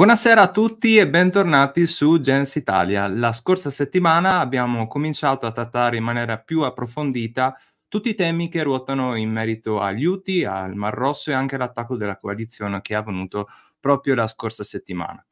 [0.00, 3.06] Buonasera a tutti e bentornati su Gens Italia.
[3.06, 7.54] La scorsa settimana abbiamo cominciato a trattare in maniera più approfondita
[7.86, 11.98] tutti i temi che ruotano in merito agli UTI, al Mar Rosso e anche all'attacco
[11.98, 13.46] della coalizione che è avvenuto
[13.78, 15.22] proprio la scorsa settimana.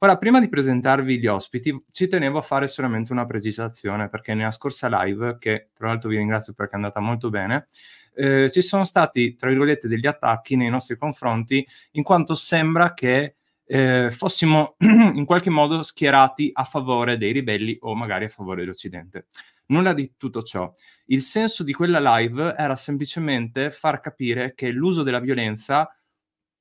[0.00, 4.50] Ora, prima di presentarvi gli ospiti, ci tenevo a fare solamente una precisazione perché nella
[4.50, 7.68] scorsa live, che tra l'altro vi ringrazio perché è andata molto bene,
[8.14, 13.32] eh, ci sono stati, tra virgolette, degli attacchi nei nostri confronti, in quanto sembra che
[13.70, 19.26] eh, fossimo in qualche modo schierati a favore dei ribelli o magari a favore dell'Occidente.
[19.66, 20.72] Nulla di tutto ciò.
[21.06, 25.94] Il senso di quella live era semplicemente far capire che l'uso della violenza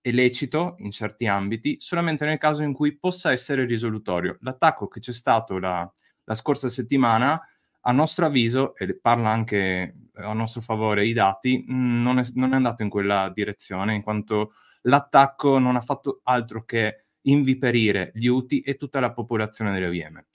[0.02, 4.38] è lecito in certi ambiti solamente nel caso in cui possa essere risolutorio.
[4.42, 5.90] L'attacco che c'è stato la,
[6.26, 7.42] la scorsa settimana,
[7.82, 12.52] a nostro avviso, e parla anche a nostro favore i dati, mh, non, è, non
[12.52, 14.52] è andato in quella direzione, in quanto
[14.88, 20.26] l'attacco non ha fatto altro che inviperire gli UTI e tutta la popolazione delle Yemen.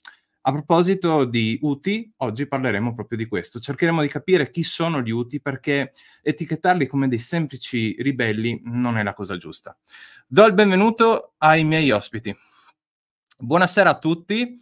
[0.45, 3.59] A proposito di UTI, oggi parleremo proprio di questo.
[3.61, 9.03] Cercheremo di capire chi sono gli UTI perché etichettarli come dei semplici ribelli non è
[9.03, 9.75] la cosa giusta.
[10.27, 12.35] Do il benvenuto ai miei ospiti.
[13.37, 14.59] Buonasera a tutti.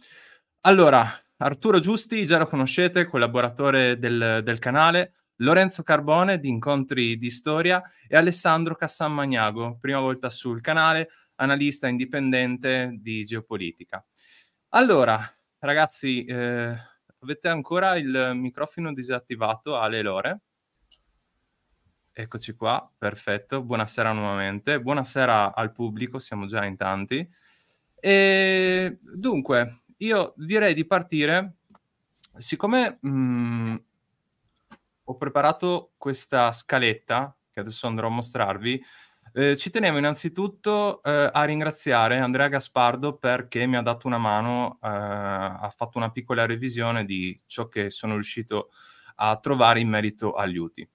[0.60, 5.14] Allora, Arturo Giusti, già lo conoscete, collaboratore del, del canale.
[5.42, 12.96] Lorenzo Carbone di Incontri di Storia e Alessandro Cassammagnago, prima volta sul canale, analista indipendente
[13.00, 14.04] di geopolitica.
[14.70, 15.20] Allora,
[15.58, 16.76] ragazzi, eh,
[17.18, 20.40] avete ancora il microfono disattivato Ale Lore?
[22.12, 23.64] Eccoci qua, perfetto.
[23.64, 24.80] Buonasera nuovamente.
[24.80, 27.28] Buonasera al pubblico, siamo già in tanti.
[27.98, 31.56] E dunque, io direi di partire,
[32.36, 33.76] siccome mh, mm,
[35.12, 38.82] ho preparato questa scaletta che adesso andrò a mostrarvi.
[39.34, 44.78] Eh, ci tenevo innanzitutto eh, a ringraziare Andrea Gaspardo perché mi ha dato una mano,
[44.82, 48.70] eh, ha fatto una piccola revisione di ciò che sono riuscito
[49.16, 50.88] a trovare in merito agli UTI.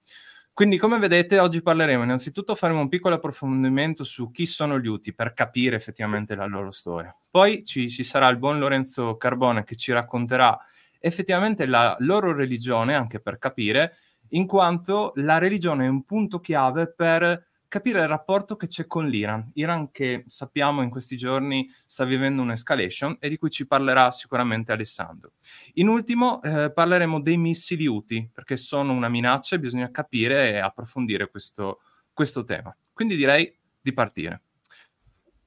[0.52, 5.14] Quindi, come vedete, oggi parleremo innanzitutto, faremo un piccolo approfondimento su chi sono gli UTI
[5.14, 7.16] per capire effettivamente la loro storia.
[7.30, 10.58] Poi ci, ci sarà il buon Lorenzo Carbone che ci racconterà
[10.98, 13.96] effettivamente la loro religione, anche per capire,
[14.30, 19.06] in quanto la religione è un punto chiave per capire il rapporto che c'è con
[19.06, 19.50] l'Iran.
[19.54, 24.72] Iran che sappiamo in questi giorni sta vivendo un'escalation e di cui ci parlerà sicuramente
[24.72, 25.32] Alessandro.
[25.74, 30.58] In ultimo eh, parleremo dei missili UTI, perché sono una minaccia e bisogna capire e
[30.58, 31.80] approfondire questo,
[32.12, 32.74] questo tema.
[32.92, 34.42] Quindi direi di partire.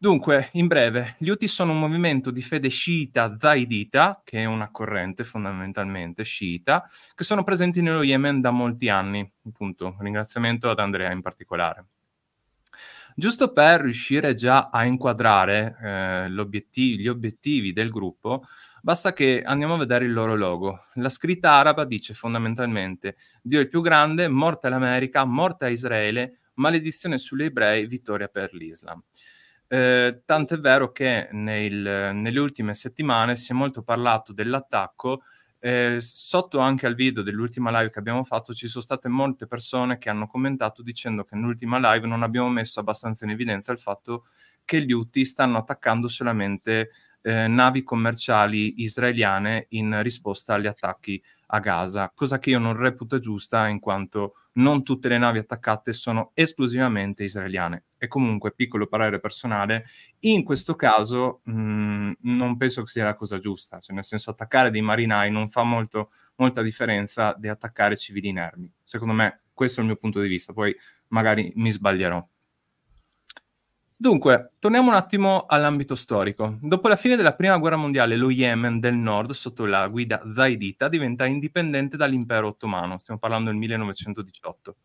[0.02, 4.72] Dunque, in breve, gli Houthi sono un movimento di fede sciita zaidita, che è una
[4.72, 9.32] corrente fondamentalmente sciita, che sono presenti nello Yemen da molti anni.
[9.46, 11.86] Appunto, ringraziamento ad Andrea in particolare.
[13.16, 18.46] Giusto per riuscire già a inquadrare eh, gli obiettivi del gruppo,
[18.82, 20.86] basta che andiamo a vedere il loro logo.
[20.96, 26.40] La scritta araba dice fondamentalmente Dio è il più grande, morte all'America, morte a Israele,
[26.56, 29.04] maledizione sugli ebrei, vittoria per l'Islam.
[29.74, 35.22] Eh, tanto è vero che nel, nelle ultime settimane si è molto parlato dell'attacco.
[35.60, 39.98] Eh, sotto anche al video dell'ultima live che abbiamo fatto ci sono state molte persone
[40.00, 44.26] che hanno commentato dicendo che nell'ultima live non abbiamo messo abbastanza in evidenza il fatto
[44.66, 46.90] che gli UTI stanno attaccando solamente
[47.22, 51.22] eh, navi commerciali israeliane in risposta agli attacchi
[51.54, 55.94] a Gaza, cosa che io non reputo giusta in quanto non tutte le navi attaccate
[55.94, 57.86] sono esclusivamente israeliane.
[57.98, 59.86] E comunque, piccolo parere personale,
[60.22, 64.32] in questo caso mh, mm, non penso che sia la cosa giusta, cioè nel senso
[64.32, 68.72] attaccare dei marinai non fa molto, molta differenza di attaccare civili inermi.
[68.84, 70.76] Secondo me questo è il mio punto di vista, poi
[71.10, 72.26] magari mi sbaglierò.
[74.02, 76.58] Dunque, torniamo un attimo all'ambito storico.
[76.60, 80.88] Dopo la fine della Prima Guerra Mondiale, lo Yemen del Nord, sotto la guida zaidita,
[80.90, 82.98] diventa indipendente dall'impero ottomano.
[82.98, 84.78] Stiamo parlando del 1918.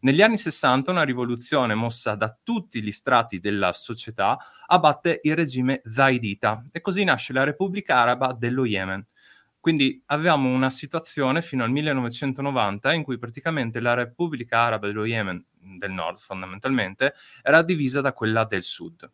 [0.00, 5.82] Negli anni 60 una rivoluzione mossa da tutti gli strati della società abbatte il regime
[5.84, 9.04] zaidita e così nasce la Repubblica Araba dello Yemen.
[9.62, 15.46] Quindi avevamo una situazione fino al 1990 in cui praticamente la Repubblica Araba dello Yemen
[15.78, 17.14] del nord fondamentalmente,
[17.44, 19.08] era divisa da quella del sud.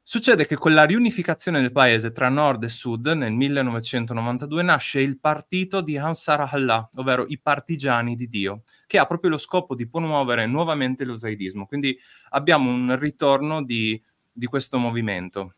[0.00, 5.18] Succede che con la riunificazione del paese tra nord e sud nel 1992 nasce il
[5.18, 9.88] partito di Ansar Allah, ovvero i partigiani di Dio, che ha proprio lo scopo di
[9.88, 11.66] promuovere nuovamente lo zaidismo.
[11.66, 14.00] Quindi abbiamo un ritorno di,
[14.32, 15.54] di questo movimento.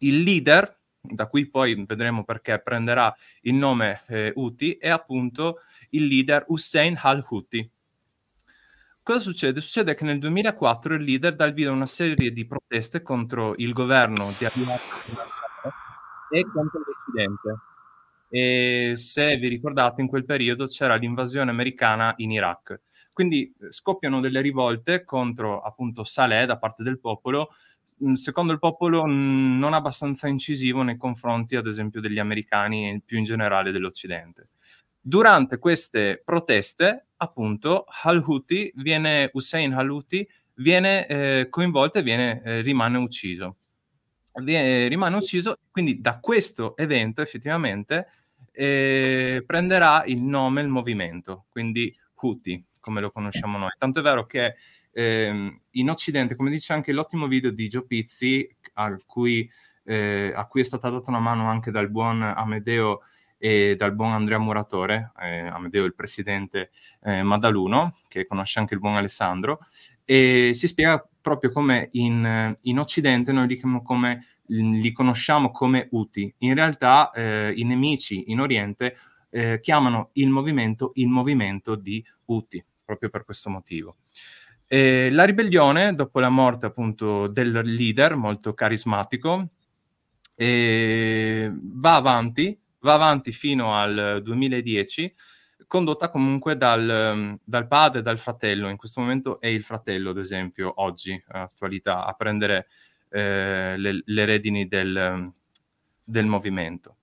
[0.00, 0.75] Il leader,
[1.10, 5.60] da cui poi vedremo perché prenderà il nome eh, Houthi, è appunto
[5.90, 7.70] il leader Hussein al-Houthi,
[9.06, 9.60] cosa succede?
[9.60, 13.54] Succede che nel 2004 il leader dà il via a una serie di proteste contro
[13.58, 14.80] il governo di Abiyat
[16.32, 17.56] e contro l'Occidente.
[18.28, 22.80] E se vi ricordate, in quel periodo c'era l'invasione americana in Iraq.
[23.12, 27.54] Quindi eh, scoppiano delle rivolte contro appunto Saleh da parte del popolo,
[28.14, 33.24] secondo il popolo non abbastanza incisivo nei confronti, ad esempio, degli americani e più in
[33.24, 34.42] generale dell'Occidente.
[35.00, 42.98] Durante queste proteste, appunto, Al-Houthi viene, Hussein Al-Houthi viene eh, coinvolto e viene, eh, rimane
[42.98, 43.56] ucciso.
[44.42, 48.06] Viene, rimane ucciso, quindi da questo evento effettivamente
[48.52, 53.70] eh, prenderà il nome il movimento, quindi Houthi, come lo conosciamo noi.
[53.78, 54.56] Tanto è vero che
[54.96, 58.48] eh, in Occidente, come dice anche l'ottimo video di Gio Pizzi,
[59.04, 59.48] cui,
[59.84, 63.02] eh, a cui, è stata data una mano anche dal buon Amedeo
[63.36, 66.70] e dal buon Andrea Muratore, eh, Amedeo il presidente
[67.02, 69.58] eh, Madaluno, che conosce anche il buon Alessandro,
[70.02, 76.36] e si spiega proprio come in, in Occidente noi li, come, li, conosciamo come UTI.
[76.38, 78.96] In realtà eh, i nemici in Oriente
[79.28, 83.96] eh, chiamano il movimento il movimento di UTI proprio per questo motivo.
[84.68, 89.50] E la ribellione, dopo la morte appunto del leader molto carismatico,
[90.36, 95.14] va avanti, va avanti fino al 2010,
[95.66, 98.68] condotta comunque dal, dal, padre dal fratello.
[98.68, 102.66] In questo momento è il fratello, ad esempio, oggi, attualità, a prendere
[103.10, 105.32] eh, le, le, redini del,
[106.04, 106.95] del movimento.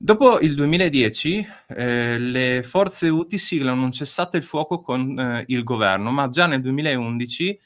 [0.00, 5.64] Dopo il 2010 eh, le forze UTI siglano un cessate il fuoco con eh, il
[5.64, 7.60] governo, ma già nel 2011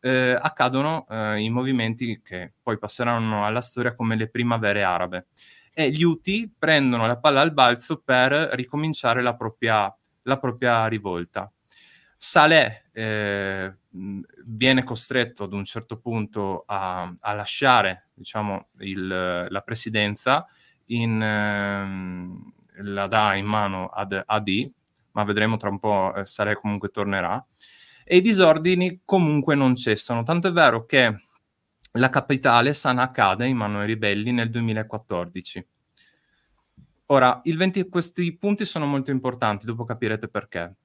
[0.00, 5.28] eh, accadono eh, i movimenti che poi passeranno alla storia come le primavere arabe
[5.72, 9.90] e gli UTI prendono la palla al balzo per ricominciare la propria,
[10.24, 11.50] la propria rivolta.
[12.18, 13.76] Saleh eh,
[14.44, 20.46] viene costretto ad un certo punto a, a lasciare diciamo, il, la presidenza
[20.88, 22.52] in, ehm,
[22.82, 24.70] la dà in mano ad AD,
[25.12, 27.44] ma vedremo tra un po', eh, Sare comunque tornerà,
[28.04, 31.20] e i disordini comunque non cessano, tanto è vero che
[31.92, 35.66] la capitale Sana cade in mano ai ribelli nel 2014.
[37.10, 40.76] Ora, 20, questi punti sono molto importanti, dopo capirete perché.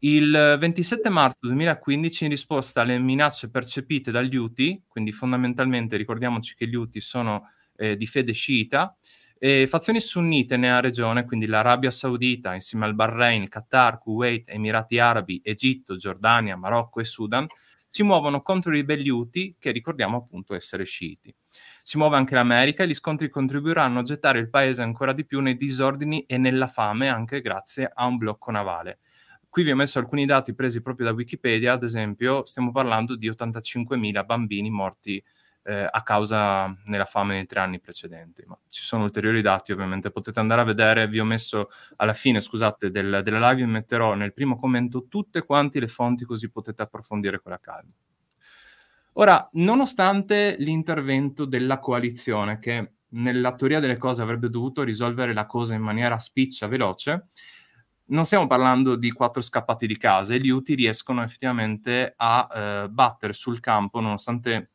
[0.00, 6.66] Il 27 marzo 2015, in risposta alle minacce percepite dagli UTI, quindi fondamentalmente ricordiamoci che
[6.66, 8.94] gli UTI sono eh, di fede sciita,
[9.44, 15.40] e fazioni sunnite nella regione, quindi l'Arabia Saudita, insieme al Bahrain, Qatar, Kuwait, Emirati Arabi,
[15.42, 17.48] Egitto, Giordania, Marocco e Sudan,
[17.88, 21.34] si muovono contro i ribelli Houthi, che ricordiamo appunto essere sciiti.
[21.82, 25.40] Si muove anche l'America e gli scontri contribuiranno a gettare il paese ancora di più
[25.40, 29.00] nei disordini e nella fame, anche grazie a un blocco navale.
[29.48, 33.28] Qui vi ho messo alcuni dati presi proprio da Wikipedia, ad esempio stiamo parlando di
[33.28, 35.20] 85.000 bambini morti
[35.64, 38.42] eh, a causa nella fame nei tre anni precedenti.
[38.46, 42.40] Ma ci sono ulteriori dati, ovviamente, potete andare a vedere, vi ho messo alla fine,
[42.40, 46.82] scusate, del, della live, vi metterò nel primo commento tutte quante le fonti così potete
[46.82, 47.92] approfondire con la calma.
[49.14, 55.74] Ora, nonostante l'intervento della coalizione, che nella teoria delle cose avrebbe dovuto risolvere la cosa
[55.74, 57.26] in maniera spiccia, veloce,
[58.06, 62.88] non stiamo parlando di quattro scappati di casa e gli UTI riescono effettivamente a eh,
[62.88, 64.66] battere sul campo, nonostante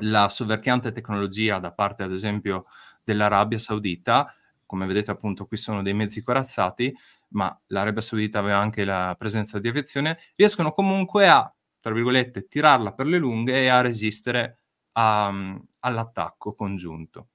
[0.00, 2.64] la soverchiante tecnologia da parte, ad esempio,
[3.02, 4.34] dell'Arabia Saudita,
[4.64, 6.94] come vedete appunto qui sono dei mezzi corazzati,
[7.28, 12.92] ma l'Arabia Saudita aveva anche la presenza di aviazione, riescono comunque a, tra virgolette, tirarla
[12.92, 14.58] per le lunghe e a resistere
[14.92, 15.32] a,
[15.80, 17.28] all'attacco congiunto.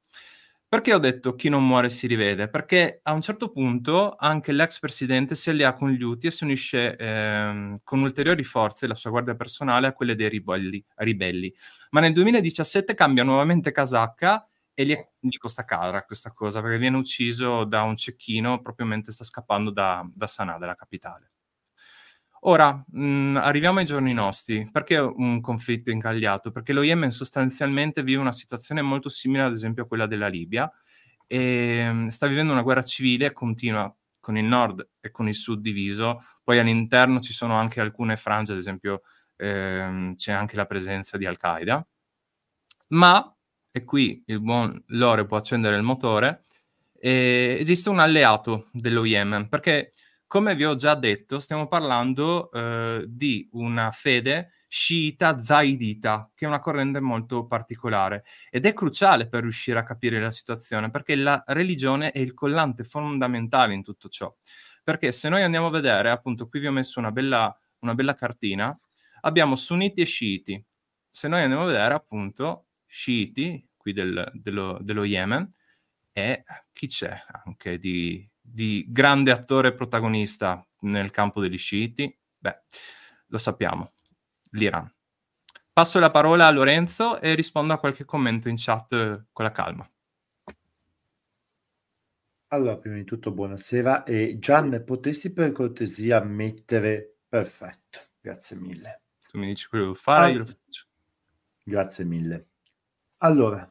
[0.72, 2.48] Perché ho detto chi non muore si rivede?
[2.48, 6.46] Perché a un certo punto anche l'ex presidente si allia con gli UTI e si
[6.46, 10.82] unisce ehm, con ulteriori forze, la sua guardia personale, a quelle dei ribelli.
[10.96, 11.54] ribelli.
[11.90, 16.96] Ma nel 2017 cambia nuovamente casacca e gli, gli costa cara questa cosa, perché viene
[16.96, 21.32] ucciso da un cecchino proprio mentre sta scappando da, da Sanaa, dalla capitale.
[22.44, 24.68] Ora, mh, mm, arriviamo ai giorni nostri.
[24.72, 26.52] Perché un conflitto incagliato?
[26.52, 30.72] Perché lo Yemen sostanzialmente vive una situazione molto simile, ad esempio, a quella della Libia,
[31.28, 35.62] e mm, sta vivendo una guerra civile continua con il nord e con il sud
[35.62, 36.24] diviso.
[36.44, 39.04] Poi all'interno ci sono anche alcune frange, ad esempio
[39.38, 41.86] ehm, c'è anche la presenza di Al-Qaeda.
[42.90, 43.36] Ma,
[43.72, 46.44] e qui il buon Lore può accendere il motore,
[47.00, 49.92] eh, esiste un alleato dello Yemen, perché
[50.32, 56.48] come vi ho già detto, stiamo parlando eh, di una fede sciita zaidita, che è
[56.48, 61.44] una corrente molto particolare ed è cruciale per riuscire a capire la situazione, perché la
[61.48, 64.34] religione è il collante fondamentale in tutto ciò.
[64.82, 68.16] Perché se noi andiamo a vedere, appunto, qui vi ho messo una bella, una bella
[68.16, 68.74] cartina,
[69.24, 70.66] abbiamo sunniti e sciiti.
[71.10, 75.54] Se noi andiamo a vedere, appunto, sciiti, qui del, dello, dello, Yemen,
[76.14, 82.20] e chi c'è anche di, di grande attore protagonista nel campo degli sciiti?
[82.38, 82.63] Beh,
[83.27, 83.93] lo sappiamo,
[84.51, 84.93] l'Iran.
[85.74, 89.89] Passo la parola a Lorenzo e rispondo a qualche commento in chat con la calma.
[92.48, 99.03] Allora, prima di tutto buonasera e Gian, potresti per cortesia mettere perfetto, grazie mille.
[99.29, 100.86] Tu mi dici quello che devo fare, ah, io lo faccio.
[101.63, 102.48] Grazie mille.
[103.20, 103.71] Allora,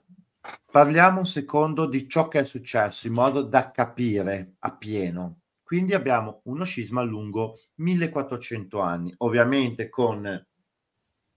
[0.71, 5.41] parliamo un secondo di ciò che è successo in modo da capire appieno.
[5.63, 10.47] Quindi abbiamo uno scisma lungo 1400 anni, ovviamente con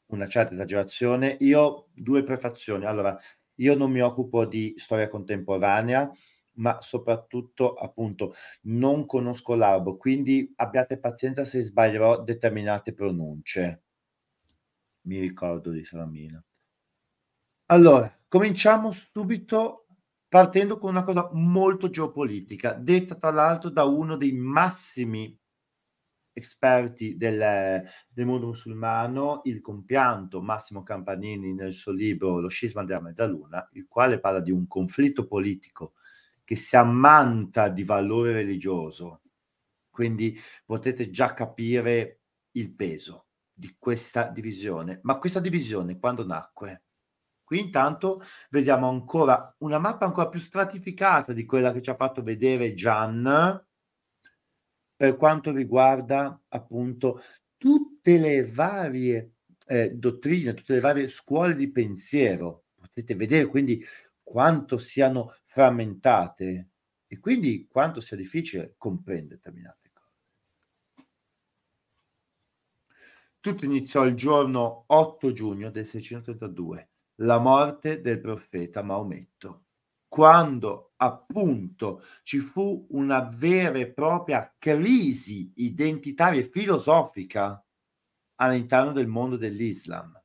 [0.08, 1.38] una certa esagerazione.
[1.42, 2.86] Io due prefazioni.
[2.86, 3.18] Allora,
[3.56, 6.12] io non mi occupo di storia contemporanea,
[6.56, 8.34] ma soprattutto appunto
[8.64, 13.84] non conosco l'arabo, quindi abbiate pazienza se sbaglierò determinate pronunce.
[15.02, 16.44] Mi ricordo di Salamina.
[17.68, 19.86] Allora, cominciamo subito
[20.28, 25.40] partendo con una cosa molto geopolitica, detta tra l'altro da uno dei massimi
[26.32, 33.02] esperti del, del mondo musulmano, il compianto Massimo Campanini nel suo libro Lo scisma della
[33.02, 35.94] mezzaluna, il quale parla di un conflitto politico
[36.44, 39.22] che si ammanta di valore religioso.
[39.92, 40.36] Quindi
[40.66, 42.22] potete già capire
[42.54, 45.02] il peso di questa divisione.
[45.04, 46.86] Ma questa divisione quando nacque?
[47.54, 52.24] Qui intanto vediamo ancora una mappa ancora più stratificata di quella che ci ha fatto
[52.24, 53.64] vedere Gian
[54.96, 57.22] per quanto riguarda appunto
[57.56, 59.34] tutte le varie
[59.68, 62.64] eh, dottrine, tutte le varie scuole di pensiero.
[62.74, 63.86] Potete vedere quindi
[64.24, 66.70] quanto siano frammentate
[67.06, 71.06] e quindi quanto sia difficile comprendere determinate cose.
[73.40, 79.66] Tutto iniziò il giorno 8 giugno del 632, la morte del profeta Maometto,
[80.08, 87.64] quando appunto ci fu una vera e propria crisi identitaria e filosofica
[88.36, 90.22] all'interno del mondo dell'Islam.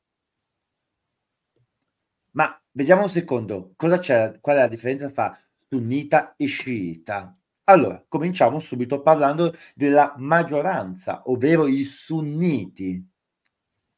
[2.32, 5.36] Ma Vediamo un secondo, cosa c'è, qual è la differenza tra
[5.68, 7.36] sunnita e sciita?
[7.64, 13.04] Allora, cominciamo subito parlando della maggioranza, ovvero i sunniti,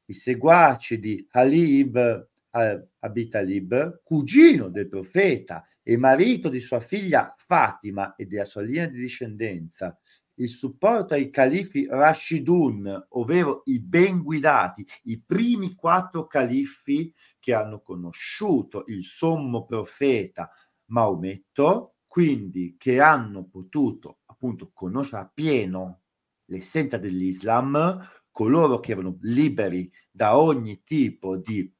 [0.07, 1.85] i seguaci di Ali
[2.53, 8.63] ibn Abi Talib, cugino del profeta e marito di sua figlia Fatima e della sua
[8.63, 9.99] linea di discendenza,
[10.35, 17.81] il supporto ai califi Rashidun, ovvero i ben guidati, i primi quattro califi che hanno
[17.83, 20.51] conosciuto il sommo profeta
[20.87, 26.01] Maometto, quindi che hanno potuto appunto conoscere appieno
[26.47, 31.73] l'essenza dell'Islam, coloro che erano liberi da ogni tipo di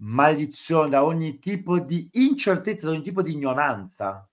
[0.00, 4.28] maledizione, da ogni tipo di incertezza, da ogni tipo di ignoranza.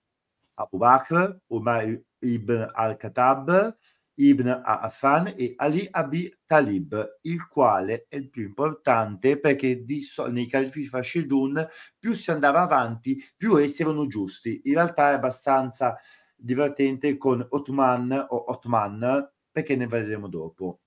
[0.55, 3.77] Abu Bakr, Umar ibn al-Khattab,
[4.19, 10.47] Ibn Affan e Ali Abi Talib, il quale è il più importante perché di, nei
[10.47, 11.67] califi Fashidun
[11.99, 14.61] più si andava avanti, più essi erano giusti.
[14.65, 15.97] In realtà è abbastanza
[16.35, 20.79] divertente con Otman o Otman, perché ne vedremo dopo.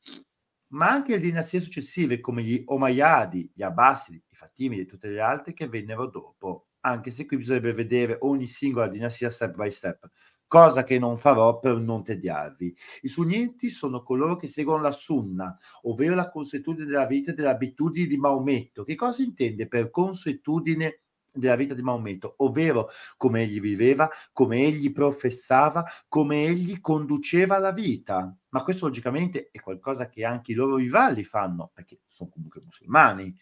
[0.72, 5.20] Ma anche le dinastie successive come gli Omayyadi, gli Abbasidi, i Fatimidi e tutte le
[5.20, 10.08] altre che vennero dopo, anche se qui bisognerebbe vedere ogni singola dinastia step by step
[10.50, 12.76] cosa che non farò per non tediarvi.
[13.02, 17.50] I sunniti sono coloro che seguono la sunna, ovvero la consuetudine della vita e delle
[17.50, 18.82] abitudini di Maometto.
[18.82, 24.92] Che cosa intende per consuetudine della vita di Maometto, ovvero come egli viveva, come egli
[24.92, 28.36] professava, come egli conduceva la vita.
[28.48, 33.36] Ma questo logicamente è qualcosa che anche i loro rivali fanno, perché sono comunque musulmani.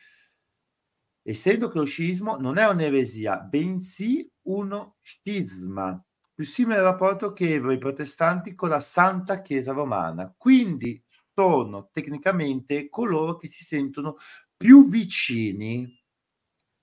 [1.22, 6.02] Essendo che lo scismo non è un'eresia, bensì uno scisma,
[6.32, 10.32] più simile al rapporto che ebbero i protestanti con la Santa Chiesa Romana.
[10.36, 11.02] Quindi
[11.34, 14.16] sono tecnicamente coloro che si sentono
[14.56, 15.97] più vicini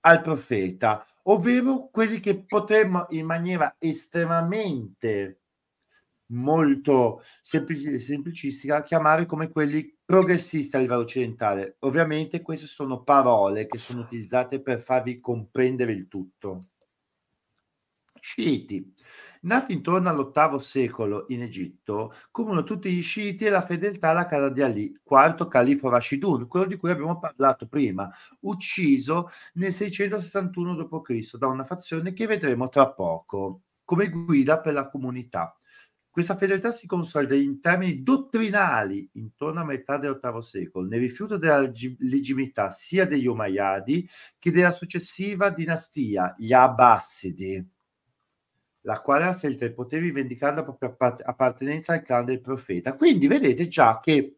[0.06, 5.40] al profeta, ovvero quelli che potremmo in maniera estremamente
[6.26, 11.76] molto semplic- semplicistica chiamare come quelli progressisti a livello occidentale.
[11.80, 16.60] Ovviamente queste sono parole che sono utilizzate per farvi comprendere il tutto.
[18.20, 18.94] Sciiti
[19.46, 24.48] Nati intorno all'ottavo secolo in Egitto, comuno tutti gli sciiti e la fedeltà alla casa
[24.48, 28.10] di Ali, quarto califo Rashidun, quello di cui abbiamo parlato prima,
[28.40, 31.36] ucciso nel 661 d.C.
[31.36, 35.56] da una fazione che vedremo tra poco, come guida per la comunità.
[36.10, 41.60] Questa fedeltà si consolida in termini dottrinali intorno a metà dell'VIII secolo, nel rifiuto della
[41.60, 44.08] legittimità sia degli Umayyadi
[44.40, 47.74] che della successiva dinastia, gli Abbasidi,
[48.86, 52.94] la quale ha scelto il potere rivendicando la propria appartenenza al clan del profeta.
[52.94, 54.36] Quindi vedete già che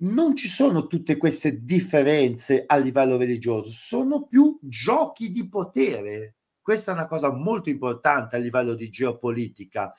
[0.00, 6.36] non ci sono tutte queste differenze a livello religioso, sono più giochi di potere.
[6.60, 9.92] Questa è una cosa molto importante a livello di geopolitica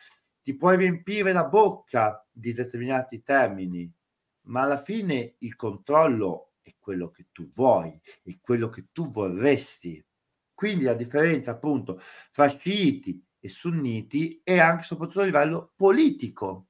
[0.50, 3.92] ti puoi riempire la bocca di determinati termini,
[4.48, 10.04] ma alla fine il controllo è quello che tu vuoi, è quello che tu vorresti.
[10.52, 12.02] Quindi la differenza appunto
[12.32, 16.68] fra sciiti e sunniti è anche soprattutto a livello politico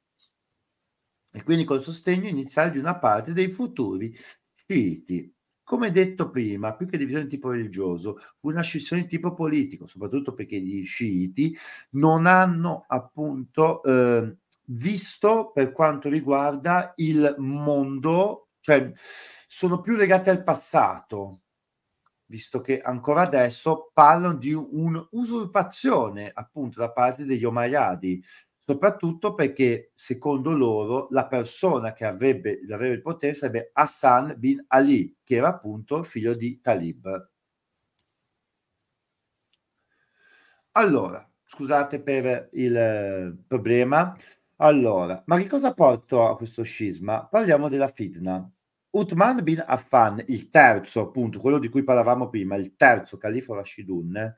[1.31, 4.15] e quindi col sostegno iniziale di una parte dei futuri
[4.53, 5.33] sciiti.
[5.63, 9.85] Come detto prima, più che divisione di tipo religioso, fu una scissione di tipo politico,
[9.85, 11.55] soprattutto perché gli sciiti
[11.91, 14.35] non hanno appunto eh,
[14.65, 18.91] visto per quanto riguarda il mondo, cioè
[19.45, 21.41] sono più legati al passato,
[22.29, 28.24] visto che ancora adesso parlano di un'usurpazione appunto da parte degli Omayyadi,
[28.57, 35.17] soprattutto perché secondo loro la persona che avrebbe, avrebbe il potere sarebbe Hassan bin Ali,
[35.24, 37.29] che era appunto figlio di Talib.
[40.74, 44.15] Allora, scusate per il problema.
[44.57, 47.25] Allora, ma che cosa portò a questo scisma?
[47.25, 48.50] Parliamo della fitna.
[48.91, 54.36] Uthman bin Affan, il terzo, appunto, quello di cui parlavamo prima, il terzo califo Rashidun,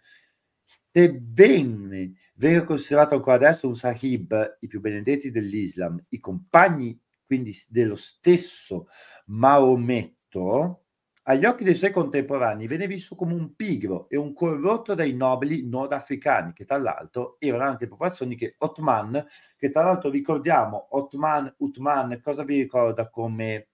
[0.63, 7.95] sebbene venga considerato ancora adesso un sahib, i più benedetti dell'Islam, i compagni quindi dello
[7.95, 8.87] stesso
[9.27, 10.83] Maometto,
[11.23, 15.65] agli occhi dei suoi contemporanei venne visto come un pigro e un corrotto dai nobili
[15.67, 19.23] nordafricani, che tra l'altro erano anche popolazioni che Otman,
[19.55, 23.67] che tra l'altro ricordiamo, Otman, Utman, cosa vi ricorda come?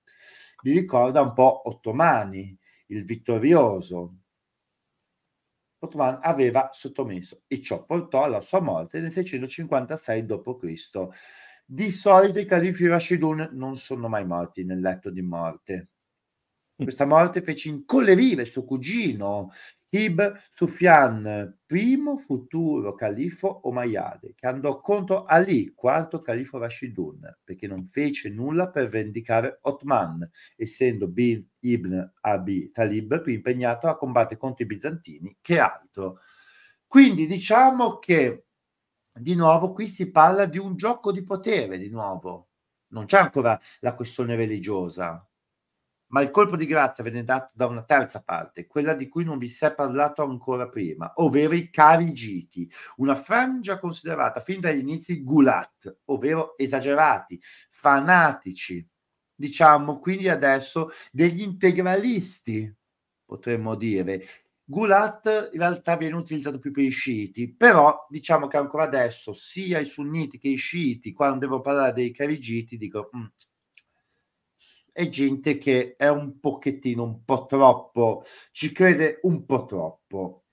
[0.67, 2.53] Vi ricorda un po' Ottomani,
[2.87, 4.17] il vittorioso,
[5.79, 11.07] Ottoman aveva sottomesso e ciò portò alla sua morte nel 656 d.C.
[11.65, 15.91] Di solito i califi Rashidun non sono mai morti nel letto di morte.
[16.79, 16.83] Mm.
[16.83, 19.51] Questa morte fece incollerire suo cugino
[19.89, 27.85] Ibn Sufyan, primo futuro califo Omayyade, che andò contro Ali, quarto califo Rashidun, perché non
[27.85, 34.65] fece nulla per vendicare Otman, essendo bin Ibn Abi Talib più impegnato a combattere contro
[34.65, 36.19] i bizantini che altro.
[36.85, 38.45] Quindi diciamo che
[39.13, 42.49] di nuovo qui si parla di un gioco di potere, di nuovo.
[42.89, 45.25] Non c'è ancora la questione religiosa,
[46.07, 49.37] ma il colpo di grazia venne dato da una terza parte, quella di cui non
[49.37, 55.23] vi si è parlato ancora prima, ovvero i carigiti, una frangia considerata fin dagli inizi
[55.23, 58.87] gulat, ovvero esagerati, fanatici,
[59.35, 62.73] diciamo quindi adesso degli integralisti,
[63.25, 64.25] potremmo dire.
[64.69, 69.79] Gulat in realtà viene utilizzato più per i sciiti, però diciamo che ancora adesso sia
[69.79, 73.25] i sunniti che i sciiti, quando devo parlare dei carigiti, dico mm,
[74.97, 80.45] è gente che è un pochettino, un po' troppo, ci crede un po' troppo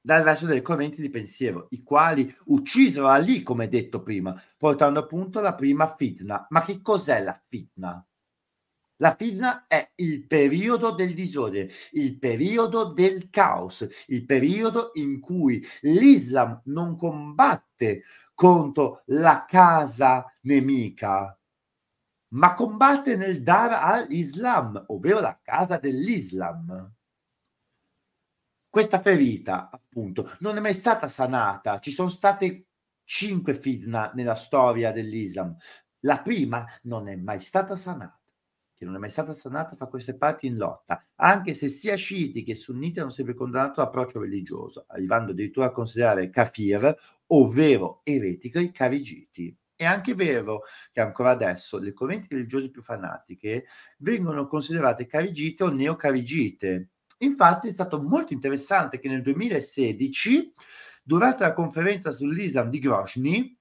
[0.00, 5.42] dal resto delle correnti di pensiero, i quali uccisero Ali, come detto prima, portando appunto
[5.42, 6.46] la prima fitna.
[6.48, 8.02] Ma che cos'è la fitna?
[8.96, 15.62] La fitna è il periodo del disordine, il periodo del caos, il periodo in cui
[15.82, 18.04] l'Islam non combatte
[18.34, 21.38] contro la casa nemica,
[22.30, 26.94] ma combatte nel Dar al-Islam, ovvero la casa dell'Islam.
[28.68, 31.80] Questa ferita, appunto, non è mai stata sanata.
[31.80, 32.66] Ci sono state
[33.04, 35.56] cinque fitna nella storia dell'Islam.
[36.00, 38.20] La prima non è mai stata sanata
[38.80, 42.42] che non è mai stata sanata fra queste parti in lotta, anche se sia sciiti
[42.42, 48.72] che sunniti hanno sempre condannato l'approccio religioso, arrivando addirittura a considerare kafir, ovvero eretico, i
[48.72, 49.54] carigiti.
[49.80, 53.64] È anche vero che ancora adesso le correnti religiose più fanatiche
[54.00, 56.90] vengono considerate carigite o neocarigite.
[57.20, 60.52] Infatti è stato molto interessante che nel 2016,
[61.02, 63.58] durante la conferenza sull'Islam di Grozny,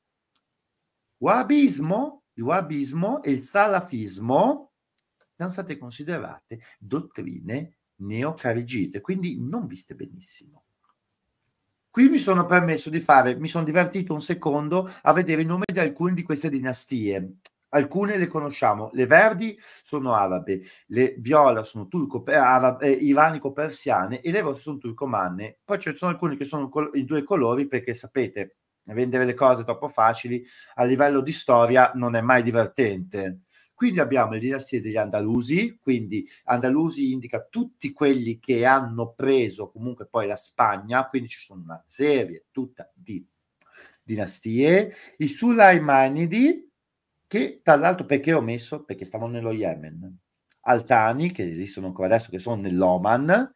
[1.19, 4.73] Wahhabismo, il Wahhabismo e il Salafismo
[5.38, 10.65] sono state considerate dottrine neocarigite, quindi non viste benissimo.
[11.91, 15.63] Qui mi sono permesso di fare, mi sono divertito un secondo a vedere i nomi
[15.71, 17.38] di alcune di queste dinastie.
[17.69, 21.88] Alcune le conosciamo, le verdi sono arabe, le viola sono
[22.80, 25.60] eh, iranico-persiane e le rosse sono turcomanne.
[25.63, 29.63] Poi ci sono alcune che sono col- i due colori perché sapete, rendere le cose
[29.63, 30.43] troppo facili
[30.75, 33.41] a livello di storia non è mai divertente.
[33.79, 40.05] Quindi abbiamo le dinastie degli Andalusi, quindi Andalusi indica tutti quelli che hanno preso comunque
[40.05, 43.25] poi la Spagna, quindi ci sono una serie tutta di
[44.03, 44.93] dinastie.
[45.19, 46.69] I Sulaimanidi,
[47.25, 48.83] che tra l'altro perché ho messo?
[48.83, 50.13] Perché stavano nello Yemen.
[50.63, 53.49] Altani, che esistono ancora adesso, che sono nell'Oman,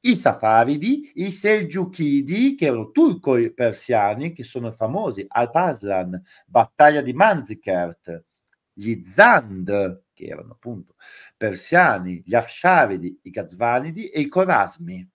[0.00, 8.24] i Safaridi, i Selgiukidi, che erano turco-persiani, che sono famosi, Alpaslan, battaglia di Manzikert,
[8.72, 10.94] gli Zand, che erano appunto
[11.36, 15.08] persiani, gli Afsharidi, i Gazvanidi e i Corasmi.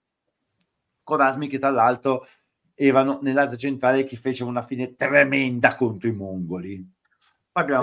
[1.02, 2.26] Corasmi che tra l'altro
[2.74, 6.94] erano nell'Asia centrale che fecero una fine tremenda contro i mongoli.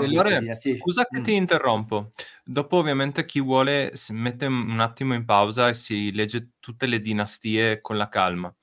[0.06, 1.22] Lore, scusa che mm.
[1.22, 2.12] ti interrompo.
[2.44, 7.00] Dopo, ovviamente, chi vuole si mette un attimo in pausa e si legge tutte le
[7.00, 8.54] dinastie con la calma.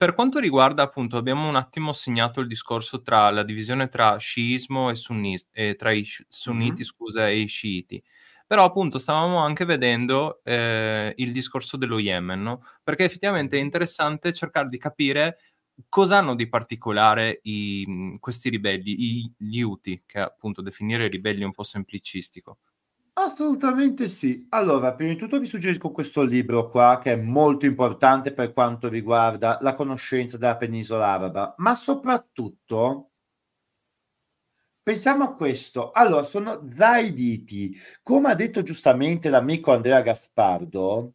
[0.00, 4.88] Per quanto riguarda, appunto, abbiamo un attimo segnato il discorso tra la divisione tra sciismo
[4.88, 6.82] e, sunnis- e tra i sunniti, mm-hmm.
[6.84, 8.02] scusa, e i sciiti.
[8.46, 12.62] Però, appunto, stavamo anche vedendo eh, il discorso dello Yemen, no?
[12.82, 15.36] Perché effettivamente è interessante cercare di capire
[15.90, 21.44] cosa hanno di particolare i, questi ribelli, i, gli Uti, che appunto definire ribelli è
[21.44, 22.56] un po' semplicistico?
[23.16, 24.46] Assolutamente sì.
[24.50, 28.88] Allora, prima di tutto vi suggerisco questo libro qua che è molto importante per quanto
[28.88, 33.10] riguarda la conoscenza della penisola araba, ma soprattutto
[34.86, 35.90] pensiamo a questo.
[35.92, 37.76] Allora, sono zaiditi.
[38.02, 41.14] Come ha detto giustamente l'amico Andrea Gaspardo,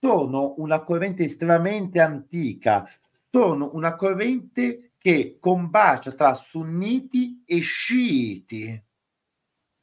[0.00, 2.88] sono una corrente estremamente antica,
[3.30, 8.85] sono una corrente che combacia tra sunniti e sciiti.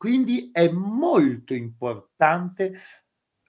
[0.03, 2.73] Quindi è molto importante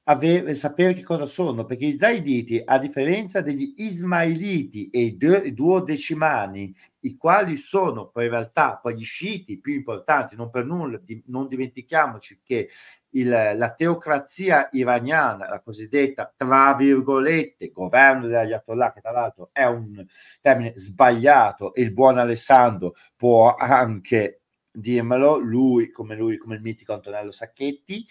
[0.04, 5.16] avere, sapere che cosa sono, perché i zaiditi, a differenza degli ismailiti e i
[5.52, 11.00] duodecimani, i quali sono poi in realtà poi gli sciiti più importanti, non per nulla,
[11.02, 12.68] di, non dimentichiamoci che
[13.10, 19.64] il, la teocrazia iraniana, la cosiddetta, tra virgolette, governo degli Ayatollah, che tra l'altro è
[19.64, 20.06] un
[20.40, 24.43] termine sbagliato e il buon Alessandro può anche
[24.74, 28.06] dirmelo, lui come lui, come il mitico Antonello Sacchetti,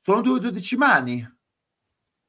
[0.00, 1.26] sono due dodicimani,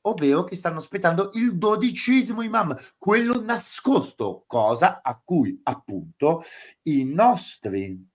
[0.01, 6.43] ovvero che stanno aspettando il dodicesimo imam, quello nascosto, cosa a cui appunto
[6.83, 8.13] i nostri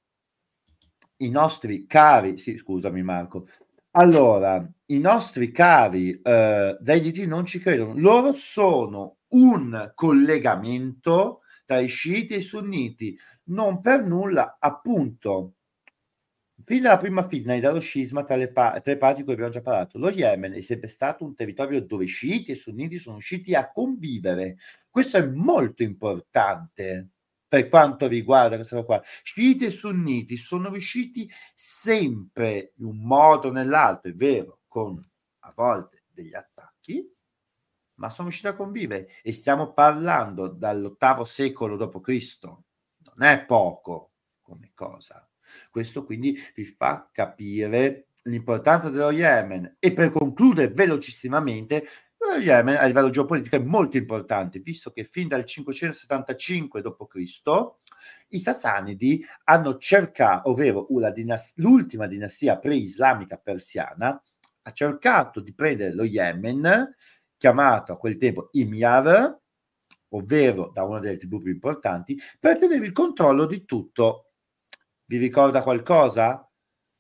[1.21, 3.47] i nostri cari, sì, scusami Marco,
[3.93, 11.89] allora, i nostri cari eh, Zaiditi non ci credono, loro sono un collegamento tra i
[11.89, 13.19] sciiti e i sunniti,
[13.51, 15.55] non per nulla, appunto,
[16.65, 19.61] fin dalla prima fitna dallo scisma tra le, pa- tra parti di cui abbiamo già
[19.63, 23.71] parlato, lo Yemen è sempre stato un territorio dove sciiti e sunniti sono riusciti a
[23.71, 24.57] convivere.
[24.89, 27.11] Questo è molto importante
[27.49, 29.03] per quanto riguarda questa cosa qua.
[29.23, 35.05] Sciiti e sunniti sono riusciti sempre in un modo o nell'altro, è vero, con
[35.41, 37.05] a volte degli attacchi,
[37.95, 42.39] ma sono riusciti a convivere e stiamo parlando dall'ottavo secolo d.C.
[43.21, 45.29] Non è poco come cosa.
[45.71, 52.85] Questo quindi vi fa capire l'importanza dello Yemen e per concludere velocissimamente lo Yemen a
[52.87, 57.43] livello geopolitico è molto importante, visto che fin dal 575 d.C.
[58.29, 64.23] i Sassanidi hanno cercato, ovvero dinas- l'ultima dinastia pre-islamica persiana,
[64.63, 66.95] ha cercato di prendere lo Yemen,
[67.37, 69.40] chiamato a quel tempo Imyar,
[70.11, 74.33] ovvero da una delle tribù più importanti, per tenere il controllo di tutto.
[75.05, 76.49] Vi ricorda qualcosa?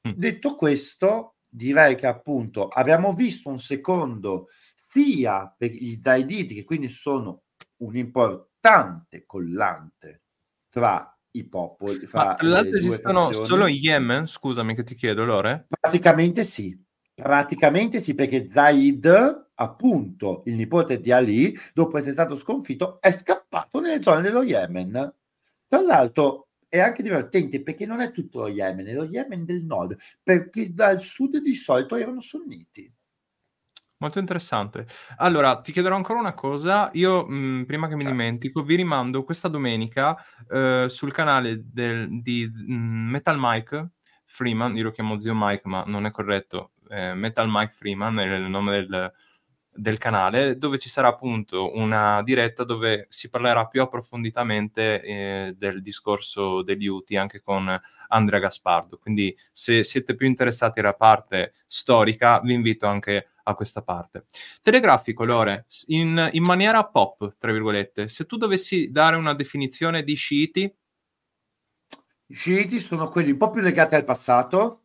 [0.08, 0.12] Mm.
[0.14, 6.88] Detto questo, direi che appunto abbiamo visto un secondo sia per gli zaiditi, che quindi
[6.88, 7.42] sono
[7.78, 10.22] un importante collante
[10.68, 12.06] tra i popoli.
[12.06, 13.46] Fra Ma tra l'altro esistono fazioni.
[13.46, 14.26] solo in Yemen?
[14.26, 15.66] Scusami che ti chiedo, Lore.
[15.68, 16.76] Praticamente sì.
[17.14, 23.80] Praticamente sì, perché Zaid, appunto, il nipote di Ali, dopo essere stato sconfitto, è scappato
[23.80, 25.14] nelle zone dello Yemen.
[25.68, 29.64] Tra l'altro è anche divertente perché non è tutto lo Yemen, è lo Yemen del
[29.64, 32.92] nord, perché dal sud di solito erano sunniti.
[33.98, 34.86] Molto interessante.
[35.16, 36.88] Allora, ti chiederò ancora una cosa.
[36.94, 38.16] Io, mh, mhmm, prima che mi certo.
[38.16, 40.16] dimentico, vi rimando questa domenica
[40.48, 43.90] eh, sul canale del, di mh, mhmm, Metal Mike
[44.24, 44.74] Freeman.
[44.76, 46.72] Io lo chiamo zio Mike, ma non è corretto.
[46.88, 49.12] Eh, Metal Mike Freeman è il nome del,
[49.80, 55.80] del canale, dove ci sarà appunto una diretta dove si parlerà più approfonditamente eh, del
[55.80, 58.98] discorso degli UTI anche con Andrea Gaspardo.
[58.98, 64.24] Quindi, se siete più interessati alla parte storica, vi invito anche a questa parte.
[64.62, 70.14] Telegrafico, Lore, in, in maniera pop, tra virgolette, se tu dovessi dare una definizione di
[70.14, 70.74] sciiti,
[72.26, 74.79] I sciiti sono quelli un po' più legati al passato,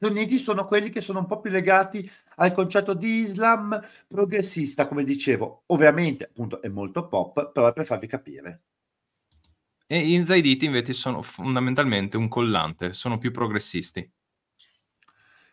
[0.00, 5.04] sunniti sono quelli che sono un po' più legati al concetto di Islam progressista, come
[5.04, 5.64] dicevo.
[5.66, 8.62] Ovviamente, appunto, è molto pop, però è per farvi capire.
[9.86, 14.10] E i zaiditi invece sono fondamentalmente un collante, sono più progressisti.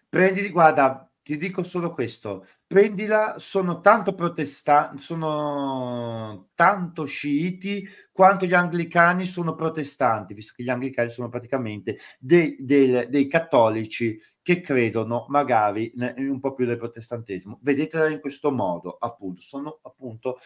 [0.10, 8.53] Prendi, guarda, ti dico solo questo, prendila, sono tanto protestanti, sono tanto sciiti quanto gli
[8.53, 15.25] anglicani sono protestanti, visto che gli anglicani sono praticamente dei, dei, dei cattolici che credono
[15.27, 17.60] magari un po' più del protestantesimo.
[17.62, 20.38] Vedetela in questo modo, appunto, sono appunto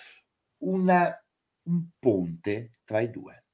[0.64, 1.24] una,
[1.66, 3.46] un ponte tra i due.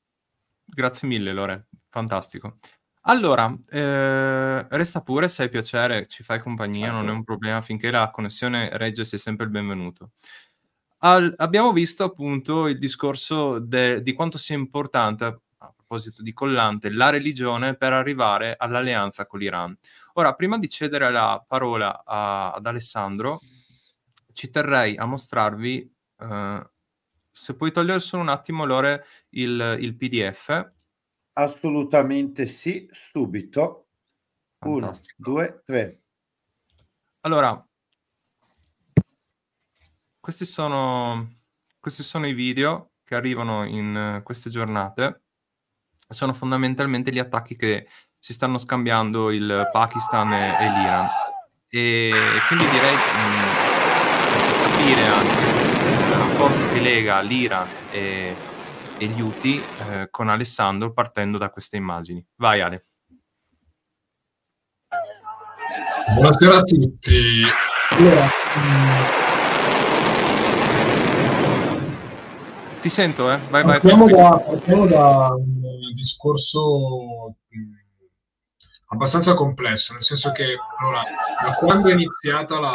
[0.64, 2.60] Grazie mille, Lore, fantastico.
[3.02, 7.92] Allora, eh, resta pure se hai piacere, ci fai compagnia, non è un problema, finché
[7.92, 10.12] la connessione regge sei sempre il benvenuto.
[11.00, 16.90] Al, abbiamo visto appunto il discorso de, di quanto sia importante, a proposito di collante,
[16.90, 19.78] la religione per arrivare all'alleanza con l'Iran.
[20.18, 23.40] Ora, prima di cedere la parola a, ad Alessandro,
[24.34, 26.70] ci terrei a mostrarvi, eh,
[27.30, 30.76] se puoi togliere solo un attimo, Lore, il, il PDF
[31.34, 33.90] Assolutamente sì, subito.
[34.58, 35.30] Fantastico.
[35.30, 36.02] Uno, due, tre.
[37.20, 37.64] Allora,
[40.20, 41.36] questi sono,
[41.80, 45.26] questi sono i video che arrivano in queste giornate.
[46.10, 47.88] Sono fondamentalmente gli attacchi che
[48.20, 51.08] si stanno scambiando il Pakistan e, e l'Iran.
[51.70, 52.12] E
[52.48, 53.00] quindi direi mh,
[54.64, 55.46] capire anche
[55.88, 58.36] il rapporto che lega l'Iran e
[59.00, 62.24] e gli Uti eh, con Alessandro partendo da queste immagini.
[62.36, 62.84] Vai Ale.
[66.14, 67.42] Buonasera a tutti.
[67.92, 68.28] Allora,
[72.80, 73.40] Ti sento, eh?
[73.50, 74.14] Vai, partiamo vai.
[74.14, 77.36] Da, partiamo da un discorso
[78.88, 81.02] abbastanza complesso, nel senso che allora,
[81.44, 82.72] da quando è iniziata la,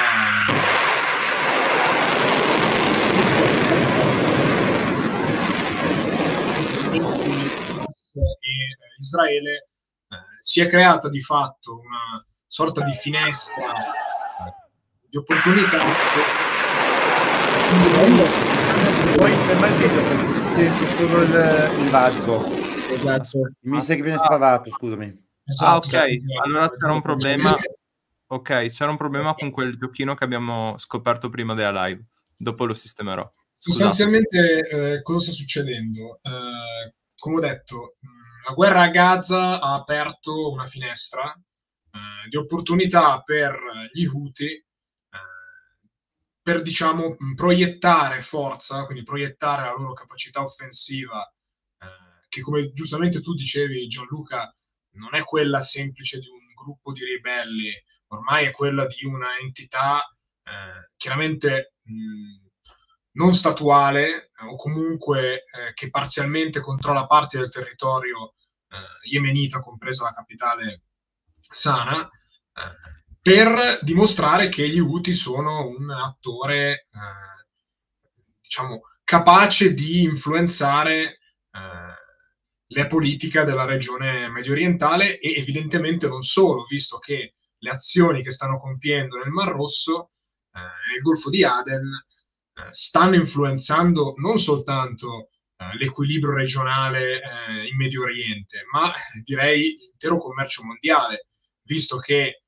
[8.13, 9.69] e Israele
[10.09, 13.73] eh, si è creata di fatto una sorta di finestra
[15.09, 15.79] di opportunità.
[19.17, 22.45] Poi ferma il video perché si sente solo il, il vazzo.
[22.91, 23.53] Esatto.
[23.61, 25.31] Mi sa che viene spavato, scusami.
[25.45, 25.97] Esatto.
[25.97, 26.09] Ah, ok.
[26.45, 27.57] Allora c'era un problema.
[28.33, 32.03] Ok, c'era un problema con quel giochino che abbiamo scoperto prima della live.
[32.35, 33.31] Dopo lo sistemerò.
[33.53, 36.19] Sostanzialmente, eh, cosa sta succedendo?
[36.23, 37.97] Eh, come ho detto,
[38.49, 43.55] la guerra a Gaza ha aperto una finestra eh, di opportunità per
[43.93, 44.65] gli Houthi eh,
[46.43, 51.23] per, diciamo, proiettare forza, quindi proiettare la loro capacità offensiva,
[51.79, 54.53] eh, che come giustamente tu dicevi, Gianluca,
[54.93, 57.73] non è quella semplice di un gruppo di ribelli,
[58.09, 60.05] ormai è quella di una entità
[60.45, 62.43] eh, chiaramente mh,
[63.13, 68.35] non statuale eh, o comunque eh, che parzialmente controlla parti del territorio
[68.69, 70.85] eh, yemenita, compresa la capitale
[71.41, 77.47] Sana, eh, per dimostrare che gli Houthi sono un attore, eh,
[78.41, 81.19] diciamo, capace di influenzare
[82.73, 88.23] eh, le politiche della regione medio orientale e evidentemente non solo, visto che le azioni
[88.23, 90.11] che stanno compiendo nel Mar Rosso,
[90.53, 91.87] nel Golfo di Aden,
[92.55, 98.93] eh, stanno influenzando non soltanto eh, l'equilibrio regionale eh, in Medio Oriente, ma
[99.25, 101.29] direi l'intero commercio mondiale,
[101.63, 102.39] visto che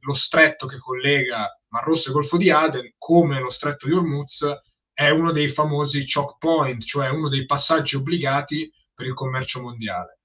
[0.00, 4.46] lo stretto che collega Mar Rosso e Golfo di Aden, come lo stretto di Hormuz,
[4.92, 10.20] è uno dei famosi choke point, cioè uno dei passaggi obbligati per il commercio mondiale.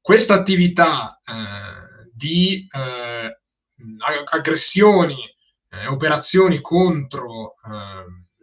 [0.00, 3.40] Questa attività eh, di eh,
[4.30, 5.16] aggressioni,
[5.70, 7.54] eh, operazioni contro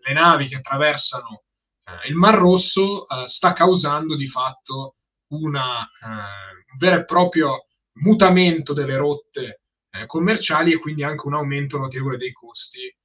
[0.10, 1.44] le navi che attraversano
[1.90, 4.96] eh, il Mar Rosso eh, sta causando di fatto
[5.30, 7.68] una, eh, un vero e proprio
[8.02, 12.98] mutamento delle rotte eh, commerciali e quindi anche un aumento notevole dei costi eh,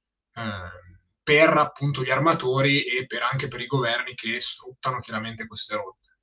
[1.23, 6.14] per appunto gli armatori e per, anche per i governi che sfruttano chiaramente queste rotte.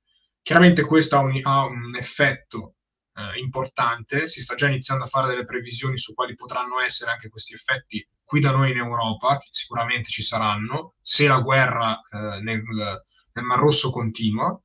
[0.43, 2.75] Chiaramente questo ha un, ha un effetto
[3.15, 7.29] eh, importante, si sta già iniziando a fare delle previsioni su quali potranno essere anche
[7.29, 12.41] questi effetti qui da noi in Europa, che sicuramente ci saranno, se la guerra eh,
[12.41, 14.59] nel, nel, Mar Rosso continua.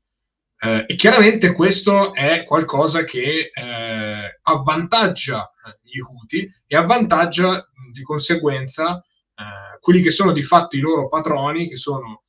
[0.61, 8.03] Eh, e chiaramente questo è qualcosa che eh, avvantaggia eh, gli Houthi e avvantaggia di
[8.03, 12.25] conseguenza eh, quelli che sono di fatto i loro patroni, che sono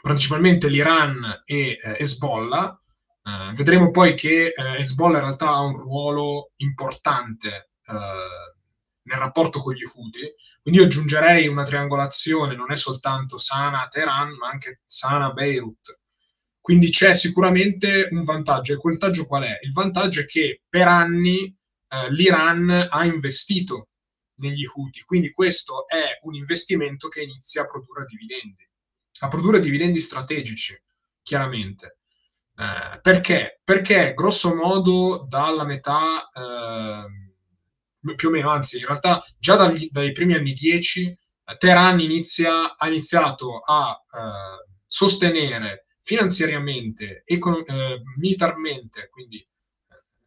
[0.00, 2.80] principalmente l'Iran e eh, Hezbollah.
[3.22, 7.94] Eh, vedremo poi che eh, Hezbollah in realtà ha un ruolo importante eh,
[9.02, 14.48] nel rapporto con gli Houthi, quindi io aggiungerei una triangolazione, non è soltanto Sana-Teheran, ma
[14.48, 16.00] anche Sana-Beirut.
[16.60, 19.58] Quindi c'è sicuramente un vantaggio, e quel vantaggio qual è?
[19.62, 21.44] Il vantaggio è che per anni
[21.88, 23.88] eh, l'Iran ha investito
[24.36, 28.69] negli Houthi, quindi questo è un investimento che inizia a produrre dividendi,
[29.20, 30.78] a produrre dividendi strategici,
[31.22, 31.98] chiaramente.
[32.56, 33.60] Eh, perché?
[33.64, 40.12] Perché grosso modo dalla metà, eh, più o meno, anzi in realtà già dagli, dai
[40.12, 41.06] primi anni 10,
[41.46, 49.46] eh, Teheran inizia, ha iniziato a eh, sostenere finanziariamente, econ- eh, militarmente, quindi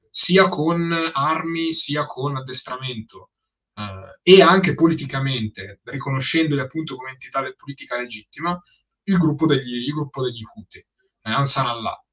[0.09, 3.31] sia con armi sia con addestramento
[3.75, 8.59] eh, e anche politicamente, riconoscendoli appunto come entità politica legittima,
[9.05, 12.03] il gruppo degli, il gruppo degli Houthi, eh, Ansan Allah.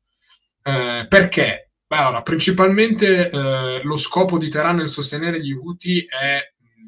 [0.63, 1.73] Eh, perché?
[1.87, 6.41] Beh, allora, principalmente eh, lo scopo di Teheran nel sostenere gli Houthi è,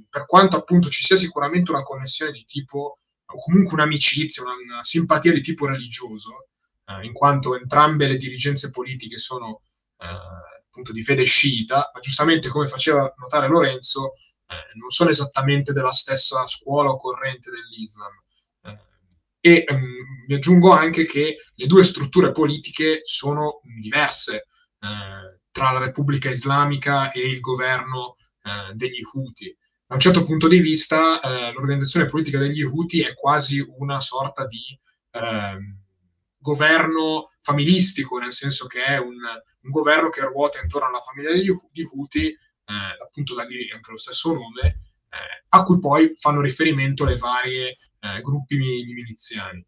[0.08, 4.84] per quanto appunto ci sia sicuramente una connessione di tipo, o comunque un'amicizia, una, una
[4.84, 6.48] simpatia di tipo religioso,
[6.86, 9.62] eh, in quanto entrambe le dirigenze politiche sono
[9.98, 10.06] eh,
[10.66, 14.14] appunto di fede sciita, ma giustamente come faceva notare Lorenzo,
[14.46, 18.21] eh, non sono esattamente della stessa scuola o corrente dell'Islam.
[19.44, 19.84] E ehm,
[20.28, 24.46] mi aggiungo anche che le due strutture politiche sono diverse
[24.78, 29.56] eh, tra la Repubblica Islamica e il governo eh, degli Houthi.
[29.84, 34.46] Da un certo punto di vista, eh, l'organizzazione politica degli Houthi è quasi una sorta
[34.46, 34.78] di
[35.10, 35.80] ehm,
[36.38, 41.52] governo familistico, nel senso che è un, un, governo che ruota intorno alla famiglia degli,
[41.72, 44.66] di Houthi eh, appunto da lì anche lo stesso nome,
[45.10, 49.64] eh, a cui poi fanno riferimento le varie eh, gruppi miliziani.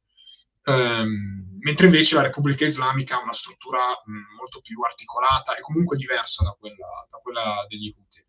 [0.66, 5.96] Um, mentre invece la Repubblica Islamica ha una struttura mh, molto più articolata e comunque
[5.96, 8.26] diversa da quella, da quella degli Houthi.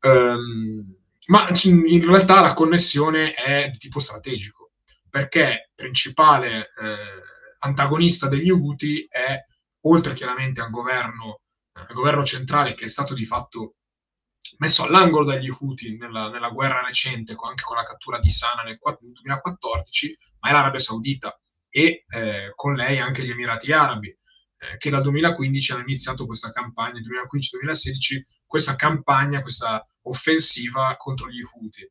[0.00, 4.72] Um, ma in realtà la connessione è di tipo strategico,
[5.08, 7.22] perché principale eh,
[7.60, 9.38] antagonista degli Houthi è,
[9.82, 11.40] oltre chiaramente al governo,
[11.72, 13.76] eh, governo centrale che è stato di fatto
[14.58, 18.78] messo all'angolo dagli Houthi nella, nella, guerra recente, anche con la cattura di Sana nel
[18.78, 21.38] 2014, ma è l'Arabia Saudita
[21.68, 26.50] e eh, con lei anche gli Emirati Arabi, eh, che dal 2015 hanno iniziato questa
[26.50, 31.90] campagna, 2015-2016, questa campagna, questa offensiva contro gli Houthi.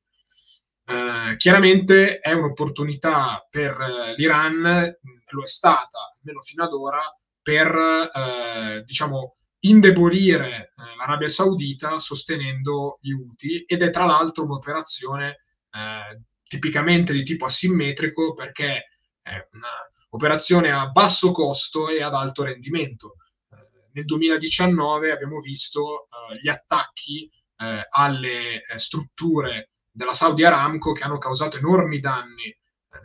[0.85, 4.97] Eh, chiaramente è un'opportunità per eh, l'Iran,
[5.29, 7.01] lo è stata, almeno fino ad ora,
[7.41, 15.43] per eh, diciamo indebolire eh, l'Arabia Saudita sostenendo gli Houthi ed è tra l'altro un'operazione
[15.71, 18.89] eh, tipicamente di tipo asimmetrico perché
[19.21, 23.15] è un'operazione a basso costo e ad alto rendimento.
[23.51, 30.91] Eh, nel 2019 abbiamo visto eh, gli attacchi eh, alle eh, strutture della Saudi Aramco
[30.91, 32.55] che hanno causato enormi danni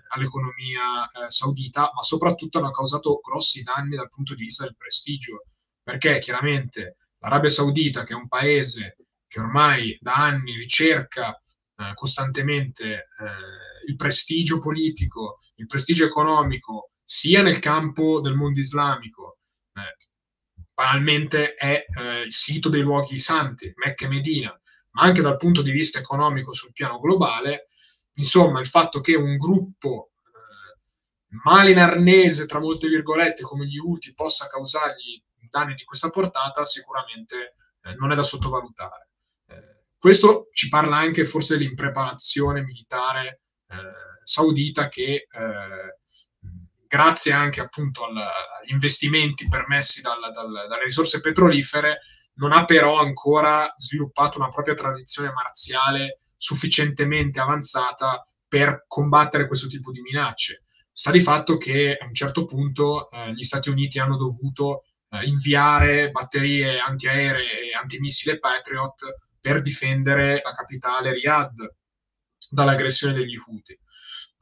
[0.08, 5.44] all'economia saudita, ma soprattutto hanno causato grossi danni dal punto di vista del prestigio
[5.88, 11.40] perché chiaramente l'Arabia Saudita, che è un paese che ormai da anni ricerca
[11.76, 19.38] eh, costantemente eh, il prestigio politico, il prestigio economico, sia nel campo del mondo islamico,
[19.72, 19.96] eh,
[20.74, 25.62] banalmente è eh, il sito dei luoghi santi, Mecca e Medina, ma anche dal punto
[25.62, 27.68] di vista economico sul piano globale,
[28.16, 33.78] insomma il fatto che un gruppo eh, male in arnese, tra molte virgolette, come gli
[33.78, 39.08] Houthi, possa causargli danni di questa portata sicuramente eh, non è da sottovalutare.
[39.46, 43.76] Eh, questo ci parla anche forse dell'impreparazione militare eh,
[44.24, 45.98] saudita che eh,
[46.86, 52.00] grazie anche appunto al, agli investimenti permessi dal, dal, dalle risorse petrolifere
[52.38, 59.90] non ha però ancora sviluppato una propria tradizione marziale sufficientemente avanzata per combattere questo tipo
[59.90, 60.64] di minacce.
[60.90, 65.24] Sta di fatto che a un certo punto eh, gli Stati Uniti hanno dovuto eh,
[65.26, 71.74] inviare batterie antiaeree e antimissile Patriot per difendere la capitale Riyadh
[72.50, 73.78] dall'aggressione degli Houthi.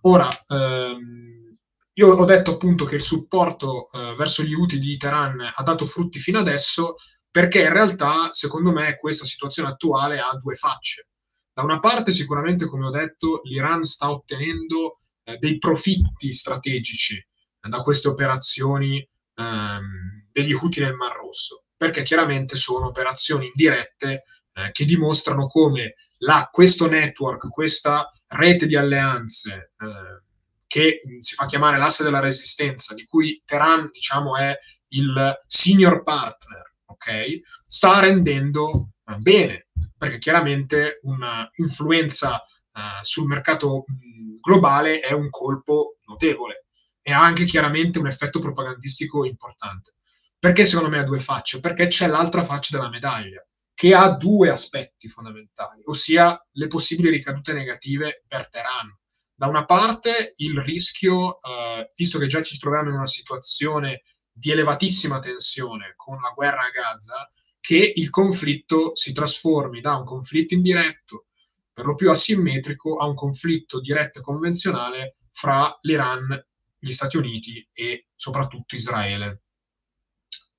[0.03, 1.59] Ora, ehm,
[1.95, 5.87] io ho detto appunto che il supporto eh, verso gli Houthi di Teheran ha dato
[5.87, 6.97] frutti fino adesso
[7.31, 11.09] perché in realtà, secondo me, questa situazione attuale ha due facce.
[11.53, 17.69] Da una parte, sicuramente, come ho detto, l'Iran sta ottenendo eh, dei profitti strategici eh,
[17.69, 19.07] da queste operazioni
[19.37, 25.95] ehm, degli Houthi nel Mar Rosso, perché chiaramente sono operazioni indirette eh, che dimostrano come
[26.18, 30.22] la, questo network, questa rete di alleanze eh,
[30.66, 34.57] che si fa chiamare l'asse della resistenza, di cui Teheran diciamo, è
[34.89, 37.41] il senior partner, ok?
[37.66, 45.99] sta rendendo eh, bene, perché chiaramente un'influenza eh, sul mercato mh, globale è un colpo
[46.07, 46.66] notevole
[47.09, 49.94] e ha anche chiaramente un effetto propagandistico importante.
[50.40, 51.61] Perché secondo me ha due facce?
[51.61, 57.52] Perché c'è l'altra faccia della medaglia, che ha due aspetti fondamentali, ossia le possibili ricadute
[57.52, 58.92] negative per Teheran.
[59.32, 64.02] Da una parte il rischio, eh, visto che già ci troviamo in una situazione
[64.32, 67.30] di elevatissima tensione con la guerra a Gaza,
[67.61, 71.26] che il conflitto si trasformi da un conflitto indiretto,
[71.72, 76.44] per lo più asimmetrico, a un conflitto diretto e convenzionale fra l'Iran,
[76.87, 79.43] gli Stati Uniti e soprattutto Israele.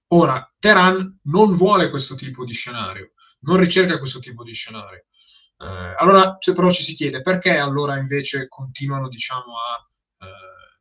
[0.10, 5.06] Ora, Teheran non vuole questo tipo di scenario, non ricerca questo tipo di scenario.
[5.60, 10.28] Eh, allora, se però ci si chiede perché allora invece continuano, diciamo, a eh,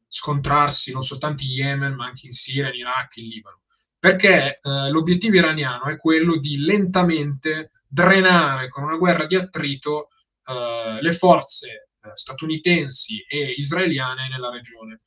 [0.07, 3.63] scontrarsi non soltanto in Yemen, ma anche in Siria, in Iraq, in Libano?
[3.99, 10.11] Perché eh, l'obiettivo iraniano è quello di lentamente drenare con una guerra di attrito
[10.45, 15.01] eh, le forze eh, statunitensi e israeliane nella regione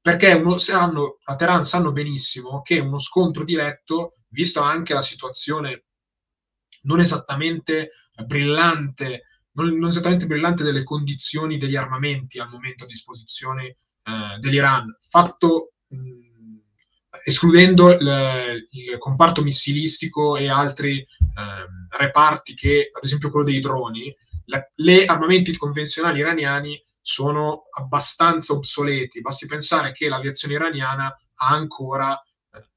[0.00, 5.84] perché uno, sanno, a Teheran sanno benissimo che uno scontro diretto, visto anche la situazione
[6.82, 7.90] non esattamente
[8.24, 14.96] brillante, non, non esattamente brillante delle condizioni degli armamenti al momento a disposizione eh, dell'Iran,
[15.00, 16.28] fatto mh,
[17.24, 21.06] escludendo il, il, comparto missilistico e altri eh,
[21.96, 24.14] reparti che, ad esempio quello dei droni,
[24.46, 29.22] la, le armamenti convenzionali iraniani sono abbastanza obsoleti.
[29.22, 32.68] Basti pensare che l'aviazione iraniana ha ancora eh,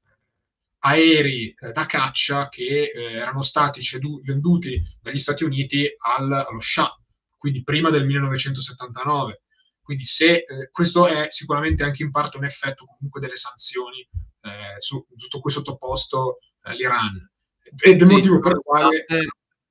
[0.78, 6.60] aerei eh, da caccia che eh, erano stati cedu- venduti dagli Stati Uniti al, allo
[6.60, 6.98] Shah,
[7.36, 9.42] quindi prima del 1979.
[9.82, 14.76] Quindi se, eh, questo è sicuramente anche in parte un effetto comunque delle sanzioni eh,
[14.78, 17.30] su, tutto cui sottoposto eh, l'Iran.
[17.64, 19.06] Ed è il sì, motivo per il quale...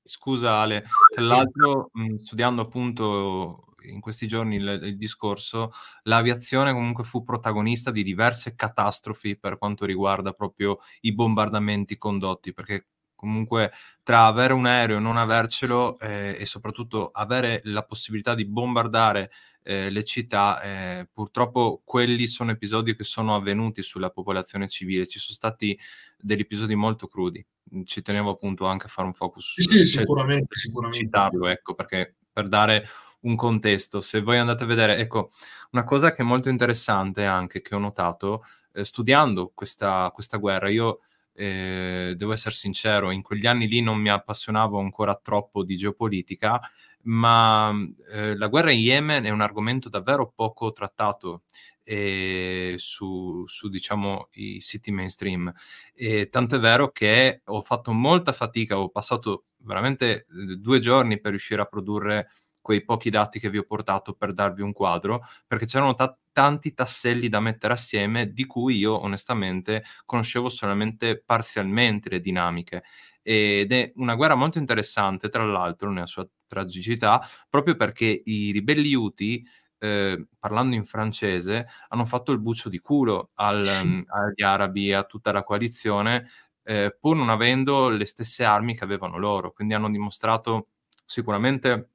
[0.04, 0.84] Scusa Ale,
[1.14, 5.72] tra l'altro mh, studiando appunto in questi giorni il, il, discorso,
[6.04, 12.88] l'aviazione comunque fu protagonista di diverse catastrofi per quanto riguarda proprio i bombardamenti condotti, perché
[13.16, 13.72] comunque
[14.02, 19.32] tra avere un aereo e non avercelo eh, e soprattutto avere la possibilità di bombardare
[19.64, 25.20] eh, le città, eh, purtroppo quelli sono episodi che sono avvenuti sulla popolazione civile, ci
[25.20, 25.78] sono stati
[26.18, 27.46] degli episodi molto crudi,
[27.86, 31.06] ci tenevo appunto anche a fare un focus sì, su sì, sicuramente, sicuramente.
[31.06, 32.88] citarlo, ecco, perché per dare
[33.22, 34.02] un contesto.
[34.02, 35.32] Se voi andate a vedere, ecco,
[35.72, 38.44] una cosa che è molto interessante anche, che ho notato,
[38.74, 41.00] eh, studiando questa, questa, guerra, io
[41.34, 46.60] eh, devo essere sincero, in quegli anni lì non mi appassionavo ancora troppo di geopolitica,
[47.04, 47.74] ma
[48.12, 51.44] eh, la guerra in Yemen è un argomento davvero poco trattato
[51.84, 55.52] eh, su, su, diciamo i siti mainstream
[55.94, 61.20] e tanto è vero che ho fatto molta fatica ho passato veramente eh, due giorni
[61.20, 62.30] per riuscire a produrre
[62.62, 66.74] quei pochi dati che vi ho portato per darvi un quadro, perché c'erano ta- tanti
[66.74, 72.84] tasselli da mettere assieme di cui io onestamente conoscevo solamente parzialmente le dinamiche.
[73.22, 78.94] Ed è una guerra molto interessante, tra l'altro, nella sua tragicità, proprio perché i ribelli
[78.96, 79.46] Houthi
[79.84, 85.04] eh, parlando in francese, hanno fatto il buccio di culo al, um, agli arabi, a
[85.04, 86.30] tutta la coalizione,
[86.64, 89.52] eh, pur non avendo le stesse armi che avevano loro.
[89.52, 90.68] Quindi hanno dimostrato
[91.04, 91.90] sicuramente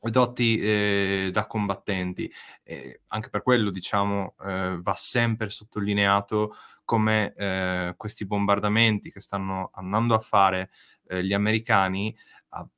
[0.00, 2.30] doti eh, da combattenti.
[2.62, 9.70] E anche per quello, diciamo, eh, va sempre sottolineato come eh, questi bombardamenti che stanno
[9.74, 10.70] andando a fare
[11.08, 12.16] eh, gli americani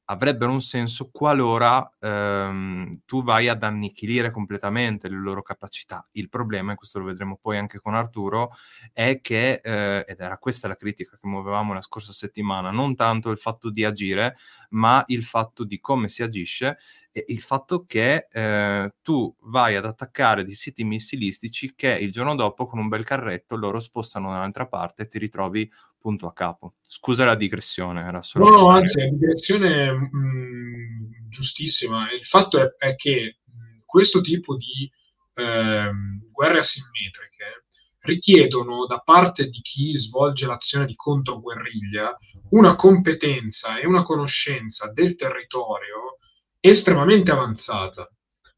[0.05, 6.05] avrebbero un senso qualora ehm, tu vai ad annichilire completamente le loro capacità.
[6.13, 8.51] Il problema, e questo lo vedremo poi anche con Arturo,
[8.93, 13.31] è che, eh, ed era questa la critica che muovevamo la scorsa settimana, non tanto
[13.31, 14.37] il fatto di agire,
[14.71, 16.79] ma il fatto di come si agisce
[17.11, 22.35] e il fatto che eh, tu vai ad attaccare dei siti missilistici che il giorno
[22.35, 25.71] dopo con un bel carretto loro spostano dall'altra parte e ti ritrovi
[26.03, 26.75] punto a capo.
[26.87, 28.51] Scusa la digressione, era solo...
[28.51, 32.13] No, anzi, la digressione mh, mm, giustissima.
[32.13, 34.91] Il fatto è, è che mm, questo tipo di
[35.35, 35.91] eh,
[36.31, 37.65] guerre asimmetriche
[38.01, 42.17] richiedono da parte di chi svolge l'azione di controguerriglia
[42.51, 46.19] una competenza e una conoscenza del territorio
[46.61, 48.11] estremamente avanzata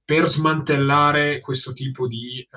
[0.04, 2.48] per smantellare questo tipo di, eh,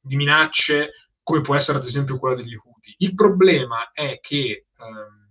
[0.00, 0.90] di minacce
[1.22, 2.71] come può essere ad esempio quella degli Houthi.
[2.98, 5.22] Il problema è che ehm,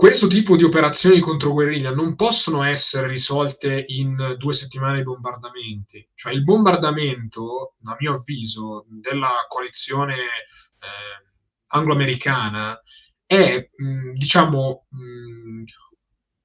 [0.00, 6.08] questo tipo di operazioni contro guerriglia non possono essere risolte in due settimane di bombardamenti.
[6.14, 11.28] Cioè il bombardamento, a mio avviso, della coalizione eh,
[11.66, 12.80] anglo-americana
[13.26, 15.64] è, mh, diciamo, mh,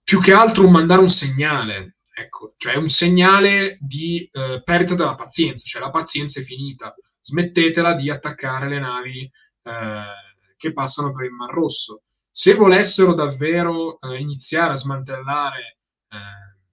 [0.04, 5.16] più che altro un mandare un segnale, ecco, cioè un segnale di eh, perdita della
[5.16, 9.32] pazienza, cioè la pazienza è finita, smettetela di attaccare le navi
[9.66, 12.04] eh, che passano per il Mar Rosso
[12.38, 15.78] se volessero davvero eh, iniziare a smantellare
[16.10, 16.18] eh,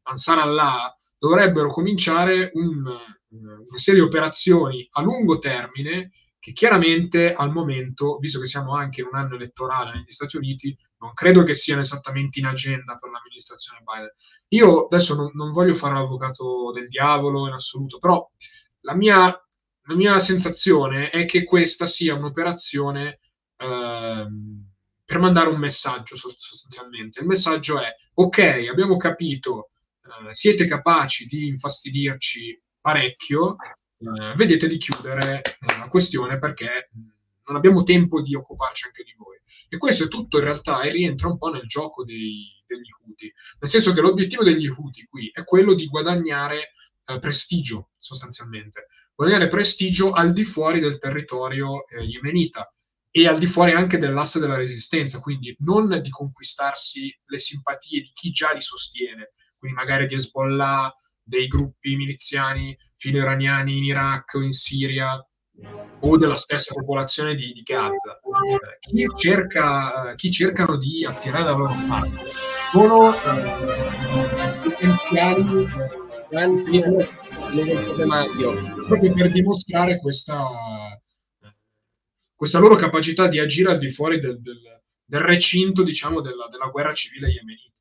[0.03, 7.53] Ansar Allah, dovrebbero cominciare un, una serie di operazioni a lungo termine che chiaramente al
[7.53, 11.55] momento, visto che siamo anche in un anno elettorale negli Stati Uniti, non credo che
[11.55, 14.11] siano esattamente in agenda per l'amministrazione Biden.
[14.49, 18.28] Io adesso non, non voglio fare l'avvocato del diavolo in assoluto, però
[18.80, 19.32] la mia,
[19.86, 23.18] la mia sensazione è che questa sia un'operazione
[23.56, 24.26] eh,
[25.04, 27.20] per mandare un messaggio sostanzialmente.
[27.20, 29.70] Il messaggio è, ok, abbiamo capito,
[30.04, 33.56] eh, siete capaci di infastidirci parecchio,
[33.98, 36.90] eh, vedete di chiudere eh, la questione perché
[37.44, 39.38] non abbiamo tempo di occuparci anche di voi.
[39.68, 43.32] E questo è tutto in realtà e rientra un po' nel gioco dei, degli Houthi,
[43.60, 46.72] nel senso che l'obiettivo degli Houthi qui è quello di guadagnare
[47.04, 52.72] eh, prestigio sostanzialmente, guadagnare prestigio al di fuori del territorio eh, yemenita
[53.10, 58.10] e al di fuori anche dell'asse della resistenza, quindi non di conquistarsi le simpatie di
[58.14, 64.42] chi già li sostiene, quindi magari di Hezbollah, dei gruppi miliziani filo-iraniani in Iraq o
[64.42, 65.24] in Siria
[66.00, 68.18] o della stessa popolazione di, di Gaza.
[68.18, 72.24] Eh, chi, cerca, eh, chi, cercano di attirare da loro parte
[72.72, 73.20] sono eh,
[77.53, 80.48] potenziali proprio per dimostrare questa
[82.42, 84.59] questa loro capacità di agire al di fuori del, del,
[85.05, 87.80] del recinto, diciamo, della, della guerra civile yemenita.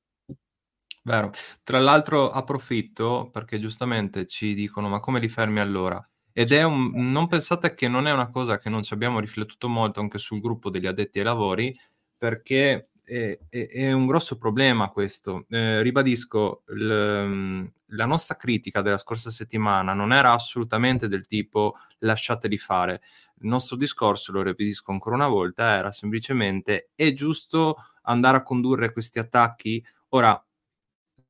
[1.02, 1.32] Vero.
[1.64, 6.08] Tra l'altro approfitto perché giustamente ci dicono ma come li fermi allora?
[6.32, 6.92] Ed è un...
[6.94, 10.40] non pensate che non è una cosa che non ci abbiamo riflettuto molto anche sul
[10.40, 11.76] gruppo degli addetti ai lavori
[12.16, 15.46] perché è, è, un grosso problema questo.
[15.50, 22.58] Eh, ribadisco, l, la nostra critica della scorsa settimana non era assolutamente del tipo lasciateli
[22.58, 23.02] fare,
[23.42, 28.92] il nostro discorso, lo ribadisco ancora una volta, era semplicemente è giusto andare a condurre
[28.94, 29.84] questi attacchi?
[30.10, 30.44] Ora,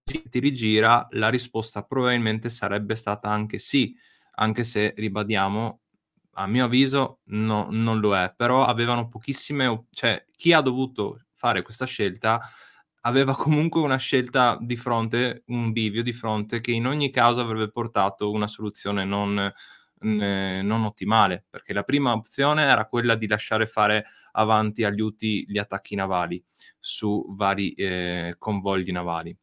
[0.03, 3.95] ti rigira, la risposta probabilmente sarebbe stata anche sì,
[4.36, 5.80] anche se, ribadiamo,
[6.36, 11.64] a mio avviso no, non lo è, però avevano pochissime, cioè chi ha dovuto fare
[11.64, 12.39] questa scelta
[13.02, 17.72] aveva comunque una scelta di fronte, un bivio di fronte che in ogni caso avrebbe
[17.72, 19.52] portato una soluzione non
[20.04, 25.60] non ottimale, perché la prima opzione era quella di lasciare fare avanti agli UTI gli
[25.60, 26.44] attacchi navali
[26.80, 29.38] su vari eh, convogli navali.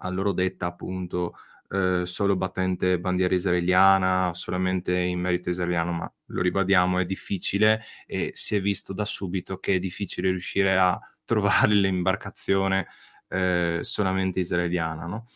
[0.00, 1.34] A loro detta appunto
[1.70, 8.30] eh, solo battente bandiera israeliana, solamente in merito israeliano, ma lo ribadiamo, è difficile e
[8.34, 12.86] si è visto da subito che è difficile riuscire a trovare l'imbarcazione
[13.28, 15.06] eh, solamente israeliana.
[15.06, 15.26] No?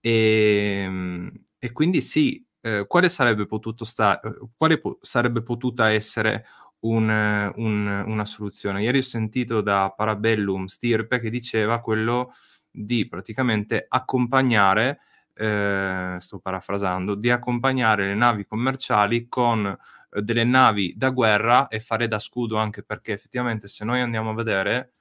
[0.00, 3.46] E, ehm, e, quindi sì, eh, quale, sarebbe
[3.82, 6.46] sta- eh, quale po- sarebbe potuta essere
[6.80, 7.08] un,
[7.56, 8.82] un, una soluzione?
[8.82, 12.32] Ieri ho sentito da Parabellum Stirpe che diceva quello
[12.70, 15.00] di praticamente accompagnare,
[15.34, 21.80] eh, sto parafrasando, di accompagnare le navi commerciali con eh, delle navi da guerra e
[21.80, 24.92] fare da scudo anche perché effettivamente se noi andiamo a vedere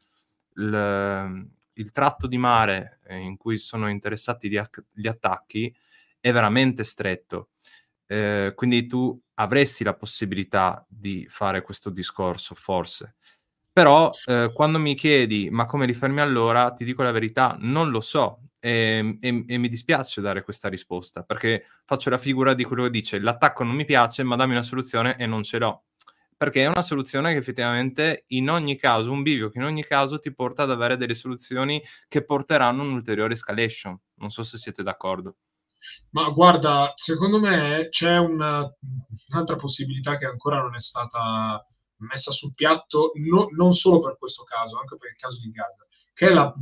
[0.56, 4.60] il, il tratto di mare eh, in cui sono interessati gli,
[4.92, 5.74] gli attacchi
[6.20, 7.50] è veramente stretto.
[8.06, 13.16] Eh, quindi tu avresti la possibilità di fare questo discorso, forse.
[13.74, 17.90] Però eh, quando mi chiedi ma come li fermi allora, ti dico la verità, non
[17.90, 22.64] lo so e, e, e, mi dispiace dare questa risposta perché faccio la figura di
[22.64, 25.84] quello che dice l'attacco non mi piace ma dammi una soluzione e non ce l'ho.
[26.38, 30.20] Perché è una soluzione che effettivamente in ogni caso, un bivio che in ogni caso
[30.20, 33.98] ti porta ad avere delle soluzioni che porteranno un'ulteriore escalation.
[34.16, 35.36] Non so se siete d'accordo.
[36.12, 38.70] Ma guarda, secondo me c'è una,
[39.30, 41.66] un'altra possibilità che ancora non è stata
[42.04, 45.86] messa sul piatto, no, non solo per questo caso, anche per il caso di Gaza,
[46.14, 46.54] che è la,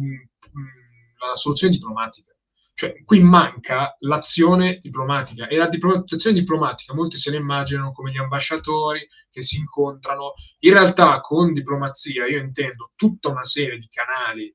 [1.29, 2.29] la soluzione diplomatica.
[2.73, 8.17] Cioè, qui manca l'azione diplomatica e la l'azione diplomatica molti se ne immaginano come gli
[8.17, 10.33] ambasciatori che si incontrano.
[10.59, 14.51] In realtà con diplomazia io intendo tutta una serie di canali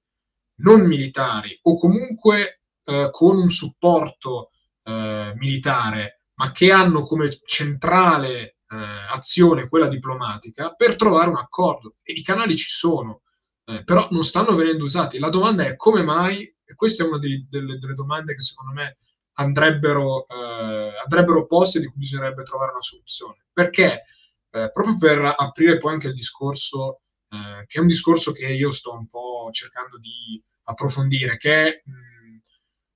[0.56, 4.50] non militari o comunque eh, con un supporto
[4.82, 8.76] eh, militare, ma che hanno come centrale eh,
[9.10, 11.96] azione quella diplomatica per trovare un accordo.
[12.02, 13.22] E i canali ci sono.
[13.68, 15.18] eh, però non stanno venendo usati.
[15.18, 18.72] La domanda è come mai, e questa è una dei, delle, delle, domande che secondo
[18.72, 18.96] me
[19.34, 23.46] andrebbero, eh, andrebbero poste e di cui bisognerebbe trovare una soluzione.
[23.52, 24.04] Perché?
[24.50, 28.70] Eh, proprio per aprire poi anche il discorso, eh, che è un discorso che io
[28.70, 32.40] sto un po' cercando di approfondire, che è mh,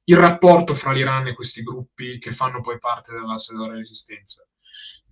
[0.05, 4.45] il rapporto fra l'Iran e questi gruppi che fanno poi parte dell'asse della resistenza.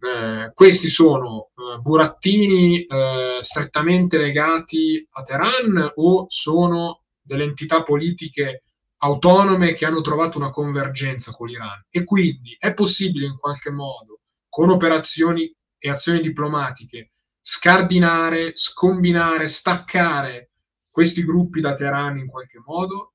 [0.00, 8.62] Eh, questi sono eh, burattini eh, strettamente legati a Teheran o sono delle entità politiche
[8.98, 14.20] autonome che hanno trovato una convergenza con l'Iran e quindi è possibile in qualche modo
[14.48, 20.50] con operazioni e azioni diplomatiche scardinare, scombinare, staccare
[20.90, 23.14] questi gruppi da Teheran in qualche modo?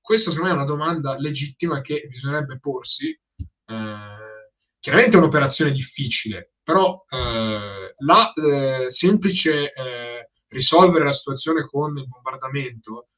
[0.00, 3.08] Questa secondo me è una domanda legittima che bisognerebbe porsi.
[3.08, 4.23] Eh,
[4.84, 12.06] chiaramente è un'operazione difficile, però eh, la eh, semplice eh, risolvere la situazione con il
[12.06, 13.08] bombardamento,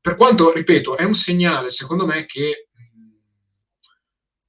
[0.00, 2.68] per quanto, ripeto, è un segnale, secondo me, che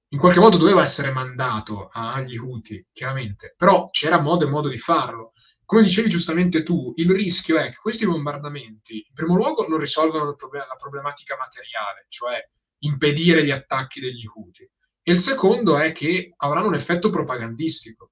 [0.09, 4.77] in qualche modo doveva essere mandato agli Houthi, chiaramente, però c'era modo e modo di
[4.77, 5.31] farlo.
[5.65, 10.35] Come dicevi giustamente tu, il rischio è che questi bombardamenti, in primo luogo, non risolvono
[10.35, 12.47] problem- la problematica materiale, cioè
[12.83, 14.69] impedire gli attacchi degli Houthi
[15.03, 18.11] e il secondo è che avranno un effetto propagandistico.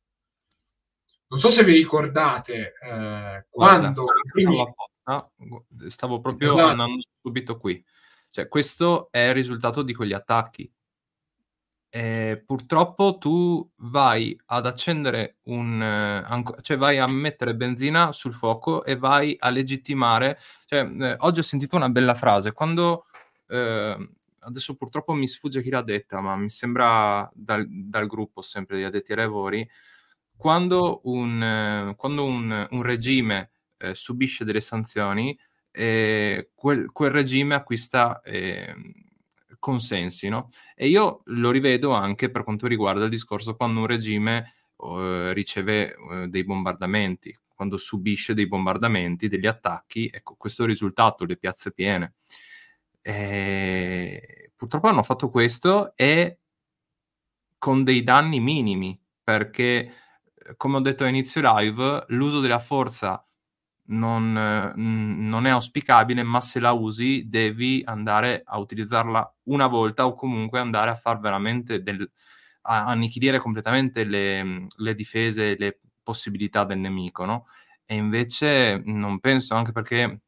[1.28, 4.04] Non so se vi ricordate eh, quando...
[4.30, 4.58] Primi...
[5.04, 5.32] No,
[5.88, 6.66] stavo proprio esatto.
[6.66, 7.84] andando subito qui.
[8.30, 10.70] Cioè, questo è il risultato di quegli attacchi.
[11.94, 15.82] E purtroppo tu vai ad accendere un...
[15.82, 20.38] Eh, cioè vai a mettere benzina sul fuoco e vai a legittimare...
[20.66, 22.52] Cioè, eh, oggi ho sentito una bella frase.
[22.52, 23.06] Quando...
[24.42, 28.78] Eh, adesso purtroppo mi sfugge chi l'ha detta, ma mi sembra dal, dal gruppo sempre
[28.78, 29.70] di addetti ai lavori,
[30.36, 35.38] quando un, eh, quando un, un regime eh, subisce delle sanzioni,
[35.72, 38.92] eh, quel, quel, regime acquista ehm,
[39.60, 40.50] consensi, no?
[40.76, 45.96] E io lo rivedo anche per quanto riguarda il discorso quando un regime eh, riceve
[45.96, 51.38] eh, dei bombardamenti, quando subisce dei bombardamenti, degli attacchi, ecco, questo è il risultato, le
[51.38, 52.14] piazze piene.
[53.02, 56.40] E purtroppo hanno fatto questo e
[57.58, 59.94] con dei danni minimi, perché
[60.58, 63.26] come ho detto a inizio live, l'uso della forza
[63.86, 64.32] non,
[64.76, 70.60] non, è auspicabile, ma se la usi devi andare a utilizzarla una volta o comunque
[70.60, 72.10] andare a far veramente del,
[72.64, 77.48] a annichilire completamente le, le difese, le possibilità del nemico, no?
[77.86, 80.22] E invece non penso, anche perché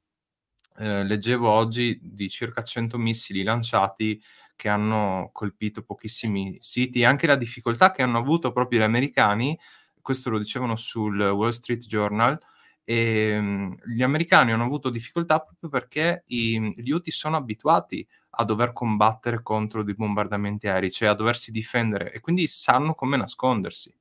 [0.77, 4.21] eh, leggevo oggi di circa 100 missili lanciati
[4.55, 9.57] che hanno colpito pochissimi siti anche la difficoltà che hanno avuto proprio gli americani,
[10.01, 12.37] questo lo dicevano sul Wall Street Journal,
[12.85, 18.43] e um, gli americani hanno avuto difficoltà proprio perché i, gli UTI sono abituati a
[18.43, 23.93] dover combattere contro dei bombardamenti aerei, cioè a doversi difendere e quindi sanno come nascondersi.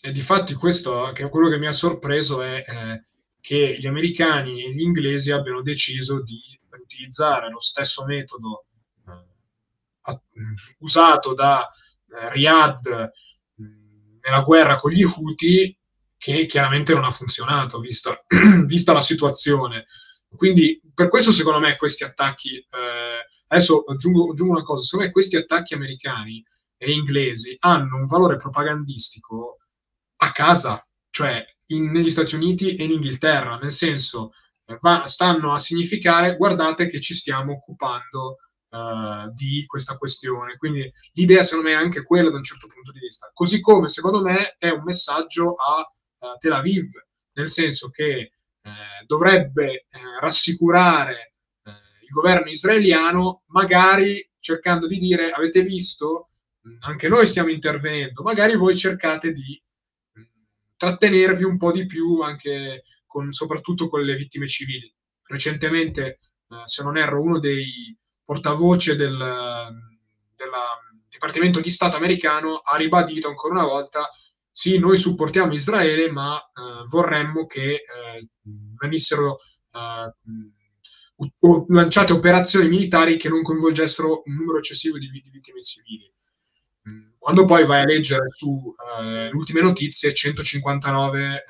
[0.00, 3.04] E difatti questo, che quello che mi ha sorpreso è eh,
[3.48, 6.38] che gli americani e gli inglesi abbiano deciso di
[6.82, 8.66] utilizzare lo stesso metodo
[10.06, 10.20] eh,
[10.80, 13.10] usato da eh, Riyadh
[13.56, 15.74] nella guerra con gli Houthi
[16.18, 18.22] che chiaramente non ha funzionato vista,
[18.66, 19.86] vista la situazione.
[20.28, 25.12] Quindi per questo secondo me questi attacchi, eh, adesso aggiungo, aggiungo, una cosa, secondo me
[25.12, 26.44] questi attacchi americani
[26.76, 29.56] e inglesi hanno un valore propagandistico
[30.16, 34.32] a casa, cioè in, negli Stati Uniti e in Inghilterra, nel senso
[34.66, 38.36] eh, va, stanno a significare guardate che ci stiamo occupando
[38.70, 40.56] uh, di questa questione.
[40.56, 43.30] Quindi l'idea secondo me è anche quella da un certo punto di vista.
[43.32, 45.80] Così come secondo me è un messaggio a
[46.18, 46.90] uh, Tel Aviv,
[47.32, 49.86] nel senso che uh, dovrebbe
[50.20, 51.32] rassicurare
[51.64, 56.30] il governo israeliano, magari cercando di dire avete visto,
[56.80, 59.60] anche noi stiamo intervenendo, magari voi cercate di
[60.78, 64.90] trattenervi un po' di più anche con, soprattutto con le vittime civili.
[65.24, 66.04] Recentemente,
[66.48, 69.16] eh, se non erro, uno dei portavoce del,
[70.34, 70.50] del
[71.08, 74.08] Dipartimento di Stato americano ha ribadito ancora una volta
[74.50, 78.28] sì, noi supportiamo Israele, ma eh, vorremmo che eh,
[78.80, 79.38] venissero
[79.72, 80.14] eh,
[81.68, 86.12] lanciate operazioni militari che non coinvolgessero un numero eccessivo di, di vittime civili.
[87.28, 88.72] Quando poi vai a leggere su
[89.02, 91.42] eh, ultime notizie, 159 eh,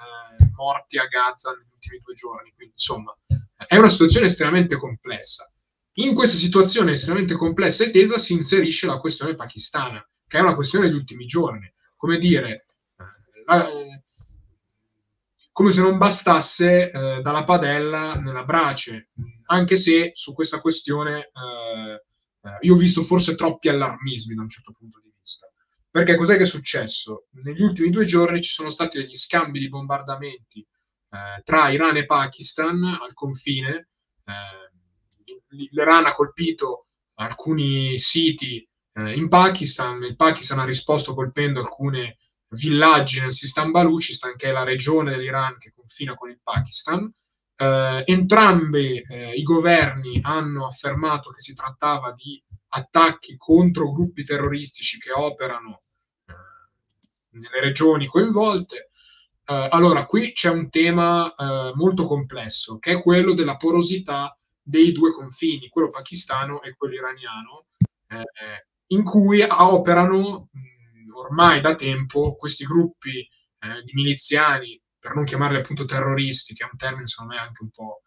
[0.57, 3.16] morti a Gaza negli ultimi due giorni, quindi insomma
[3.64, 5.49] è una situazione estremamente complessa.
[5.99, 10.57] In questa situazione estremamente complessa e tesa si inserisce la questione pakistana, che è una
[10.57, 11.72] questione degli ultimi giorni.
[11.95, 12.64] Come dire,
[12.97, 13.68] eh, la,
[15.53, 19.11] come se non bastasse eh, dalla padella nella brace,
[19.47, 22.03] anche se su questa questione eh,
[22.49, 25.08] eh, io ho visto forse troppi allarmismi da un certo punto di vista.
[25.91, 27.28] Perché cos'è che è successo?
[27.43, 32.07] Negli ultimi due giorni ci sono stati degli scambi di bombardamenti eh, tra Iran e
[32.07, 33.89] Pakistan al confine.
[34.24, 34.66] Eh,
[35.51, 42.18] L'Iran ha colpito alcuni siti eh, in Pakistan, il Pakistan ha risposto colpendo alcune
[42.51, 47.11] villaggi nel Sistan Baluchistan, che è la regione dell'Iran che confina con il Pakistan.
[47.57, 54.99] Eh, entrambi eh, i governi hanno affermato che si trattava di attacchi contro gruppi terroristici
[54.99, 55.83] che operano
[56.27, 56.35] eh,
[57.39, 58.91] nelle regioni coinvolte.
[59.45, 64.93] Eh, allora, qui c'è un tema eh, molto complesso, che è quello della porosità dei
[64.93, 67.66] due confini, quello pakistano e quello iraniano,
[68.09, 75.25] eh, in cui operano mh, ormai da tempo questi gruppi eh, di miliziani, per non
[75.25, 78.03] chiamarli appunto terroristi, che è un termine secondo me anche un po'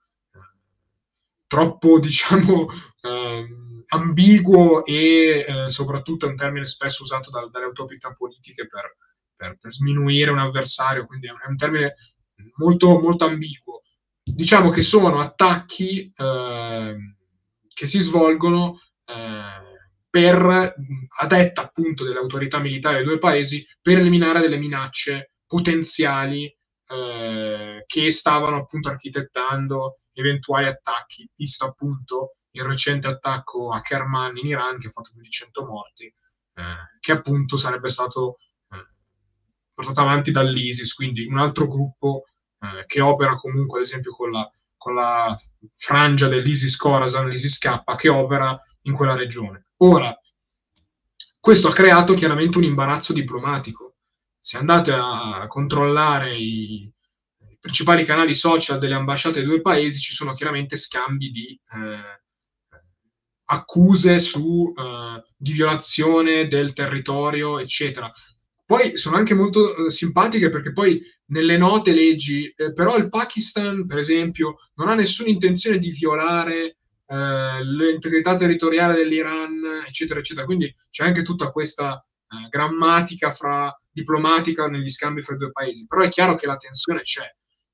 [1.51, 2.69] troppo, diciamo,
[3.01, 8.95] ehm, ambiguo e eh, soprattutto è un termine spesso usato da, dalle autorità politiche per,
[9.35, 11.95] per, per, sminuire un avversario, quindi è un, termine
[12.55, 13.81] molto, molto ambiguo.
[14.23, 16.95] Diciamo che sono attacchi eh,
[17.67, 19.79] che si svolgono eh,
[20.09, 20.73] per,
[21.19, 27.83] a detta appunto delle autorità militari dei due paesi, per eliminare delle minacce potenziali eh,
[27.85, 34.79] che stavano appunto architettando eventuali attacchi, visto appunto il recente attacco a Kerman in Iran
[34.79, 36.63] che ha fatto più di 100 morti, eh,
[36.99, 38.37] che appunto sarebbe stato
[38.71, 38.87] eh,
[39.73, 42.25] portato avanti dall'ISIS, quindi un altro gruppo
[42.59, 45.37] eh, che opera comunque ad esempio con la, con la
[45.73, 49.67] frangia dell'ISIS Khorasan, l'ISIS K, che opera in quella regione.
[49.77, 50.17] Ora,
[51.39, 53.95] questo ha creato chiaramente un imbarazzo diplomatico.
[54.39, 56.91] Se andate a controllare i,
[57.61, 62.21] principali canali social delle ambasciate dei due paesi, ci sono chiaramente scambi di eh,
[63.45, 68.11] accuse su, eh, di violazione del territorio, eccetera.
[68.65, 73.85] Poi sono anche molto eh, simpatiche perché poi nelle note leggi, eh, però il Pakistan,
[73.85, 80.45] per esempio, non ha nessuna intenzione di violare eh, l'integrità territoriale dell'Iran, eccetera, eccetera.
[80.47, 85.85] Quindi c'è anche tutta questa eh, grammatica fra, diplomatica negli scambi fra i due paesi.
[85.85, 87.29] Però è chiaro che la tensione c'è.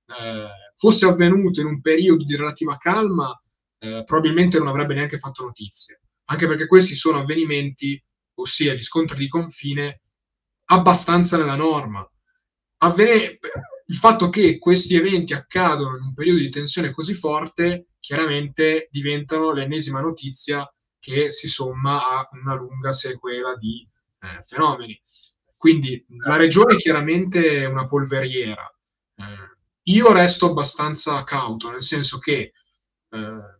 [0.08, 3.40] Eh, fosse avvenuto in un periodo di relativa calma,
[3.80, 6.02] eh, probabilmente non avrebbe neanche fatto notizie.
[6.26, 8.02] Anche perché questi sono avvenimenti,
[8.36, 10.02] ossia gli scontri di confine,
[10.66, 12.10] abbastanza nella norma.
[12.78, 13.40] Avvene,
[13.90, 19.52] il fatto che questi eventi accadono in un periodo di tensione così forte, chiaramente diventano
[19.52, 23.88] l'ennesima notizia che si somma a una lunga sequela di
[24.20, 25.00] eh, fenomeni.
[25.56, 28.70] Quindi la regione è chiaramente una polveriera.
[29.16, 29.57] Eh,
[29.88, 32.54] io resto abbastanza cauto, nel senso che
[33.10, 33.58] eh,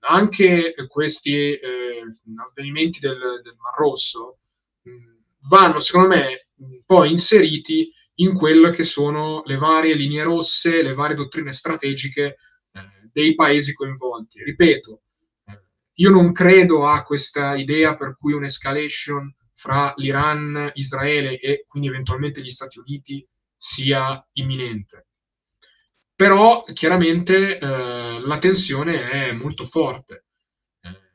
[0.00, 2.02] anche questi eh,
[2.36, 4.38] avvenimenti del, del Mar Rosso
[4.82, 6.48] mh, vanno, secondo me,
[6.84, 12.24] poi inseriti in quelle che sono le varie linee rosse, le varie dottrine strategiche
[12.72, 12.80] eh,
[13.12, 14.42] dei paesi coinvolti.
[14.42, 15.02] Ripeto,
[15.44, 15.62] eh,
[15.94, 22.42] io non credo a questa idea per cui un'escalation fra l'Iran, Israele e quindi eventualmente
[22.42, 23.24] gli Stati Uniti
[23.56, 25.06] sia imminente.
[26.22, 30.26] Però chiaramente eh, la tensione è molto forte.
[30.80, 31.14] Eh,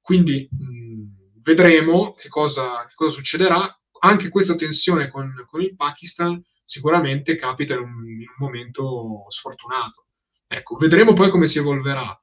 [0.00, 3.58] quindi mh, vedremo che cosa, che cosa succederà
[3.98, 10.06] anche questa tensione con, con il Pakistan sicuramente capita in un, in un, momento sfortunato.
[10.46, 12.18] Ecco, vedremo poi come si evolverà.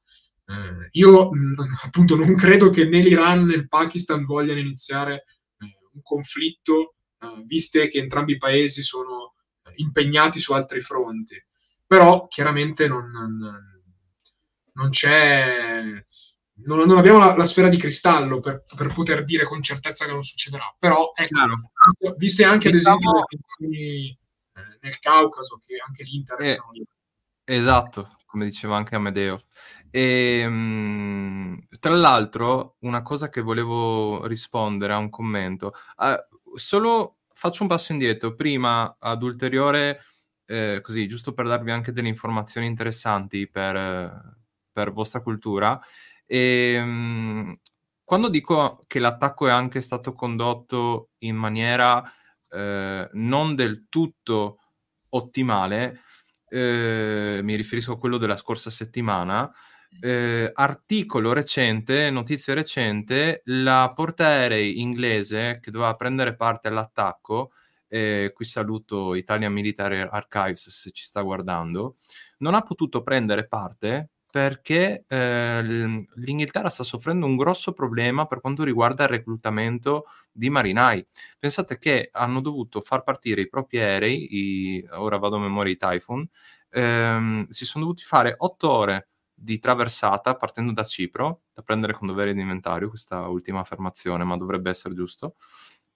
[0.45, 1.55] Eh, io mh,
[1.85, 5.25] appunto non credo che né l'Iran né il Pakistan vogliano iniziare
[5.59, 9.35] eh, un conflitto, eh, viste che entrambi i paesi sono
[9.75, 11.39] impegnati su altri fronti.
[11.93, 13.11] Però chiaramente non,
[14.73, 16.03] non, c'è
[16.65, 20.11] non, non abbiamo la, la, sfera di cristallo per, per, poter dire con certezza che
[20.11, 22.95] non succederà, però ecco, viste anche diciamo...
[22.97, 24.17] ad esempio le
[24.55, 26.71] eh, nel Caucaso che anche lì interessano.
[27.43, 29.41] Eh, esatto, come diceva anche Amedeo.
[29.91, 37.61] E, mh, tra l'altro, una cosa che volevo rispondere a un commento, uh, solo faccio
[37.61, 40.01] un passo indietro, prima ad ulteriore,
[40.45, 44.35] eh, così, giusto per darvi anche delle informazioni interessanti per,
[44.71, 45.79] per vostra cultura.
[46.25, 47.51] E, ehm,
[48.03, 52.03] quando dico che l'attacco è anche stato condotto in maniera
[52.49, 54.59] eh, non del tutto
[55.09, 56.01] ottimale,
[56.49, 59.51] eh, mi riferisco a quello della scorsa settimana,
[59.99, 67.51] eh, articolo recente, notizia recente, la portaerei inglese che doveva prendere parte all'attacco
[67.93, 71.95] e qui saluto Italian Military Archives se ci sta guardando,
[72.39, 75.61] non ha potuto prendere parte perché eh,
[76.15, 81.05] l'Inghilterra sta soffrendo un grosso problema per quanto riguarda il reclutamento di marinai.
[81.37, 85.77] Pensate che hanno dovuto far partire i propri aerei, i, ora vado a memoria i
[85.77, 86.27] Typhoon,
[86.71, 92.07] ehm, si sono dovuti fare otto ore di traversata partendo da Cipro, da prendere con
[92.07, 95.35] dovere di inventario, questa ultima affermazione, ma dovrebbe essere giusto,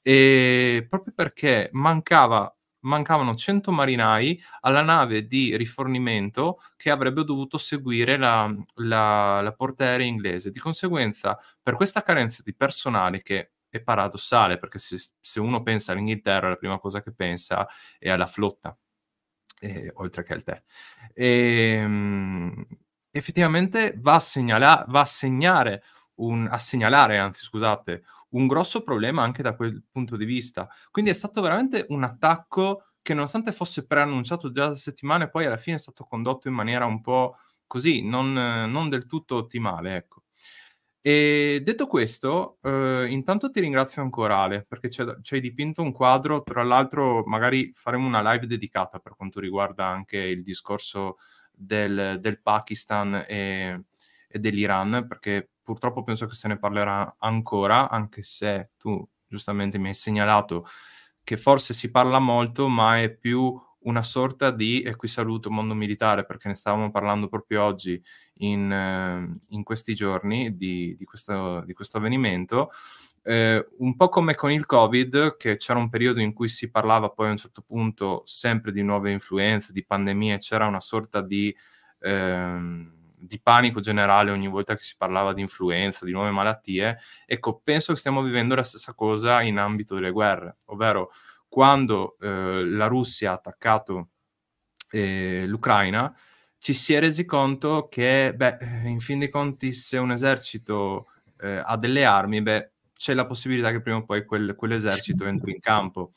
[0.07, 2.49] e proprio perché mancava
[2.81, 10.07] mancavano 100 marinai alla nave di rifornimento che avrebbe dovuto seguire la, la, la portaerei
[10.07, 10.51] inglese.
[10.51, 15.91] Di conseguenza, per questa carenza di personale che è paradossale, perché se, se uno pensa
[15.91, 17.67] all'Inghilterra, la prima cosa che pensa
[17.99, 18.77] è alla flotta,
[19.59, 20.61] eh, oltre che al tè.
[21.13, 21.25] E,
[21.81, 22.65] ehm,
[23.11, 25.83] effettivamente va a, segnala- va a segnare
[26.17, 28.03] un, a segnalare, anzi scusate,
[28.37, 30.69] un grosso problema anche da quel punto di vista.
[30.91, 35.57] Quindi è stato veramente un attacco che nonostante fosse preannunciato già da settimane, poi alla
[35.57, 40.23] fine è stato condotto in maniera un po' così, non, non del tutto ottimale, ecco.
[41.01, 46.43] E detto questo, eh, intanto ti ringrazio ancora Ale, perché ci hai dipinto un quadro,
[46.43, 51.17] tra l'altro magari faremo una live dedicata per quanto riguarda anche il discorso
[51.49, 53.85] del, del Pakistan e,
[54.27, 59.89] e dell'Iran, perché purtroppo penso che se ne parlerà ancora, anche se tu giustamente mi
[59.89, 60.65] hai segnalato
[61.25, 65.73] che forse si parla molto, ma è più una sorta di, e qui saluto mondo
[65.73, 68.01] militare perché ne stavamo parlando proprio oggi
[68.35, 72.69] in, eh, in questi giorni di, di, questo, di questo, avvenimento,
[73.23, 77.09] eh, un po' come con il Covid, che c'era un periodo in cui si parlava
[77.09, 81.53] poi a un certo punto sempre di nuove influenze, di pandemie, c'era una sorta di...
[81.99, 87.59] Eh, di panico generale ogni volta che si parlava di influenza, di nuove malattie, ecco,
[87.63, 91.11] penso che stiamo vivendo la stessa cosa in ambito delle guerre, ovvero
[91.47, 94.09] quando eh, la Russia ha attaccato
[94.91, 96.13] eh, l'Ucraina,
[96.59, 101.07] ci si è resi conto che, beh, in fin dei conti, se un esercito
[101.39, 105.51] eh, ha delle armi, beh, c'è la possibilità che prima o poi quel, quell'esercito entri
[105.51, 106.11] in campo.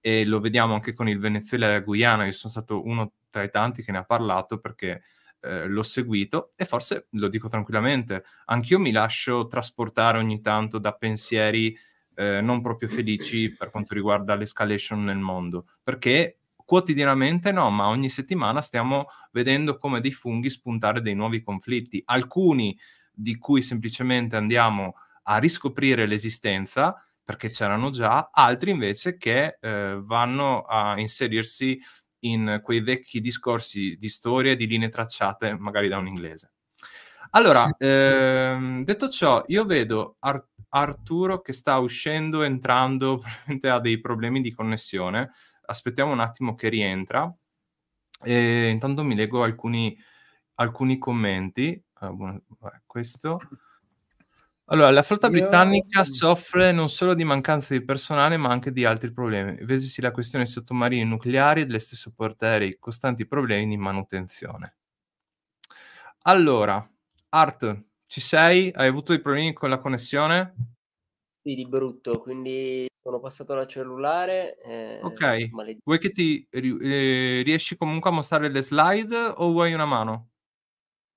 [0.00, 2.26] E lo vediamo anche con il Venezuela e la Guyana.
[2.26, 5.02] Io sono stato uno tra i tanti che ne ha parlato perché
[5.44, 10.92] eh, l'ho seguito e forse lo dico tranquillamente, anch'io mi lascio trasportare ogni tanto da
[10.92, 11.76] pensieri
[12.14, 18.08] eh, non proprio felici per quanto riguarda l'escalation nel mondo, perché quotidianamente no, ma ogni
[18.08, 22.76] settimana stiamo vedendo come dei funghi spuntare dei nuovi conflitti, alcuni
[23.12, 30.62] di cui semplicemente andiamo a riscoprire l'esistenza perché c'erano già, altri invece che eh, vanno
[30.62, 31.80] a inserirsi
[32.24, 36.52] in quei vecchi discorsi di storia di linee tracciate, magari da un inglese.
[37.30, 44.00] Allora, ehm, detto ciò, io vedo Ar- Arturo che sta uscendo, entrando, probabilmente ha dei
[44.00, 45.32] problemi di connessione.
[45.66, 47.32] Aspettiamo un attimo che rientra.
[48.22, 49.96] E intanto mi leggo alcuni,
[50.54, 51.82] alcuni commenti.
[51.94, 52.40] Ah, buona,
[52.86, 53.38] questo.
[54.66, 55.32] Allora, la flotta Io...
[55.32, 59.56] britannica soffre non solo di mancanza di personale, ma anche di altri problemi.
[59.62, 64.76] Vesisi la questione dei sottomarini nucleari e delle stesse portaerei, costanti problemi di manutenzione.
[66.22, 66.86] Allora,
[67.30, 68.72] Art, ci sei?
[68.74, 70.54] Hai avuto dei problemi con la connessione?
[71.42, 74.56] Sì, di brutto, quindi sono passato al cellulare.
[74.62, 75.82] Eh, ok, maledetto.
[75.84, 80.30] vuoi che ti eh, riesci comunque a mostrare le slide o vuoi una mano?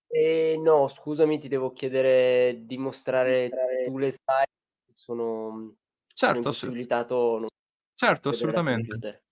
[0.08, 3.50] Eh, no, scusami, ti devo chiedere di mostrare
[3.86, 4.52] tu le slide.
[4.92, 5.76] Sono,
[6.08, 7.40] certo, sono impossibilitato.
[7.40, 7.48] Non...
[7.94, 9.24] Certo, assolutamente.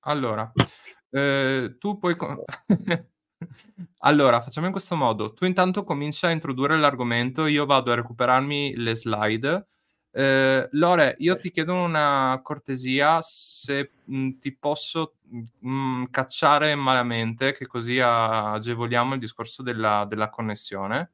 [0.00, 0.50] Allora,
[1.10, 2.16] eh, tu puoi...
[3.98, 5.32] allora, facciamo in questo modo.
[5.32, 9.66] Tu intanto comincia a introdurre l'argomento, io vado a recuperarmi le slide
[10.16, 16.72] eh, Lore, io ti chiedo una cortesia se mh, mm, ti posso mh, mm, cacciare
[16.76, 21.10] malamente, che così agevoliamo il discorso della, della connessione.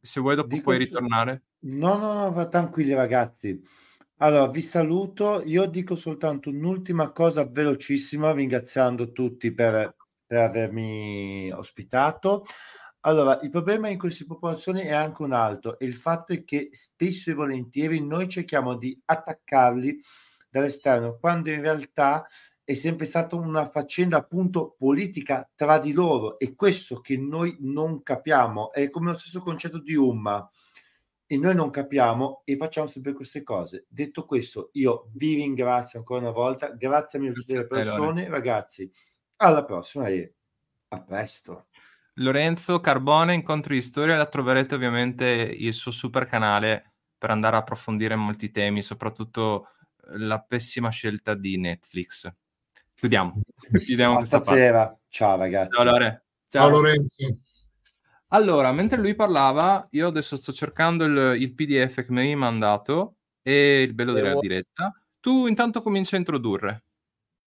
[0.00, 1.42] Se vuoi dopo Dico puoi ritornare.
[1.60, 3.62] No, no, no, va tranquilli ragazzi.
[4.16, 5.40] Allora, vi saluto.
[5.44, 9.94] Io dico soltanto un'ultima cosa velocissima, ringraziando tutti per,
[10.26, 12.46] per avermi ospitato.
[13.04, 16.68] Allora, il problema in queste popolazioni è anche un altro, e il fatto è che
[16.70, 20.00] spesso e volentieri noi cerchiamo di attaccarli
[20.48, 22.26] dall'esterno, quando in realtà
[22.62, 28.04] è sempre stata una faccenda appunto politica tra di loro, e questo che noi non
[28.04, 30.48] capiamo, è come lo stesso concetto di Umma,
[31.26, 33.86] e noi non capiamo e facciamo sempre queste cose.
[33.88, 38.88] Detto questo, io vi ringrazio ancora una volta, grazie a tutte le persone, ragazzi,
[39.36, 40.34] alla prossima e
[40.88, 41.66] a presto.
[42.14, 47.60] Lorenzo Carbone, Incontri di Storia, la troverete ovviamente il suo super canale per andare a
[47.60, 49.68] approfondire molti temi, soprattutto
[50.14, 52.30] la pessima scelta di Netflix.
[52.94, 53.40] Chiudiamo.
[53.84, 54.98] Chiudiamo questa Stasera.
[55.08, 55.70] Ciao ragazzi.
[55.72, 56.24] Ciao, Lore.
[56.48, 56.62] Ciao.
[56.62, 57.40] Ciao Lorenzo.
[58.28, 63.16] Allora, mentre lui parlava, io adesso sto cercando il, il PDF che mi hai mandato
[63.42, 64.92] e il bello della diretta.
[65.20, 66.84] Tu intanto cominci a introdurre.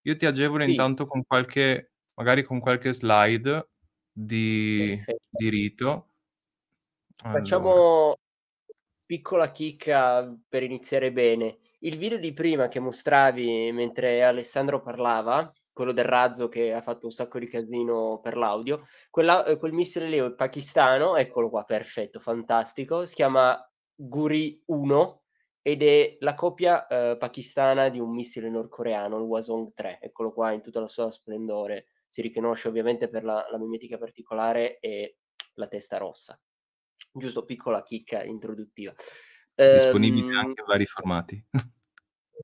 [0.03, 0.71] Io ti agevolo sì.
[0.71, 3.69] intanto con qualche, magari con qualche slide
[4.15, 4.97] di,
[5.29, 6.11] di rito.
[7.17, 7.39] Allora.
[7.39, 8.17] Facciamo
[9.05, 11.57] piccola chicca per iniziare bene.
[11.79, 17.07] Il video di prima che mostravi mentre Alessandro parlava, quello del razzo che ha fatto
[17.07, 22.19] un sacco di casino per l'audio, quella, eh, quel missile è pakistano, eccolo qua, perfetto,
[22.19, 23.59] fantastico, si chiama
[23.93, 25.21] Guri 1
[25.61, 30.51] ed è la copia eh, pakistana di un missile nordcoreano, il Wasong 3, eccolo qua
[30.51, 35.17] in tutta la sua splendore, si riconosce ovviamente per la, la mimetica particolare e
[35.55, 36.39] la testa rossa.
[37.11, 38.93] Giusto, piccola chicca introduttiva.
[39.53, 41.45] Disponibile um, anche in vari formati.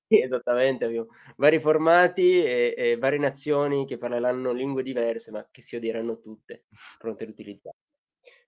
[0.07, 1.07] Esattamente, abbiamo
[1.38, 6.65] vari formati e, e, varie nazioni che parleranno lingue diverse, ma che si odieranno tutte,
[6.97, 7.78] pronte ad utilizzare.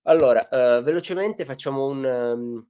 [0.01, 2.67] Allora, uh, velocemente facciamo un, um,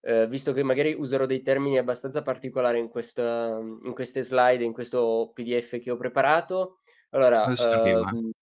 [0.00, 4.72] eh, visto che magari userò dei termini abbastanza particolari in, questa, in queste slide, in
[4.72, 6.78] questo PDF che ho preparato.
[7.10, 8.32] Allora, uh,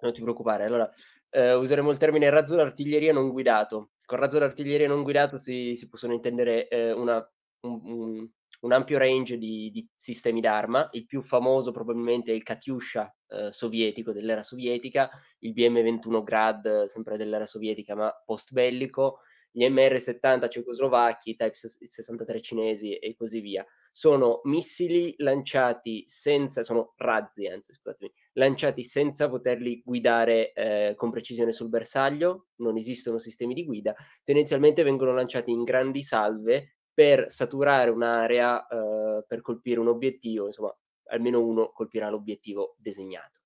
[0.00, 0.88] non ti preoccupare, allora,
[1.30, 3.90] uh, useremo il termine razzo d'artiglieria non guidato.
[4.04, 7.16] Con razzo d'artiglieria non guidato si, si possono intendere eh, una,
[7.60, 8.28] un, un,
[8.60, 10.88] un, ampio range di, di, sistemi d'arma.
[10.92, 17.16] Il più famoso probabilmente è il Katyusha eh, sovietico dell'era sovietica, il BM-21 Grad sempre
[17.16, 23.64] dell'era sovietica ma post bellico, gli MR70 cecoslovacchi, i Type 63 cinesi e così via.
[23.94, 31.52] Sono missili lanciati senza, sono razzi anzi, scusatemi, lanciati senza poterli guidare eh, con precisione
[31.52, 37.90] sul bersaglio, non esistono sistemi di guida, tendenzialmente vengono lanciati in grandi salve per saturare
[37.90, 40.74] un'area, eh, per colpire un obiettivo, insomma,
[41.10, 43.40] almeno uno colpirà l'obiettivo designato.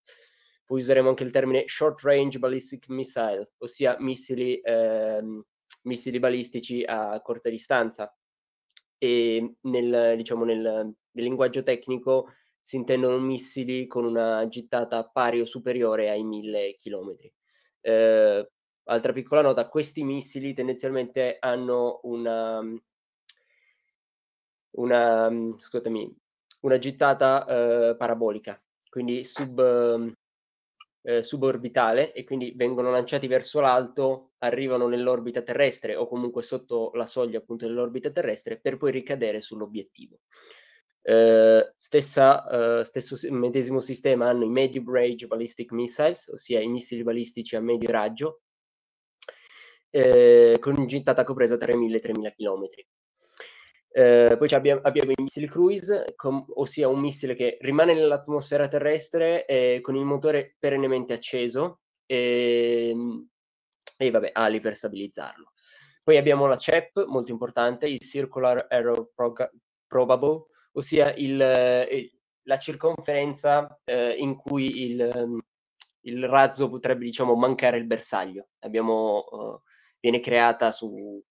[0.64, 5.44] Poi useremo anche il termine short range ballistic missile, ossia missili ehm,
[5.86, 8.12] missili balistici a corta distanza.
[8.98, 15.44] E nel, diciamo, nel, nel linguaggio tecnico si intendono missili con una gittata pari o
[15.44, 17.16] superiore ai 1000 km.
[17.80, 18.50] Eh,
[18.84, 22.60] altra piccola nota, questi missili tendenzialmente hanno una,
[24.70, 26.16] una, scusami,
[26.62, 30.12] una gittata eh, parabolica, quindi sub,
[31.06, 37.06] eh, suborbitale e quindi vengono lanciati verso l'alto, arrivano nell'orbita terrestre o comunque sotto la
[37.06, 40.18] soglia appunto dell'orbita terrestre per poi ricadere sull'obiettivo.
[41.02, 47.04] Eh, stessa, eh, stesso medesimo sistema hanno i medium range ballistic missiles, ossia i missili
[47.04, 48.40] balistici a medio raggio,
[49.90, 52.64] eh, con gittata compresa tra i 1000 e i 3000 km.
[53.98, 59.46] Eh, poi abbiamo, abbiamo, i missili cruise, com, ossia un missile che rimane nell'atmosfera terrestre
[59.46, 62.94] eh, con il motore perennemente acceso e,
[63.96, 65.52] e vabbè, ali per stabilizzarlo.
[66.02, 69.50] Poi abbiamo la CEP, molto importante, il Circular Error Prog-
[69.86, 72.10] Probable, ossia il, il,
[72.42, 75.40] la circonferenza eh, in cui il,
[76.02, 78.48] il, razzo potrebbe diciamo, mancare il bersaglio.
[78.58, 79.62] Abbiamo, uh,
[80.00, 81.24] viene creata su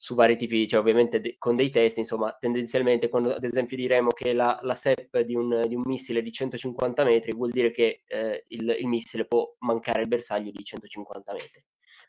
[0.00, 4.10] su vari tipi, cioè ovviamente de- con dei test, insomma, tendenzialmente quando ad esempio diremo
[4.10, 8.04] che la, la SEP di un, di un, missile di 150 metri vuol dire che
[8.06, 11.64] eh, il, il, missile può mancare il bersaglio di 150 metri.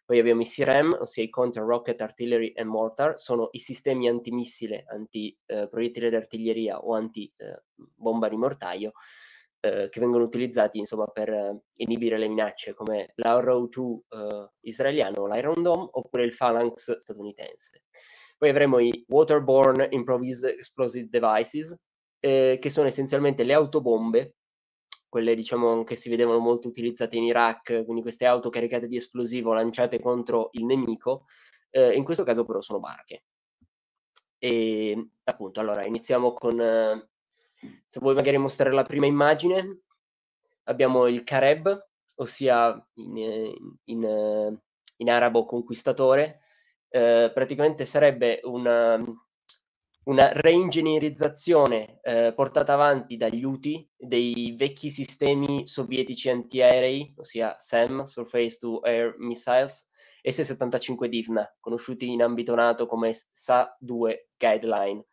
[0.05, 4.85] Poi abbiamo i CRM, ossia i Counter Rocket Artillery and Mortar, sono i sistemi antimissile,
[4.87, 8.91] anti-proiettile eh, d'artiglieria o anti-bomba eh, di mortaio,
[9.61, 15.27] eh, che vengono utilizzati insomma, per eh, inibire le minacce come l'Arrow 2 eh, israeliano,
[15.27, 17.83] l'Iron Dome oppure il Phalanx statunitense.
[18.37, 21.75] Poi avremo i Waterborne Improvised Explosive Devices,
[22.19, 24.35] eh, che sono essenzialmente le autobombe,
[25.09, 29.53] quelle diciamo che si vedevano molto utilizzate in Iraq, quindi queste auto caricate di esplosivo
[29.53, 31.25] lanciate contro il nemico,
[31.71, 33.23] eh, in questo caso però sono barche.
[34.37, 36.61] E appunto, allora iniziamo con
[37.85, 39.67] se vuoi magari mostrare la prima immagine,
[40.63, 43.53] abbiamo il Kareb, ossia in,
[43.85, 44.59] in,
[44.97, 46.41] in arabo conquistatore,
[46.89, 49.01] eh, praticamente sarebbe una,
[50.03, 58.57] una reingegnerizzazione eh, portata avanti dagli UTI dei vecchi sistemi sovietici antiaerei, ossia SAM, Surface
[58.57, 59.89] to Air Missiles,
[60.21, 65.05] S-75 Divna, conosciuti in ambito NATO come SA-2 Guideline.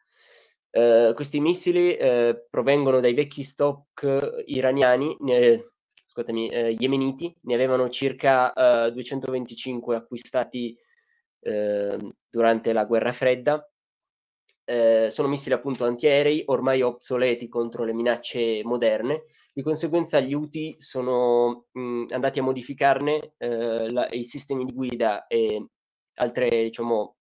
[0.77, 5.71] Eh, questi missili eh, provengono dai vecchi stock iraniani, eh,
[6.07, 8.53] scusatemi, eh, yemeniti, ne avevano circa
[8.93, 10.77] 225 acquistati
[11.41, 13.67] ehm, durante la guerra fredda
[14.69, 19.25] eh, sono missili appunto antiaerei, ormai obsoleti contro le minacce moderne.
[19.53, 25.27] Di conseguenza gli UTI sono mh, andati a modificarne eh, la, i sistemi di guida
[25.29, 25.65] e
[26.15, 27.16] altre diciamo,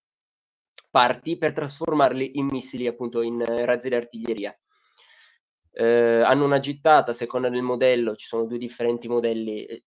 [0.89, 4.57] parti per trasformarli in missili, appunto in razzi d'artiglieria.
[5.71, 9.83] Eh, hanno una gittata, a seconda del modello, ci sono due differenti modelli, eh,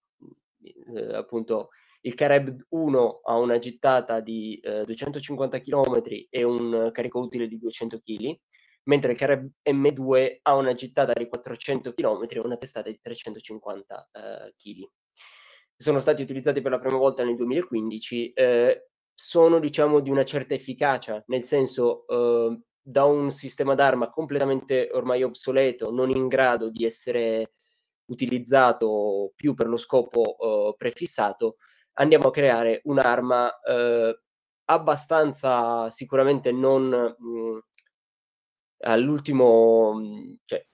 [0.94, 1.70] eh appunto
[2.02, 7.58] il Careb 1 ha una gittata di eh, 250 km e un carico utile di
[7.58, 8.38] 200 kg,
[8.84, 14.10] mentre il Careb M2 ha una gittata di 400 km e una testata di 350
[14.12, 14.88] eh, kg.
[15.74, 18.88] Sono stati utilizzati per la prima volta nel 2015, eh,
[19.20, 25.24] sono diciamo di una certa efficacia, nel senso eh, da un sistema d'arma completamente ormai
[25.24, 27.54] obsoleto, non in grado di essere
[28.06, 31.56] utilizzato più per lo scopo eh, prefissato,
[31.94, 34.20] andiamo a creare un'arma eh,
[34.66, 36.88] abbastanza sicuramente non
[37.18, 37.58] mh,
[38.84, 40.64] all'ultimo, mh, cioè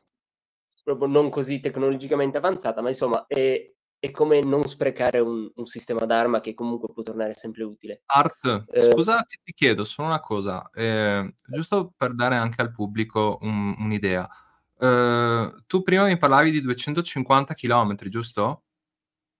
[0.82, 3.73] proprio non così tecnologicamente avanzata, ma insomma è,
[4.04, 8.02] è come non sprecare un, un, sistema d'arma che comunque può tornare sempre utile.
[8.04, 13.38] Art, eh, scusa, ti chiedo solo una cosa, eh, giusto per dare anche al pubblico
[13.40, 14.28] un, un'idea.
[14.76, 18.64] Uh, tu prima mi parlavi di 250 km, giusto?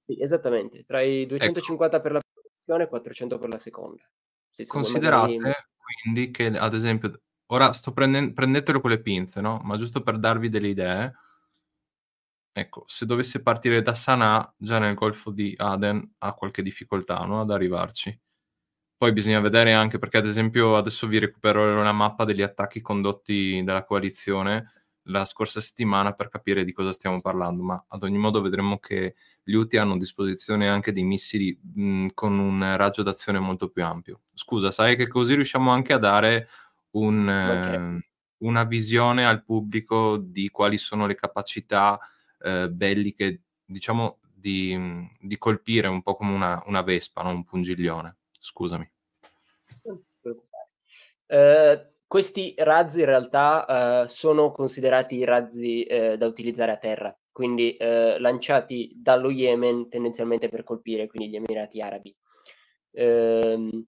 [0.03, 2.03] Sì, esattamente, tra i 250 ecco.
[2.03, 4.03] per la prima versione e 400 per la seconda.
[4.49, 5.55] Sì, Considerate magari...
[6.03, 9.61] quindi che, ad esempio, ora sto prendendo, prendetelo con le pinze, no?
[9.63, 11.13] Ma giusto per darvi delle idee,
[12.57, 17.41] ecco, se dovesse partire da Sanaa, già nel Golfo di Aden ha qualche difficoltà, no?
[17.41, 18.17] Ad arrivarci.
[18.97, 23.63] Poi bisogna vedere anche perché, ad esempio, adesso vi recupero una mappa degli attacchi condotti
[23.65, 24.71] dalla coalizione
[25.09, 29.17] la scorsa settimana per capire di cosa stiamo parlando, ma ad ogni modo vedremo che
[29.43, 33.85] gli UTI hanno a disposizione anche dei missili mh, con un raggio d'azione molto più
[33.85, 34.23] ampio.
[34.33, 36.49] Scusa, sai che così riusciamo anche a dare
[36.93, 37.97] un, okay.
[37.97, 41.99] eh, una visione al pubblico di quali sono le capacità
[42.45, 44.77] eh, belliche, diciamo, di,
[45.19, 48.19] di, colpire un po' come una, una vespa, non un pungiglione.
[48.39, 48.91] Scusami.
[51.27, 57.77] Uh, questi razzi in realtà uh, sono considerati razzi uh, da utilizzare a terra, quindi
[57.81, 62.15] uh, lanciati dallo Yemen tendenzialmente per colpire quindi gli Emirati Arabi.
[62.93, 63.87] Ehm,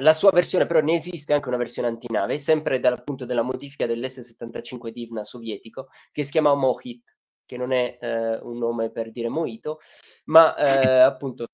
[0.00, 3.86] la sua versione però ne esiste anche una versione antinave, sempre dal punto della modifica
[3.86, 7.15] dell'S-75 Divna sovietico, che si chiama Mohit,
[7.46, 7.98] che non è
[8.42, 9.78] un nome per dire Moito,
[10.26, 10.54] ma
[11.06, 11.46] appunto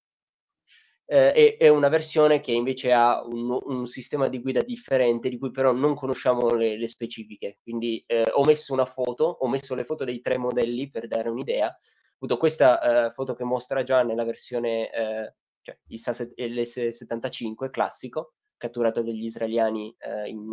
[1.12, 5.50] eh, è, una versione che invece ha un, un, sistema di guida differente, di cui
[5.50, 7.58] però non conosciamo le, le specifiche.
[7.62, 11.28] Quindi eh, ho messo una foto, ho messo le foto dei tre modelli per dare
[11.28, 11.76] un'idea.
[12.16, 19.02] Avuto questa eh, foto che mostra già nella versione, eh, cioè il LS75 classico, catturato
[19.02, 20.50] dagli israeliani eh, in,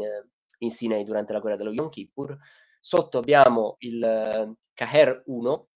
[0.57, 2.37] in Sinai durante la guerra dello Yom Kippur.
[2.79, 5.67] Sotto abbiamo il eh, Kaher 1,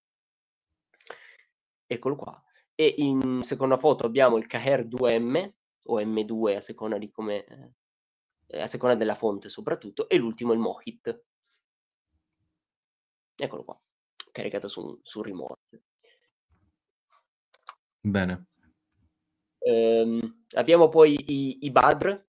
[1.86, 2.44] eccolo qua,
[2.74, 5.52] e in seconda foto abbiamo il Caher 2M
[5.86, 7.44] o M2 a seconda di come
[8.46, 11.24] eh, a seconda della fonte soprattutto e l'ultimo il Mohit.
[13.36, 13.78] Eccolo qua
[14.34, 15.82] caricato su, su remote.
[18.00, 18.48] Bene.
[19.58, 22.23] Ehm, abbiamo poi i, i Badr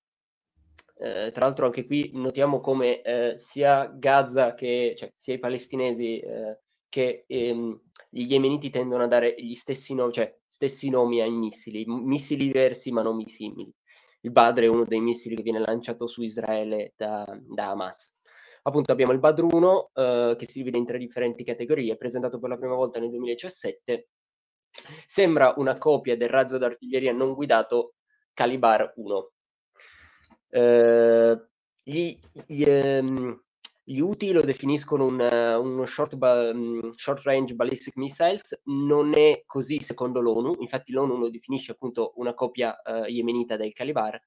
[0.98, 6.18] eh, tra l'altro anche qui notiamo come eh, sia Gaza che cioè, sia i palestinesi
[6.20, 6.58] eh,
[6.88, 11.84] che ehm, gli yemeniti tendono a dare gli stessi, no- cioè, stessi nomi ai missili,
[11.86, 13.70] missili diversi ma nomi simili.
[14.22, 18.18] Il Badr è uno dei missili che viene lanciato su Israele da, da Hamas.
[18.62, 22.48] Appunto abbiamo il Badr 1 eh, che si divide in tre differenti categorie, presentato per
[22.48, 24.08] la prima volta nel 2017.
[25.06, 27.94] Sembra una copia del razzo d'artiglieria non guidato
[28.32, 29.30] Calibar 1.
[30.48, 31.46] Eh,
[31.82, 33.40] gli, gli, ehm,
[33.84, 39.42] gli UTI lo definiscono un, uno short, ba- mm, short, range ballistic missiles, non è
[39.46, 44.20] così secondo l'ONU, infatti l'ONU lo definisce appunto una coppia uh, yemenita del Calibar,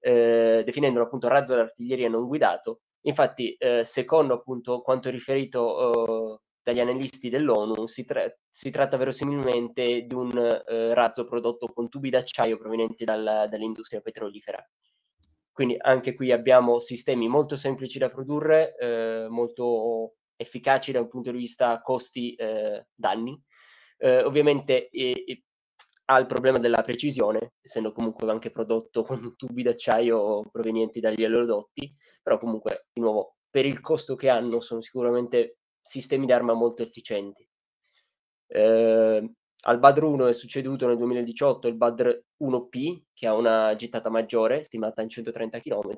[0.00, 2.80] eh, definendolo appunto razzo d'artiglieria non guidato.
[3.02, 10.02] Infatti, eh, secondo appunto quanto riferito uh, dagli analisti dell'ONU, si, tra- si, tratta verosimilmente
[10.02, 14.62] di un uh, razzo prodotto con tubi d'acciaio provenienti dal, dall'industria petrolifera.
[15.58, 21.32] Quindi anche qui abbiamo sistemi molto semplici da produrre, eh, molto efficaci da un punto
[21.32, 23.42] di vista costi-danni.
[23.98, 24.88] Eh, eh, ovviamente
[26.04, 31.92] ha il problema della precisione, essendo comunque anche prodotto con tubi d'acciaio provenienti dagli oleodotti,
[32.22, 37.44] però comunque, di nuovo, per il costo che hanno sono sicuramente sistemi d'arma molto efficienti.
[38.46, 39.32] Eh,
[39.62, 44.62] al Badr 1 è succeduto nel 2018 il Badr 1P, che ha una gittata maggiore,
[44.62, 45.94] stimata in 130 km,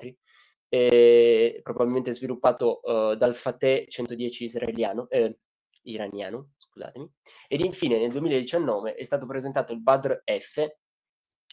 [1.63, 5.39] probabilmente sviluppato uh, dal Fateh 110 israeliano, eh,
[5.83, 7.11] iraniano, scusatemi.
[7.49, 10.67] Ed infine nel 2019 è stato presentato il Badr F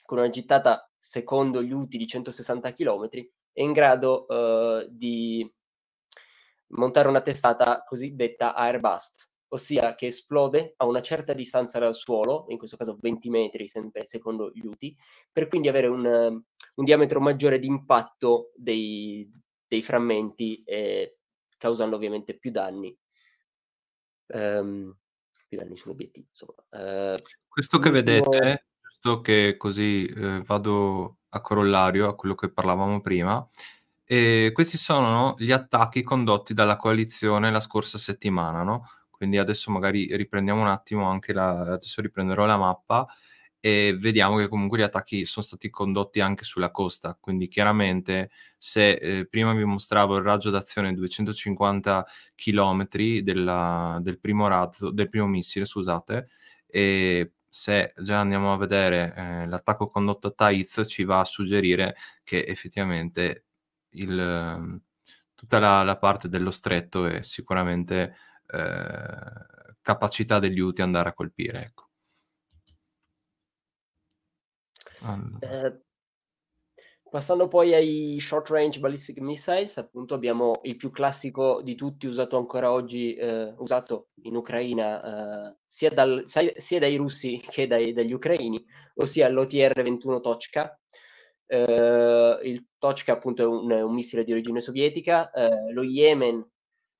[0.03, 5.51] con una gittata secondo gli UTI di 160 km e in grado uh, di
[6.67, 12.57] montare una testata cosiddetta airbust, ossia che esplode a una certa distanza dal suolo, in
[12.57, 14.95] questo caso 20 metri, sempre secondo gli UTI,
[15.31, 19.29] per quindi avere un, un diametro maggiore di impatto dei,
[19.67, 21.17] dei frammenti, eh,
[21.57, 22.95] causando ovviamente più danni.
[24.27, 24.93] Um,
[25.47, 26.27] più danni sull'obiettivo.
[26.71, 32.99] Uh, Questo che vedete, giusto che così eh, vado a corollario a quello che parlavamo
[32.99, 33.47] prima,
[34.03, 38.89] e questi sono gli attacchi condotti dalla coalizione la scorsa settimana, no?
[39.17, 41.61] Quindi adesso magari riprendiamo un attimo anche la...
[41.73, 43.07] adesso riprenderò la mappa
[43.59, 48.91] e vediamo che comunque gli attacchi sono stati condotti anche sulla costa, quindi chiaramente se
[48.91, 52.87] eh, prima vi mostravo il raggio d'azione 250 km
[53.23, 56.27] della, del primo razzo, del primo missile, scusate,
[56.67, 61.95] e se già andiamo a vedere eh, l'attacco condotto a Taiz ci va a suggerire
[62.23, 63.45] che effettivamente
[63.91, 64.81] il,
[65.35, 68.15] tutta la, la, parte dello stretto è sicuramente
[68.47, 71.63] eh, capacità degli UTI andare a colpire.
[71.63, 71.85] Ecco.
[75.01, 75.65] Allora.
[75.67, 75.81] Eh,
[77.09, 82.37] passando poi ai short range ballistic missiles, appunto abbiamo il più classico di tutti, usato
[82.37, 88.13] ancora oggi, eh, usato in Ucraina eh, sia, dal, sia, dai russi che dai, dagli
[88.13, 88.63] ucraini,
[88.95, 90.79] ossia l'OTR-21 Tochka.
[91.49, 96.45] Eh, il Tochka appunto è un, un, missile di origine sovietica, eh, lo Yemen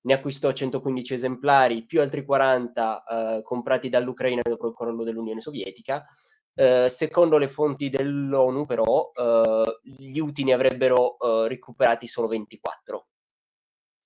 [0.02, 6.06] ne acquistò 115 esemplari, più altri 40 eh, comprati dall'Ucraina dopo il crollo dell'Unione Sovietica.
[6.54, 13.08] Eh, secondo le fonti dell'ONU, però, eh, gli UTI ne avrebbero eh, recuperati solo 24,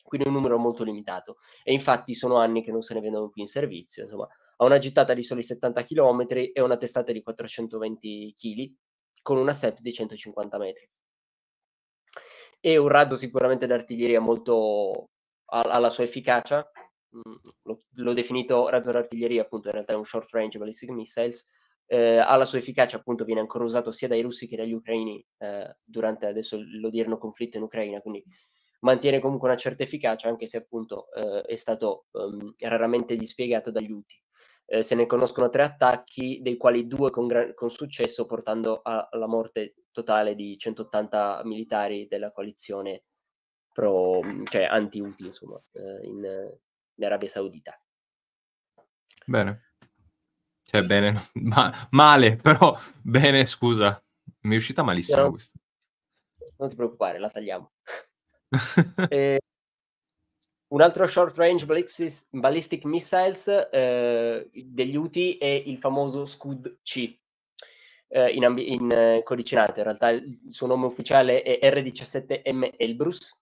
[0.04, 1.38] quindi un numero molto limitato.
[1.64, 4.04] E infatti sono anni che non se ne vendono più in servizio.
[4.04, 4.28] Insomma,
[4.58, 8.74] ha una gittata di soli 70 km e una testata di 420 kg,
[9.22, 10.90] con una SEP di 150 metri.
[12.60, 15.10] E un razzo sicuramente d'artiglieria molto
[15.52, 16.70] alla sua efficacia.
[17.16, 21.46] Mm, l'ho definito razzo d'artiglieria, appunto, in realtà è un short range ballistic missiles
[21.92, 25.24] eh, ha la sua efficacia, appunto viene ancora usato sia dai russi che dagli ucraini
[25.40, 28.24] eh, durante adesso l'odierno conflitto in Ucraina, quindi
[28.80, 33.92] mantiene comunque una certa efficacia anche se appunto eh, è stato um, raramente dispiegato dagli
[33.92, 34.24] UTI.
[34.68, 39.10] Eh, se ne conoscono tre attacchi, dei quali due con, gran- con successo, portando a-
[39.12, 43.04] alla morte totale di 180 militari della coalizione
[43.72, 46.26] pro, cioè anti-UTI, insomma, eh, in,
[46.96, 47.80] in Arabia Saudita.
[49.26, 49.74] Bene.
[50.64, 54.04] Cioè, bene, ma, male, però bene, scusa.
[54.42, 55.60] Mi è uscita malissimo no, questa.
[56.58, 57.72] Non ti preoccupare, la tagliamo.
[59.10, 59.40] e,
[60.72, 67.18] un altro short range ballistic, ballistic missiles eh, degli UTI è il famoso Scud C.
[68.08, 72.72] Eh, in, ambi- in eh, codice nato, in realtà il suo nome ufficiale è R-17M
[72.78, 73.41] Elbrus,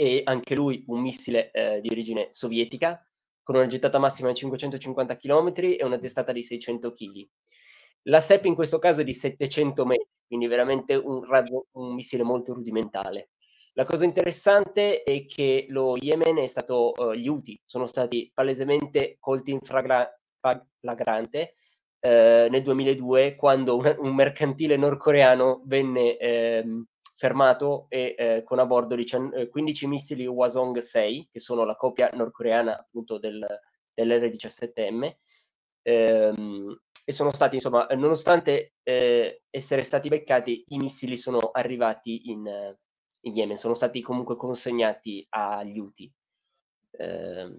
[0.00, 3.06] e anche lui un missile eh, di origine sovietica,
[3.42, 7.28] con una gettata massima di 550 km e una testata di 600 kg.
[8.04, 12.22] La SEP in questo caso è di 700 metri, quindi veramente un, radio, un missile
[12.22, 13.32] molto rudimentale.
[13.74, 19.18] La cosa interessante è che lo Yemen è stato, uh, gli UTI sono stati palesemente
[19.20, 20.10] colti in flagra-
[20.80, 21.56] flagrante
[22.00, 26.86] eh, nel 2002 quando un, un mercantile nordcoreano venne ehm,
[27.20, 32.08] fermato e eh, con a bordo 15 eh, missili Hwasong 6, che sono la copia
[32.14, 33.46] nordcoreana appunto del,
[33.92, 35.14] dell'R-17M,
[35.82, 42.46] ehm, e sono stati, insomma, nonostante eh, essere stati beccati, i missili sono arrivati in,
[43.20, 46.10] in Yemen, sono stati comunque consegnati agli UTI.
[46.92, 47.54] Eh,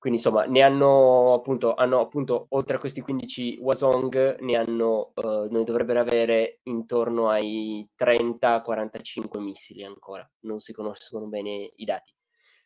[0.00, 5.44] quindi insomma ne hanno appunto, hanno appunto oltre a questi 15 Wasong ne hanno, uh,
[5.50, 12.14] ne dovrebbero avere intorno ai 30-45 missili ancora, non si conoscono bene i dati.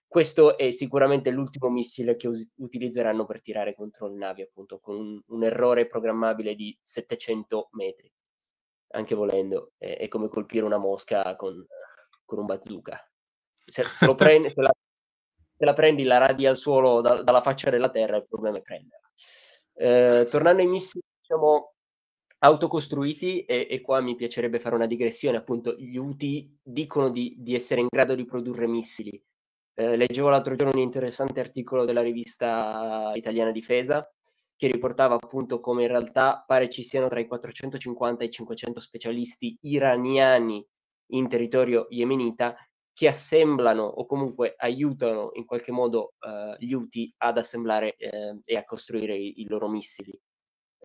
[0.07, 4.95] Questo è sicuramente l'ultimo missile che us- utilizzeranno per tirare contro le navi, appunto, con
[4.95, 8.09] un, un errore programmabile di 700 metri.
[8.93, 11.67] Anche volendo, è, è come colpire una mosca con,
[12.25, 12.97] con un bazooka.
[13.53, 14.71] Se, se lo prende, se la
[15.65, 18.63] se la prendi la radi al suolo da, dalla faccia della terra, il problema è
[18.63, 19.11] prenderla.
[19.77, 21.73] Eh, tornando ai missili, diciamo,
[22.39, 27.55] autocostruiti, e, e, qua mi piacerebbe fare una digressione, appunto, gli UTI dicono di, di
[27.55, 29.21] essere in grado di produrre missili.
[29.77, 34.09] Eh, leggevo l'altro giorno un interessante articolo della rivista italiana Difesa
[34.57, 38.79] che riportava appunto come in realtà pare ci siano tra i 450 e i 500
[38.79, 40.65] specialisti iraniani
[41.09, 42.57] in territorio yemenita
[42.95, 48.55] che assemblano o comunque aiutano in qualche modo eh, gli UTI ad assemblare eh, e
[48.55, 50.17] a costruire i, i loro missili.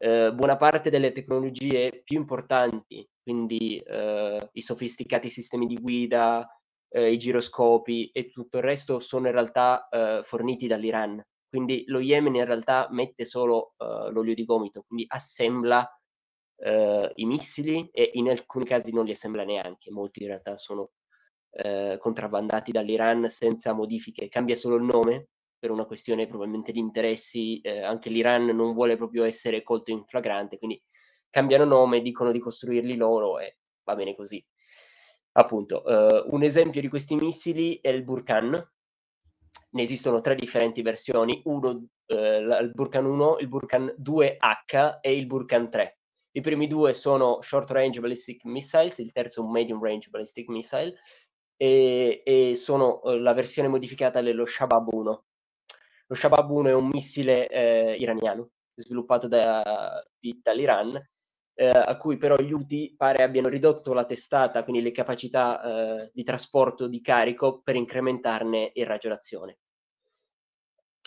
[0.01, 6.47] Eh, buona parte delle tecnologie più importanti, quindi eh, i sofisticati sistemi di guida,
[6.89, 11.23] eh, i giroscopi e tutto il resto sono in realtà eh, forniti dall'Iran.
[11.47, 15.83] Quindi lo Yemen in realtà mette solo l'olio di gomito, quindi assembla
[16.61, 20.91] i missili e in alcuni casi non li assembla neanche, molti in realtà sono
[21.51, 25.27] eh, contrabbandati dall'Iran senza modifiche, cambia solo il nome
[25.59, 30.05] per una questione probabilmente di interessi, eh, anche l'Iran non vuole proprio essere colto in
[30.05, 30.81] flagrante, quindi
[31.29, 34.43] cambiano nome, dicono di costruirli loro e va bene così.
[35.33, 38.51] Appunto, eh, un esempio di questi missili è il Burkan,
[39.71, 45.27] ne esistono tre differenti versioni, uno, eh, il Burkan 1, il Burkan 2H e il
[45.27, 45.97] Burkan 3.
[46.31, 50.95] I primi due sono Short Range Ballistic Missiles, il terzo un Medium Range Ballistic Missile,
[51.61, 55.25] e, e sono eh, la versione modificata dello Shabab 1.
[56.07, 60.95] Lo Shabab 1 è un missile eh, iraniano sviluppato da, di, dall'Iran,
[61.53, 66.11] eh, a cui però gli UTI pare abbiano ridotto la testata, quindi le capacità eh,
[66.13, 69.57] di trasporto di carico per incrementarne il raggio d'azione.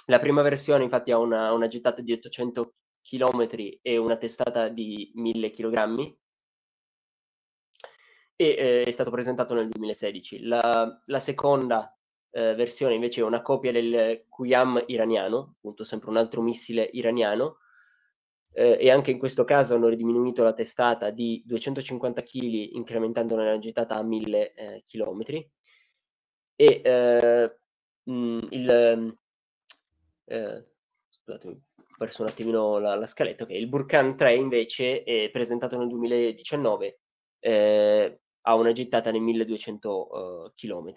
[0.06, 3.48] La prima versione infatti ha una, una gettata di 800 km
[3.80, 6.14] e una testata di 1000 kg,
[8.36, 10.44] e eh, è stato presentato nel 2016.
[10.44, 11.96] La, la seconda
[12.30, 17.58] eh, versione invece è una copia del Kuyam iraniano, appunto sempre un altro missile iraniano,
[18.54, 23.58] eh, e anche in questo caso hanno diminuito la testata di 250 kg incrementando la
[23.58, 25.22] gettata a 1000 eh, km.
[26.56, 27.56] E eh,
[28.04, 29.16] mh, il...
[30.24, 30.66] Eh,
[31.08, 33.44] scusatemi, ho perso un attimino la, la scaletta.
[33.44, 36.98] Okay, il Burkan 3 invece è presentato nel 2019
[37.44, 40.92] eh, ha una gittata nei 1200 uh, km.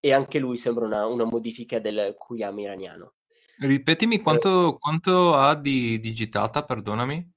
[0.00, 3.14] E anche lui sembra una, una modifica del Kuyam iraniano.
[3.58, 7.32] Ripetimi quanto, eh, quanto ha di, di, gittata, perdonami?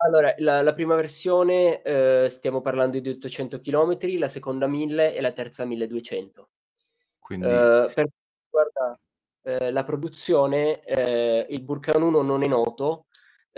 [0.00, 5.20] Allora, la, la prima versione eh, stiamo parlando di 800 km, la seconda 1000 e
[5.20, 6.50] la terza 1200.
[7.18, 7.46] Quindi...
[7.46, 8.08] Uh, per
[8.48, 8.98] guarda,
[9.42, 13.06] eh, la produzione, eh, il Burkan 1 non è noto,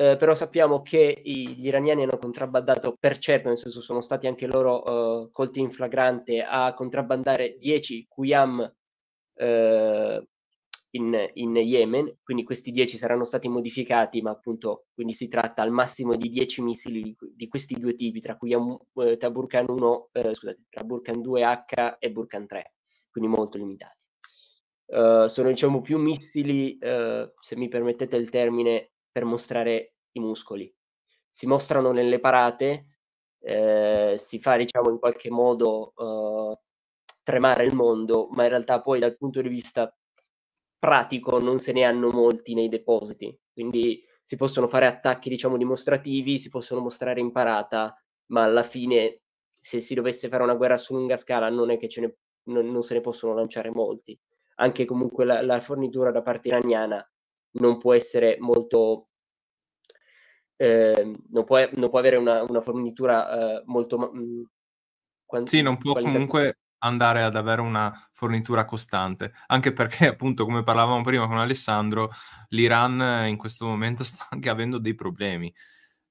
[0.01, 4.27] eh, però sappiamo che i, gli iraniani hanno contrabbandato, per certo, nel senso sono stati
[4.27, 8.75] anche loro eh, colti in flagrante a contrabbandare 10 Qiyam
[9.35, 10.27] eh,
[10.93, 15.71] in, in, Yemen, quindi questi 10 saranno stati modificati, ma appunto quindi si tratta al
[15.71, 20.09] massimo di 10 missili di, di questi due tipi, tra, Qiyam, eh, tra Burkan 1,
[20.13, 22.73] eh, scusate, tra Burkan 2H e Burkan 3,
[23.11, 23.99] quindi molto limitati.
[24.87, 28.91] Uh, sono diciamo più missili, uh, se mi permettete il termine,
[29.21, 30.75] per mostrare i muscoli.
[31.29, 32.97] Si mostrano nelle parate,
[33.41, 36.59] eh, si fa diciamo in qualche modo eh,
[37.23, 39.95] tremare il mondo, ma in realtà poi dal punto di vista
[40.79, 46.39] pratico non se ne hanno molti nei depositi, quindi si possono fare attacchi diciamo dimostrativi,
[46.39, 47.95] si possono mostrare in parata,
[48.29, 49.21] ma alla fine
[49.61, 52.71] se si dovesse fare una guerra su lunga scala non è che ce ne, non,
[52.71, 54.19] non se ne possono lanciare molti.
[54.57, 57.07] Anche comunque la, la fornitura da parte iraniana
[57.53, 59.10] non può essere molto
[60.61, 64.43] eh, non, può, non, può, avere una, una fornitura eh, molto mh, mm,
[65.25, 70.63] quant- sì, non può comunque andare ad avere una fornitura costante, anche perché appunto come
[70.63, 72.11] parlavamo prima con Alessandro,
[72.51, 75.51] l'Iran in questo momento sta anche avendo dei problemi,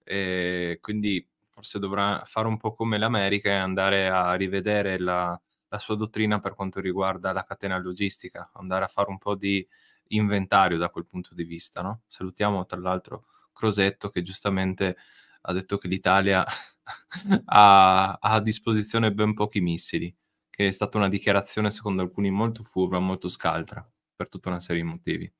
[0.03, 5.77] e quindi forse dovrà fare un po' come l'America e andare a rivedere la, la
[5.77, 9.63] sua dottrina per quanto riguarda la catena logistica, andare a fare un po' di
[10.07, 11.83] inventario da quel punto di vista.
[11.83, 12.01] No?
[12.07, 13.25] Salutiamo tra l'altro
[13.59, 14.95] Crosetto che giustamente
[15.41, 16.45] ha detto che l'Italia
[17.45, 20.15] ha, ha, a disposizione ben pochi missili,
[20.49, 24.81] che è stata una dichiarazione secondo alcuni molto furba, molto scaltra, per tutta una serie
[24.81, 25.33] di motivi.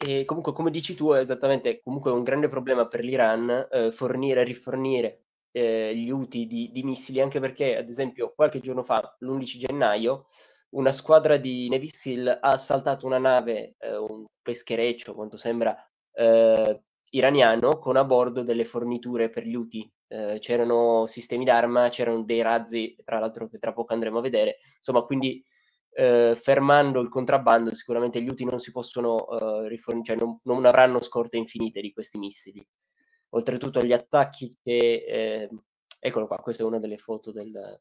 [0.00, 4.42] E comunque, come dici tu, è esattamente comunque un grande problema per l'Iran eh, fornire
[4.42, 9.16] e rifornire eh, gli UTI di, di, missili, anche perché, ad esempio, qualche giorno fa,
[9.18, 10.26] l'11 gennaio,
[10.70, 15.74] una squadra di Navy SEAL ha assaltato una nave, eh, un peschereccio, quanto sembra,
[16.18, 19.90] eh, iraniano, con a bordo delle forniture per gli UTI.
[20.08, 24.58] Eh, c'erano sistemi d'arma, c'erano dei razzi, tra l'altro che tra poco andremo a vedere.
[24.76, 25.42] Insomma, quindi
[25.92, 30.64] eh, fermando il contrabbando, sicuramente gli UTI non si possono eh, rifornire, cioè non, non,
[30.64, 32.64] avranno scorte infinite di questi missili.
[33.30, 35.04] Oltretutto gli attacchi che...
[35.06, 35.48] Eh,
[36.00, 37.80] eccolo qua, questa è una delle foto del,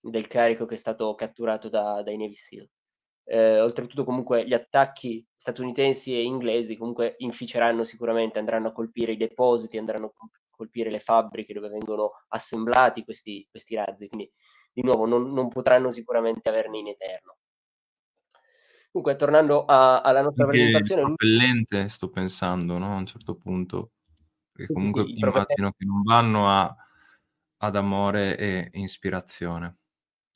[0.00, 2.68] del carico che è stato catturato da, dai Navy SEAL.
[3.30, 9.18] Eh, oltretutto comunque gli attacchi statunitensi e inglesi comunque inficeranno sicuramente, andranno a colpire i
[9.18, 14.32] depositi, andranno a colpire le fabbriche dove vengono assemblati questi, questi razzi, quindi
[14.72, 17.36] di nuovo non, non, potranno sicuramente averne in eterno.
[18.90, 21.02] Comunque, tornando a, alla nostra Anche presentazione...
[21.02, 22.94] Propellente, sto pensando, no?
[22.94, 23.92] A un certo punto,
[24.50, 26.74] perché comunque sì, sì, immagino che non vanno a,
[27.58, 29.76] ad amore e ispirazione.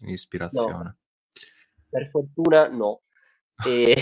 [0.05, 0.83] Ispirazione.
[0.83, 0.97] No.
[1.93, 3.03] Per fortuna no.
[3.65, 3.95] E,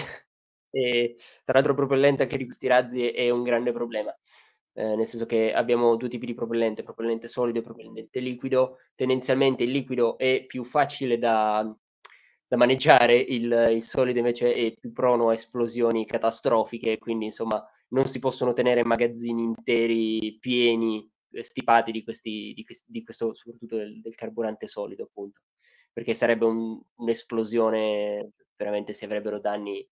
[0.70, 4.14] e, tra l'altro il propellente anche di questi razzi è, un grande problema.
[4.72, 8.78] Eh, nel senso che abbiamo due tipi di propellente, propellente solido e propellente liquido.
[8.94, 11.62] Tendenzialmente il liquido è più facile da,
[12.46, 18.06] da maneggiare, il, il, solido invece è più prono a esplosioni catastrofiche, quindi insomma non
[18.06, 21.10] si possono tenere magazzini interi pieni,
[21.42, 25.40] stipati di, questi, di, di questo, soprattutto del, del, carburante solido, appunto,
[25.92, 29.86] perché sarebbe un, un'esplosione, veramente si avrebbero danni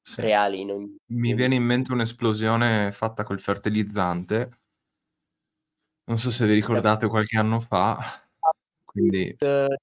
[0.00, 0.20] sì.
[0.20, 0.64] reali.
[0.64, 4.60] Non, Mi viene in mente un'esplosione fatta col fertilizzante,
[6.04, 7.96] non so se vi ricordate qualche anno fa,
[8.84, 9.36] quindi...
[9.38, 9.74] Uh,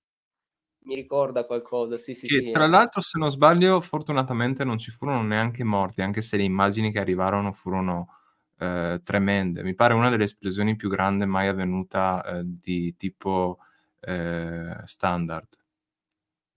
[0.81, 2.51] mi ricorda qualcosa, sì, sì, che, sì.
[2.51, 6.91] Tra l'altro, se non sbaglio, fortunatamente non ci furono neanche morti, anche se le immagini
[6.91, 8.15] che arrivarono furono
[8.57, 9.61] eh, tremende.
[9.63, 13.59] Mi pare una delle esplosioni più grandi mai avvenuta eh, di tipo
[13.99, 15.47] eh, standard,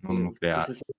[0.03, 0.63] non mm, nucleare.
[0.63, 0.93] Sì, sì, sì.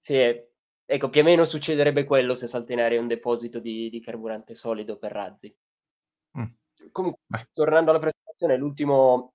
[0.00, 0.42] sì,
[0.84, 4.54] ecco, più o meno succederebbe quello se salta in aria un deposito di, di carburante
[4.54, 5.54] solido per razzi.
[6.38, 6.44] Mm.
[6.90, 7.48] Comunque, Beh.
[7.52, 9.34] tornando alla presentazione, l'ultimo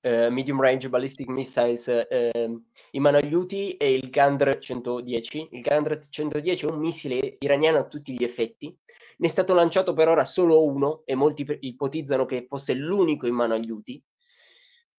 [0.00, 5.48] eh, medium range ballistic missiles eh, in mano agli UTI è il Gandr 110.
[5.52, 8.76] Il Gandr 110 è un missile iraniano a tutti gli effetti.
[9.18, 13.34] Ne è stato lanciato per ora solo uno e molti ipotizzano che fosse l'unico in
[13.34, 14.02] mano agli UTI.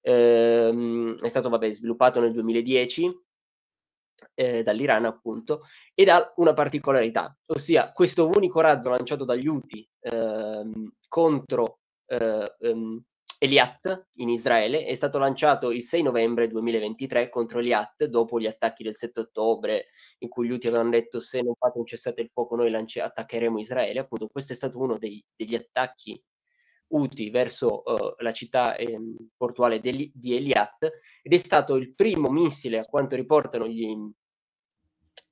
[0.06, 3.10] Eh, è stato vabbè, sviluppato nel 2010
[4.36, 5.62] eh, dall'Iran appunto
[5.94, 13.02] ed ha una particolarità, ossia questo unico razzo lanciato dagli UTI ehm, contro ehm,
[13.44, 18.84] Eliat in Israele è stato lanciato il 6 novembre 2023 contro Eliat dopo gli attacchi
[18.84, 19.88] del 7 ottobre
[20.20, 23.02] in cui gli Houthi avevano detto se non fate un cessate il fuoco noi lance-
[23.02, 24.00] attaccheremo Israele.
[24.00, 26.22] Appunto questo è stato uno dei, degli attacchi
[26.94, 28.98] Houthi verso uh, la città eh,
[29.36, 30.90] portuale di, di Eliat
[31.22, 33.88] ed è stato il primo missile a quanto riportano gli,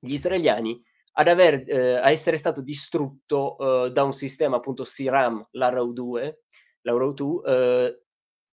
[0.00, 0.82] gli israeliani
[1.14, 6.42] ad aver, eh, a essere stato distrutto uh, da un sistema appunto SIRAM, l'Arrow 2,
[6.82, 8.02] l'Arrow 2 eh,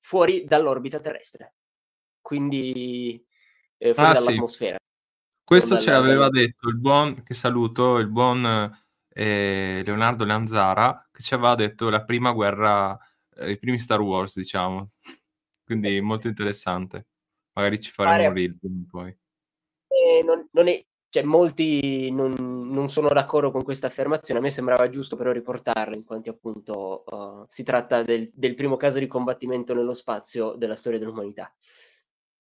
[0.02, 1.56] fuori dall'orbita terrestre,
[2.22, 3.26] quindi
[3.78, 4.78] eh, fuori ah, dall'atmosfera.
[4.78, 4.88] Sì.
[5.44, 8.44] Questo ce l'aveva detto il buon, che saluto, il buon
[9.20, 12.98] eh, Leonardo Lanzara, che ci aveva detto la prima guerra,
[13.36, 14.88] eh, i primi Star Wars, diciamo.
[15.66, 17.08] Quindi molto interessante.
[17.52, 18.28] Magari ci faremo Pare...
[18.28, 19.18] un reel poi.
[19.88, 22.34] Eh, non, non, è, cioè, molti non,
[22.72, 27.04] non, sono d'accordo con questa affermazione, a me sembrava giusto però riportarla, in quanto appunto
[27.06, 31.54] uh, si tratta del, del, primo caso di combattimento nello spazio della storia dell'umanità.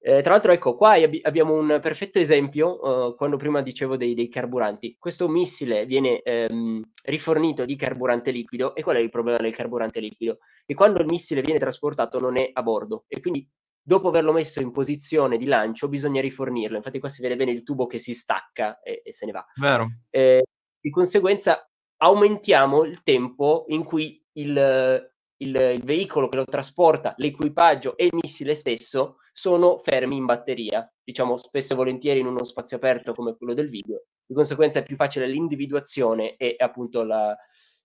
[0.01, 4.13] Eh, tra l'altro, ecco, qua ab- abbiamo un perfetto esempio, uh, quando prima dicevo dei,
[4.13, 4.95] dei, carburanti.
[4.97, 9.99] Questo missile viene ehm, rifornito di carburante liquido, e qual è il problema del carburante
[9.99, 10.39] liquido?
[10.65, 13.47] Che quando il missile viene trasportato non è a bordo, e quindi
[13.81, 16.77] dopo averlo messo in posizione di lancio bisogna rifornirlo.
[16.77, 19.45] Infatti qua si vede bene il tubo che si stacca e, e se ne va.
[19.55, 19.87] Vero.
[20.09, 20.43] Eh,
[20.79, 21.67] di conseguenza
[21.97, 28.17] aumentiamo il tempo in cui il, il, il, veicolo che lo trasporta, l'equipaggio e il
[28.21, 33.35] missile stesso sono fermi in batteria, diciamo spesso e volentieri in uno spazio aperto come
[33.35, 34.03] quello del video.
[34.25, 37.35] Di conseguenza è più facile l'individuazione e appunto la,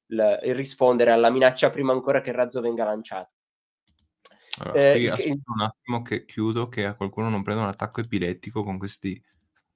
[0.06, 3.31] la, il rispondere alla minaccia prima ancora che il razzo venga lanciato.
[4.59, 8.62] Allora, eh, aspetta un attimo che chiudo, che a qualcuno non prenda un attacco epilettico
[8.62, 9.20] con questi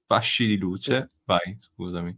[0.05, 1.09] fasci di luce.
[1.25, 2.17] Vai, scusami.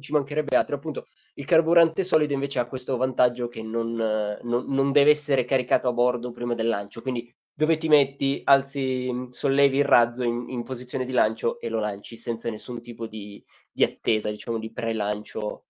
[0.00, 1.06] Ci mancherebbe altro, appunto.
[1.34, 5.92] Il carburante solido invece ha questo vantaggio che non, non, non deve essere caricato a
[5.92, 11.04] bordo prima del lancio, quindi dove ti metti, alzi, sollevi il razzo in, in posizione
[11.04, 15.66] di lancio e lo lanci senza nessun tipo di, di attesa, diciamo di pre-lancio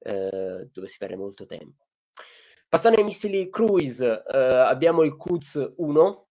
[0.00, 1.86] eh, dove si perde molto tempo.
[2.68, 6.28] Passando ai missili cruise, eh, abbiamo il Kuz 1,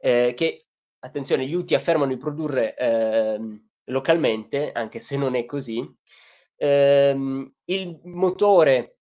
[0.00, 0.66] eh, che,
[0.98, 3.40] attenzione, gli UTI affermano di produrre eh,
[3.90, 5.86] localmente, anche se non è così.
[6.56, 8.96] Ehm, il motore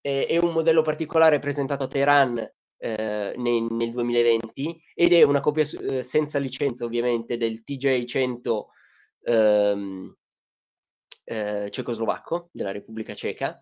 [0.00, 2.38] è un modello particolare presentato a Teheran
[2.78, 8.64] eh, nel, nel, 2020 ed è una copia eh, senza licenza ovviamente del TJ100
[9.24, 10.16] ehm,
[11.24, 13.60] eh, cecoslovacco della Repubblica Ceca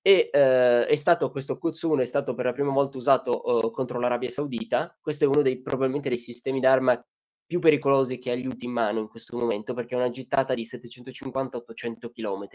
[0.00, 3.98] e eh, è stato questo Kutsun è stato per la prima volta usato eh, contro
[3.98, 4.96] l'Arabia Saudita.
[5.00, 7.04] Questo è uno dei probabilmente dei sistemi d'arma
[7.50, 10.54] più pericolosi che ha gli UTI in mano in questo momento perché è una gittata
[10.54, 12.46] di 750-800 km.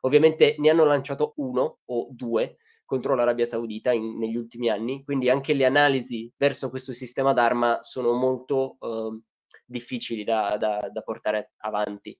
[0.00, 2.56] Ovviamente ne hanno lanciato uno o due,
[2.86, 7.82] contro l'Arabia Saudita in, negli ultimi anni, quindi anche le analisi verso questo sistema d'arma
[7.82, 9.20] sono molto eh,
[9.66, 12.18] difficili da, da, da, portare avanti.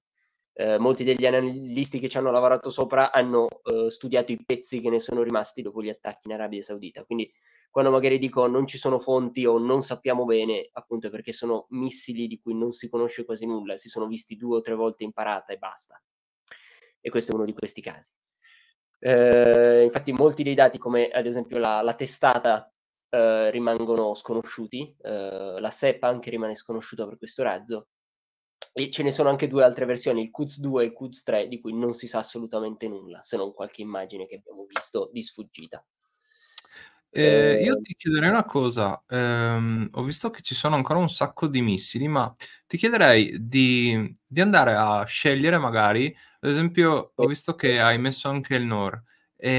[0.53, 4.91] Eh, molti degli analisti che ci hanno lavorato sopra hanno eh, studiato i pezzi che
[4.91, 7.33] ne sono rimasti dopo gli attacchi in Arabia Saudita, quindi
[7.71, 12.27] quando magari dico non ci sono fonti o non sappiamo bene, appunto perché sono missili
[12.27, 15.13] di cui non si conosce quasi nulla, si sono visti due o tre volte in
[15.13, 16.01] parata e basta.
[17.01, 18.13] E questo è uno di questi casi.
[19.01, 22.73] Eh, infatti molti dei dati come ad esempio la, la testata
[23.11, 27.89] eh, rimangono sconosciuti, eh, la SEP anche rimane sconosciuta per questo razzo
[28.73, 31.49] e ce ne sono anche due altre versioni, il QZ 2 e il QZ 3,
[31.49, 35.23] di cui non si sa assolutamente nulla, se non qualche immagine che abbiamo visto di
[35.23, 35.85] sfuggita.
[37.11, 41.47] Eh, io ti chiederei una cosa, ehm, ho visto che ci sono ancora un sacco
[41.47, 42.33] di missili, ma
[42.67, 48.29] ti chiederei di, di andare a scegliere magari, ad esempio, ho visto che hai messo
[48.29, 49.03] anche il NOR,
[49.37, 49.51] e,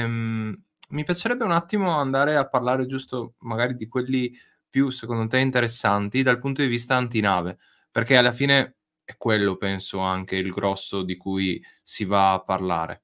[0.00, 4.32] ehm, mi piacerebbe un attimo andare a parlare giusto magari di quelli
[4.70, 7.58] più, secondo te, interessanti dal punto di vista antinave,
[7.90, 13.02] perché alla fine è quello, penso, anche il grosso di cui si va a parlare.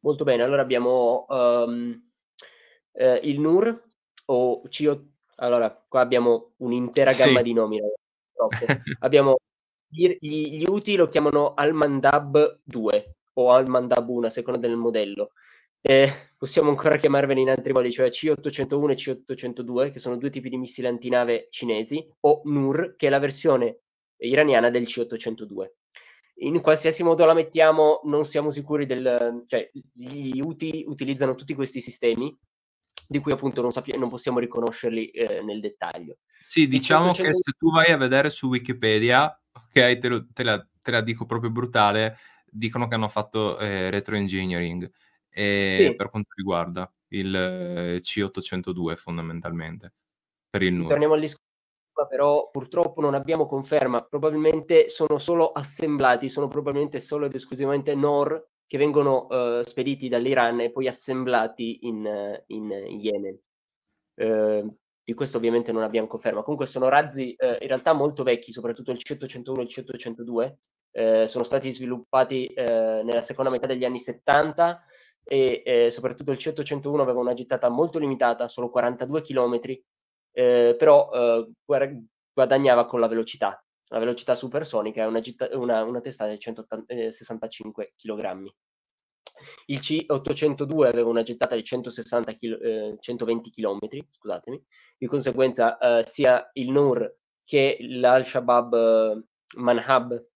[0.00, 1.26] Molto bene, allora abbiamo...
[1.28, 2.08] Um
[2.92, 3.84] eh, il NUR
[4.26, 5.04] o CO...
[5.36, 7.44] Allora, qua abbiamo un'intera gamma sì.
[7.44, 7.80] di nomi.
[9.00, 9.36] abbiamo
[9.88, 15.32] gli, gli, UTI lo chiamano Almandab 2 o Almandab 1 a seconda del modello.
[15.82, 20.48] Eh, possiamo ancora chiamarveli in altri modi, cioè C801 e C802, che sono due tipi
[20.48, 23.80] di missili antinave cinesi, o NUR, che è la versione
[24.18, 25.70] iraniana del C802.
[26.42, 29.42] In qualsiasi modo la mettiamo, non siamo sicuri del...
[29.46, 32.34] cioè gli UTI utilizzano tutti questi sistemi
[33.10, 36.18] di cui appunto non, sappi- non possiamo riconoscerli eh, nel dettaglio.
[36.40, 40.64] Sì, diciamo che se tu vai a vedere su Wikipedia, ok, te, lo, te, la,
[40.80, 44.88] te la, dico proprio brutale, dicono che hanno fatto eh, retroengineering
[45.28, 45.96] e sì.
[45.96, 49.92] per quanto riguarda il eh, C802 fondamentalmente,
[50.48, 50.86] per il NUR.
[50.86, 51.48] Torniamo al discorso
[52.08, 58.50] però purtroppo non abbiamo conferma, probabilmente sono solo assemblati, sono probabilmente solo ed esclusivamente NOR
[58.70, 63.36] che vengono uh, spediti dall'Iran e poi assemblati in, in Yemen.
[64.14, 66.42] Uh, di questo ovviamente non abbiamo conferma.
[66.42, 71.44] Comunque sono razzi uh, in realtà molto vecchi, soprattutto il C801 e il C802, sono
[71.44, 74.82] stati sviluppati nella seconda metà degli anni 70
[75.22, 79.60] e soprattutto il C801 aveva una gittata molto limitata, solo 42 km,
[80.32, 81.44] però
[82.32, 85.20] guadagnava con la velocità, la velocità supersonica è una,
[85.52, 88.42] una, una testata di 165 kg.
[89.66, 93.78] Il C802 aveva una gettata di 160 kilo, eh, 120 km,
[94.10, 94.62] scusatemi,
[94.96, 99.24] di conseguenza eh, sia il NUR che l'Al-Shabaab eh,
[99.56, 100.26] Manhab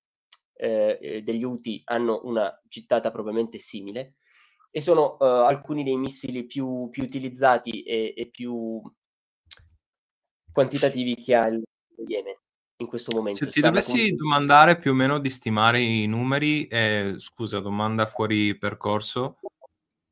[0.54, 4.14] eh, eh, degli UTI hanno una gittata probabilmente simile
[4.70, 8.82] e sono eh, alcuni dei missili più, più utilizzati e, e, più
[10.50, 11.62] quantitativi che ha il
[12.06, 12.34] Yemen
[12.78, 13.44] in questo momento.
[13.44, 14.16] Se ti dovessi come...
[14.16, 19.38] domandare più o meno di stimare i numeri, eh, scusa, domanda fuori percorso.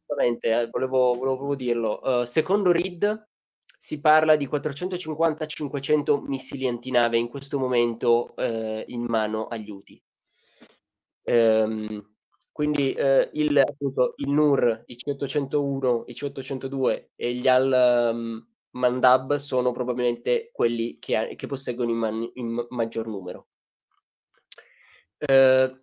[0.07, 2.01] Esattamente, eh, volevo, volevo, dirlo.
[2.03, 3.29] Uh, secondo RID
[3.79, 10.03] si parla di 450-500 missili antinave in questo momento uh, in mano agli UTI.
[11.25, 12.11] Um,
[12.53, 19.37] quindi uh, il, appunto, il NUR, i C801, i C802 e gli AL um, Mandab
[19.37, 23.49] sono probabilmente quelli che, che posseggono in, man, in, maggior numero.
[25.19, 25.83] Eh,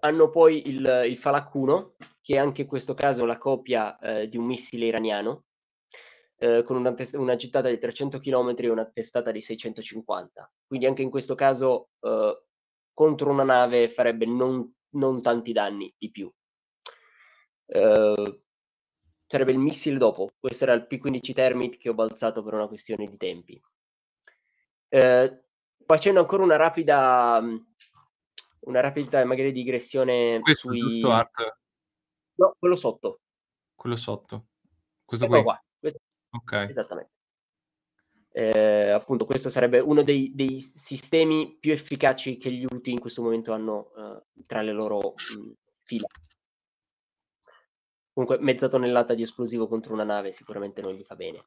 [0.00, 4.28] hanno poi il, il Falak 1, che è anche in questo caso la copia eh,
[4.28, 5.44] di un missile iraniano,
[6.36, 10.52] eh, con una, test- una, gittata di 300 km e una testata di 650.
[10.66, 12.42] Quindi anche in questo caso eh,
[12.92, 16.30] contro una nave farebbe non, non tanti danni di più.
[17.66, 18.43] Uh,
[19.34, 20.30] sarebbe il missile dopo.
[20.38, 23.60] Questo era il P15 Termit che ho balzato per una questione di tempi.
[24.88, 25.44] Eh,
[25.84, 27.42] facendo ancora una rapida,
[28.60, 30.78] una rapida magari digressione Questo sui...
[30.78, 31.58] giusto Art?
[32.36, 33.22] No, quello sotto.
[33.74, 34.46] Quello sotto.
[35.04, 35.64] Questo ecco qua.
[35.80, 35.98] Questo...
[36.30, 36.52] Ok.
[36.68, 37.10] Esattamente.
[38.30, 43.22] Eh, appunto, questo sarebbe uno dei, dei, sistemi più efficaci che gli UTI in questo
[43.22, 45.50] momento hanno uh, tra le loro mh,
[45.82, 46.06] fila.
[48.14, 51.44] Comunque mezza tonnellata di esplosivo contro una nave sicuramente non gli fa bene.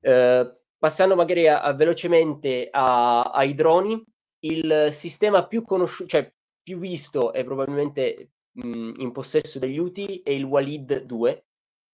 [0.00, 4.04] Eh, passando magari a, a velocemente a, ai droni,
[4.40, 10.30] il sistema più conosciuto, cioè più visto e probabilmente mh, in possesso degli UTI è
[10.30, 11.46] il Walid 2.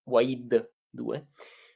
[0.05, 1.27] Walid 2.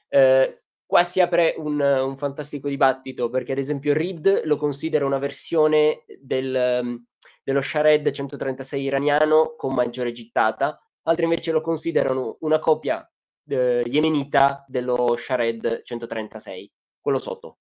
[0.08, 5.18] Eh, qua si apre un, un, fantastico dibattito perché ad esempio RID lo considera una
[5.18, 7.02] versione del,
[7.42, 13.08] dello Shared 136 iraniano con maggiore gittata altri invece lo considerano una copia
[13.46, 17.58] eh, yemenita dello Shared 136, quello sotto.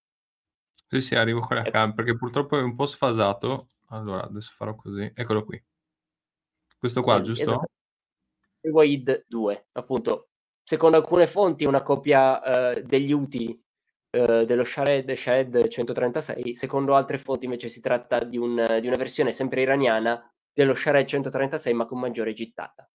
[0.87, 1.71] Sì, sì, arrivo con la ecco.
[1.71, 3.69] cam perché purtroppo è un po' sfasato.
[3.89, 5.11] Allora, adesso farò così.
[5.15, 5.61] Eccolo qui.
[6.77, 7.43] Questo qua, eh, giusto?
[7.43, 7.67] Esatto.
[8.69, 10.29] Waid 2, appunto.
[10.63, 12.41] Secondo alcune fonti una copia
[12.73, 13.63] eh, degli UTI
[14.11, 18.97] eh, dello Shared, Shared 136, secondo altre fonti invece si tratta di, un, di una
[18.97, 22.89] versione sempre iraniana dello Shared 136 ma con maggiore gittata.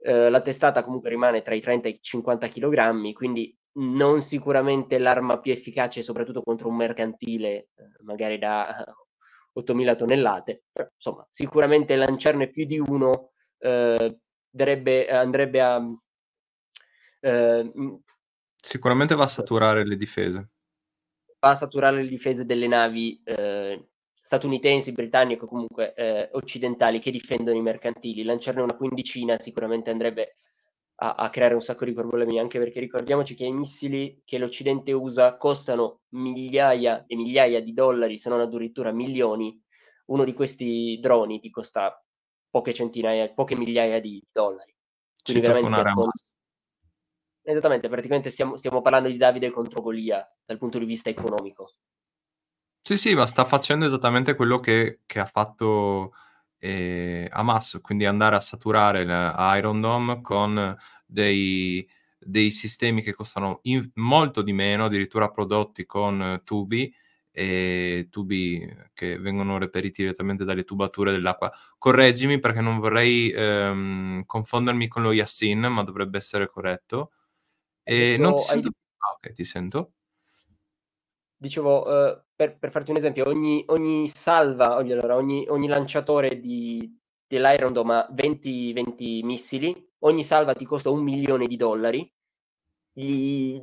[0.00, 4.98] Eh, la testata comunque rimane tra i 30 e i 50 kg, quindi non sicuramente
[4.98, 8.84] l'arma più efficace, soprattutto contro un mercantile, eh, magari da
[9.58, 14.18] 8.000 tonnellate, però insomma, sicuramente lanciarne più di uno eh,
[14.48, 15.82] darebbe, andrebbe a...
[17.20, 17.72] Eh,
[18.56, 20.50] sicuramente va a saturare le difese.
[21.40, 23.87] Va a saturare le difese delle navi eh,
[24.28, 28.22] statunitensi, britanniche o comunque eh, occidentali che difendono i mercantili.
[28.24, 30.34] Lanciarne una quindicina sicuramente andrebbe
[30.96, 34.92] a, a, creare un sacco di problemi, anche perché ricordiamoci che i missili che l'Occidente
[34.92, 39.58] usa costano migliaia e migliaia di dollari, se non addirittura milioni.
[40.08, 41.98] Uno di questi droni ti costa
[42.50, 44.74] poche centinaia, poche migliaia di dollari.
[45.24, 46.10] Quindi veramente con...
[47.44, 51.70] Esattamente, praticamente stiamo, stiamo parlando di Davide contro Golia dal punto di vista economico.
[52.80, 56.14] Sì, sì, ma sta facendo esattamente quello che, che ha fatto
[56.58, 60.74] eh, Hamas, quindi andare a saturare l'Iron Dome con
[61.04, 61.86] dei,
[62.18, 66.90] dei sistemi che costano in, molto di meno, addirittura prodotti con tubi
[67.30, 71.52] e tubi che vengono reperiti direttamente dalle tubature dell'acqua.
[71.76, 77.12] Correggimi perché non vorrei ehm, confondermi con lo Yassin, ma dovrebbe essere corretto.
[77.82, 78.68] E non ti sento...
[78.68, 78.74] Hai...
[78.98, 79.92] Ah, ok, ti sento.
[81.40, 86.40] Dicevo, uh, per, per, farti un esempio, ogni, ogni salva, ogni, allora, ogni, ogni lanciatore
[86.40, 86.98] di,
[87.28, 92.12] dell'Iron Dome ha 20, 20 missili, ogni salva ti costa un milione di dollari.
[92.92, 93.62] Gli,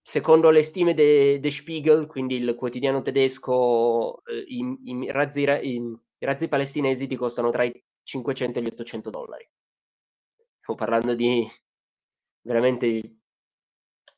[0.00, 5.74] secondo le stime de, de, Spiegel, quindi il quotidiano tedesco, eh, i, i, razzi, i,
[6.18, 9.48] i, razzi, palestinesi ti costano tra i 500 e gli 800 dollari.
[10.60, 11.44] Stiamo parlando di
[12.42, 13.16] veramente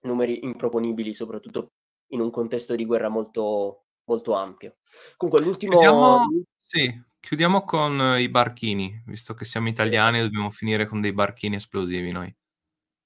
[0.02, 1.72] numeri improponibili, soprattutto
[2.10, 4.76] in un contesto di guerra molto, molto ampio.
[5.16, 5.72] Comunque l'ultimo...
[5.72, 6.26] Chiudiamo,
[6.58, 11.56] sì, chiudiamo con i barchini, visto che siamo italiani e dobbiamo finire con dei barchini
[11.56, 12.34] esplosivi noi.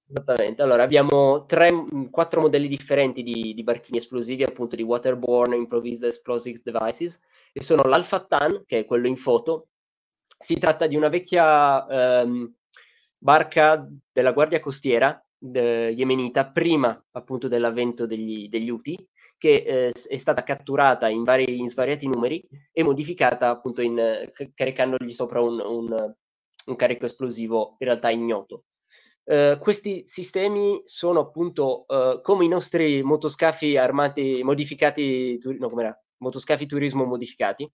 [0.07, 1.73] Esattamente, allora abbiamo tre,
[2.11, 7.21] quattro modelli differenti di, di, barchini esplosivi, appunto di Waterborne Improvised Explosive Devices,
[7.53, 9.69] e sono l'Alpha Tan, che è quello in foto.
[10.39, 11.87] Si tratta di una vecchia
[12.21, 12.55] ehm,
[13.17, 20.17] barca della Guardia Costiera de, yemenita prima appunto dell'avvento degli, degli UTI, che eh, è
[20.17, 22.43] stata catturata in, vari, in, svariati numeri
[22.73, 26.15] e modificata appunto in, caricandogli sopra un, un,
[26.67, 28.65] un, carico esplosivo in realtà ignoto.
[29.25, 35.99] Uh, questi sistemi sono appunto uh, come i nostri motoscafi armati modificati, tu- no, com'era?
[36.19, 37.71] motoscafi turismo modificati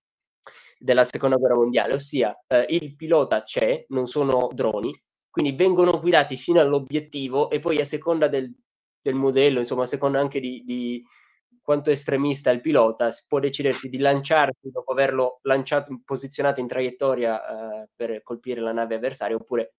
[0.78, 4.92] della seconda guerra mondiale, ossia uh, il pilota c'è, non sono droni,
[5.31, 8.52] quindi vengono guidati fino all'obiettivo e poi a seconda del,
[9.01, 11.05] del modello, insomma a seconda anche di, di,
[11.62, 17.89] quanto estremista il pilota, può decidersi di lanciarsi dopo averlo lanciato, posizionato in traiettoria eh,
[17.94, 19.74] per colpire la nave avversaria oppure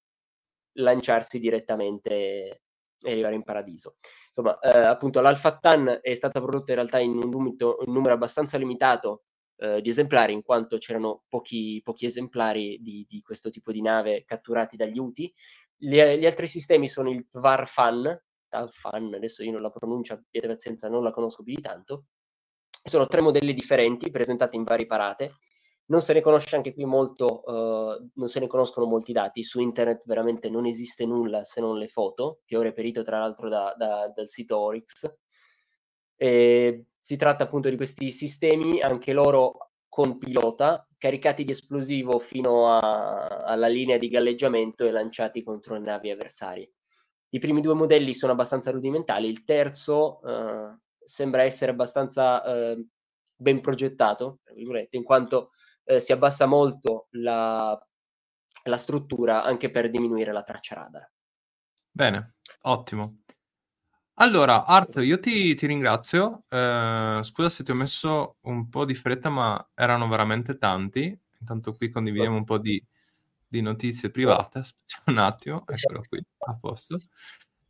[0.76, 2.62] lanciarsi direttamente
[3.04, 3.96] e arrivare in paradiso.
[4.28, 8.14] Insomma, eh, appunto l'Alpha Tan è stata prodotta in realtà in un, numero, un numero
[8.14, 9.24] abbastanza limitato
[9.62, 14.24] eh, di esemplari, in quanto c'erano pochi, pochi esemplari di, di, questo tipo di nave
[14.26, 15.32] catturati dagli UTI.
[15.78, 20.90] Gli, gli altri sistemi sono il Tvarfan, Tvarfan, adesso io non la pronuncio, abbiate pazienza,
[20.90, 22.06] non la conosco più di tanto.
[22.84, 25.36] Sono tre modelli differenti, presentati in varie parate.
[25.86, 29.44] Non se ne conosce anche qui molto, uh, non se ne conoscono molti dati.
[29.44, 33.48] Su internet veramente non esiste nulla se non le foto, che ho reperito tra l'altro
[33.48, 35.14] da, da, dal sito Oryx.
[36.16, 42.68] E si tratta appunto di questi sistemi, anche loro con pilota, caricati di esplosivo fino
[42.68, 46.74] a, alla linea di galleggiamento e lanciati contro le navi avversarie.
[47.30, 52.86] I primi due modelli sono abbastanza rudimentali, il terzo eh, sembra essere abbastanza eh,
[53.36, 54.42] ben progettato,
[54.92, 55.54] in quanto
[55.86, 57.78] eh, si abbassa molto la,
[58.64, 61.12] la struttura anche per diminuire la traccia radar.
[61.90, 63.22] Bene, ottimo.
[64.16, 66.42] Allora, Art, io ti, ti ringrazio.
[66.50, 71.18] Eh, scusa se ti ho messo un po' di fretta, ma erano veramente tanti.
[71.40, 72.84] Intanto qui condividiamo un po' di,
[73.48, 74.60] di notizie private.
[74.60, 76.98] Aspetta un attimo, eccolo qui, a posto.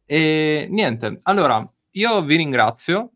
[0.06, 3.12] E niente, allora, io vi ringrazio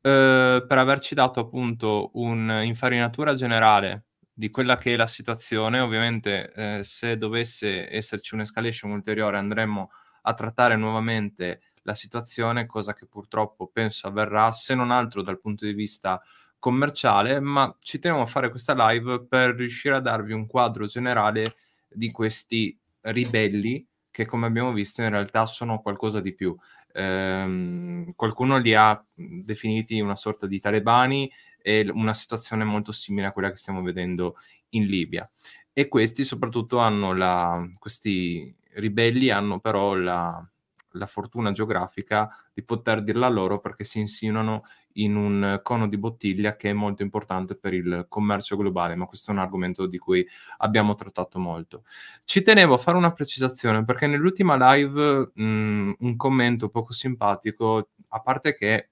[0.00, 5.78] eh, per averci dato appunto un'infarinatura generale di quella che è la situazione.
[5.80, 9.90] Ovviamente, eh, se dovesse esserci un'escalation ulteriore, andremo
[10.22, 15.64] a trattare nuovamente la situazione, cosa che purtroppo penso avverrà, se non altro dal punto
[15.64, 16.20] di vista
[16.58, 21.56] commerciale, ma ci tenevo a fare questa live per riuscire a darvi un quadro generale
[21.88, 26.54] di questi ribelli che come abbiamo visto in realtà sono qualcosa di più.
[26.92, 31.30] Ehm, qualcuno li ha definiti una sorta di talebani
[31.62, 34.36] e una situazione molto simile a quella che stiamo vedendo
[34.70, 35.28] in Libia.
[35.72, 40.44] E questi soprattutto hanno la, questi ribelli hanno però la,
[40.92, 44.64] la fortuna geografica di poter dirla loro perché si insinuano
[44.94, 49.30] in un cono di bottiglia che è molto importante per il commercio globale, ma questo
[49.30, 50.26] è un argomento di cui
[50.58, 51.84] abbiamo trattato molto.
[52.24, 58.20] Ci tenevo a fare una precisazione perché nell'ultima live mh, un commento poco simpatico, a
[58.20, 58.90] parte che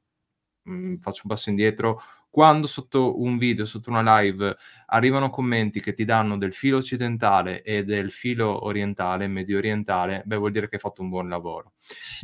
[0.62, 2.00] mh, faccio un passo indietro,
[2.38, 4.56] quando sotto un video, sotto una live,
[4.86, 10.36] arrivano commenti che ti danno del filo occidentale e del filo orientale, medio orientale, beh,
[10.36, 11.72] vuol dire che hai fatto un buon lavoro.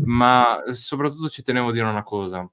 [0.04, 2.48] Ma soprattutto ci tenevo a dire una cosa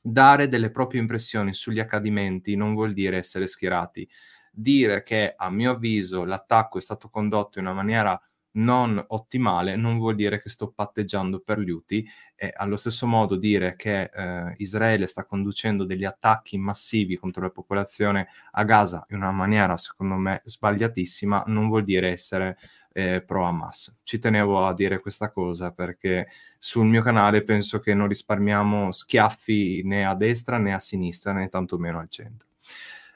[0.00, 4.08] dare delle proprie impressioni sugli accadimenti non vuol dire essere schierati.
[4.50, 8.18] Dire che a mio avviso l'attacco è stato condotto in una maniera
[8.52, 13.36] non ottimale non vuol dire che sto patteggiando per gli UTI e allo stesso modo
[13.36, 19.16] dire che eh, Israele sta conducendo degli attacchi massivi contro la popolazione a Gaza in
[19.16, 22.58] una maniera secondo me sbagliatissima non vuol dire essere
[22.98, 23.98] eh, pro Hamas.
[24.02, 29.82] Ci tenevo a dire questa cosa perché sul mio canale penso che non risparmiamo schiaffi
[29.84, 32.48] né a destra né a sinistra né tantomeno al centro.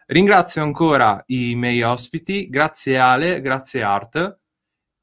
[0.07, 4.42] Ringrazio ancora i miei ospiti, grazie Ale, grazie Art.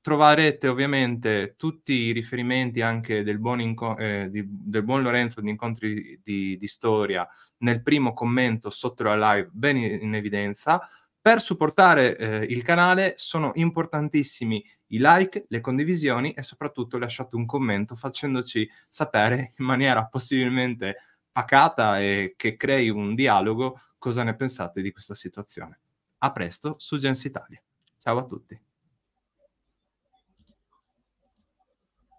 [0.02, 5.50] Troverete ovviamente tutti i riferimenti anche del buon, inco- eh, di, del buon Lorenzo di
[5.50, 7.28] Incontri di, di Storia
[7.58, 10.80] nel primo commento sotto la live ben in, in evidenza
[11.22, 17.46] per supportare eh, il canale sono importantissimi i like, le condivisioni e soprattutto lasciate un
[17.46, 20.96] commento facendoci sapere in maniera possibilmente
[21.32, 25.80] pacata e che crei un dialogo cosa ne pensate di questa situazione.
[26.20, 27.62] A presto su Gens Italia.
[28.00, 28.69] Ciao a tutti.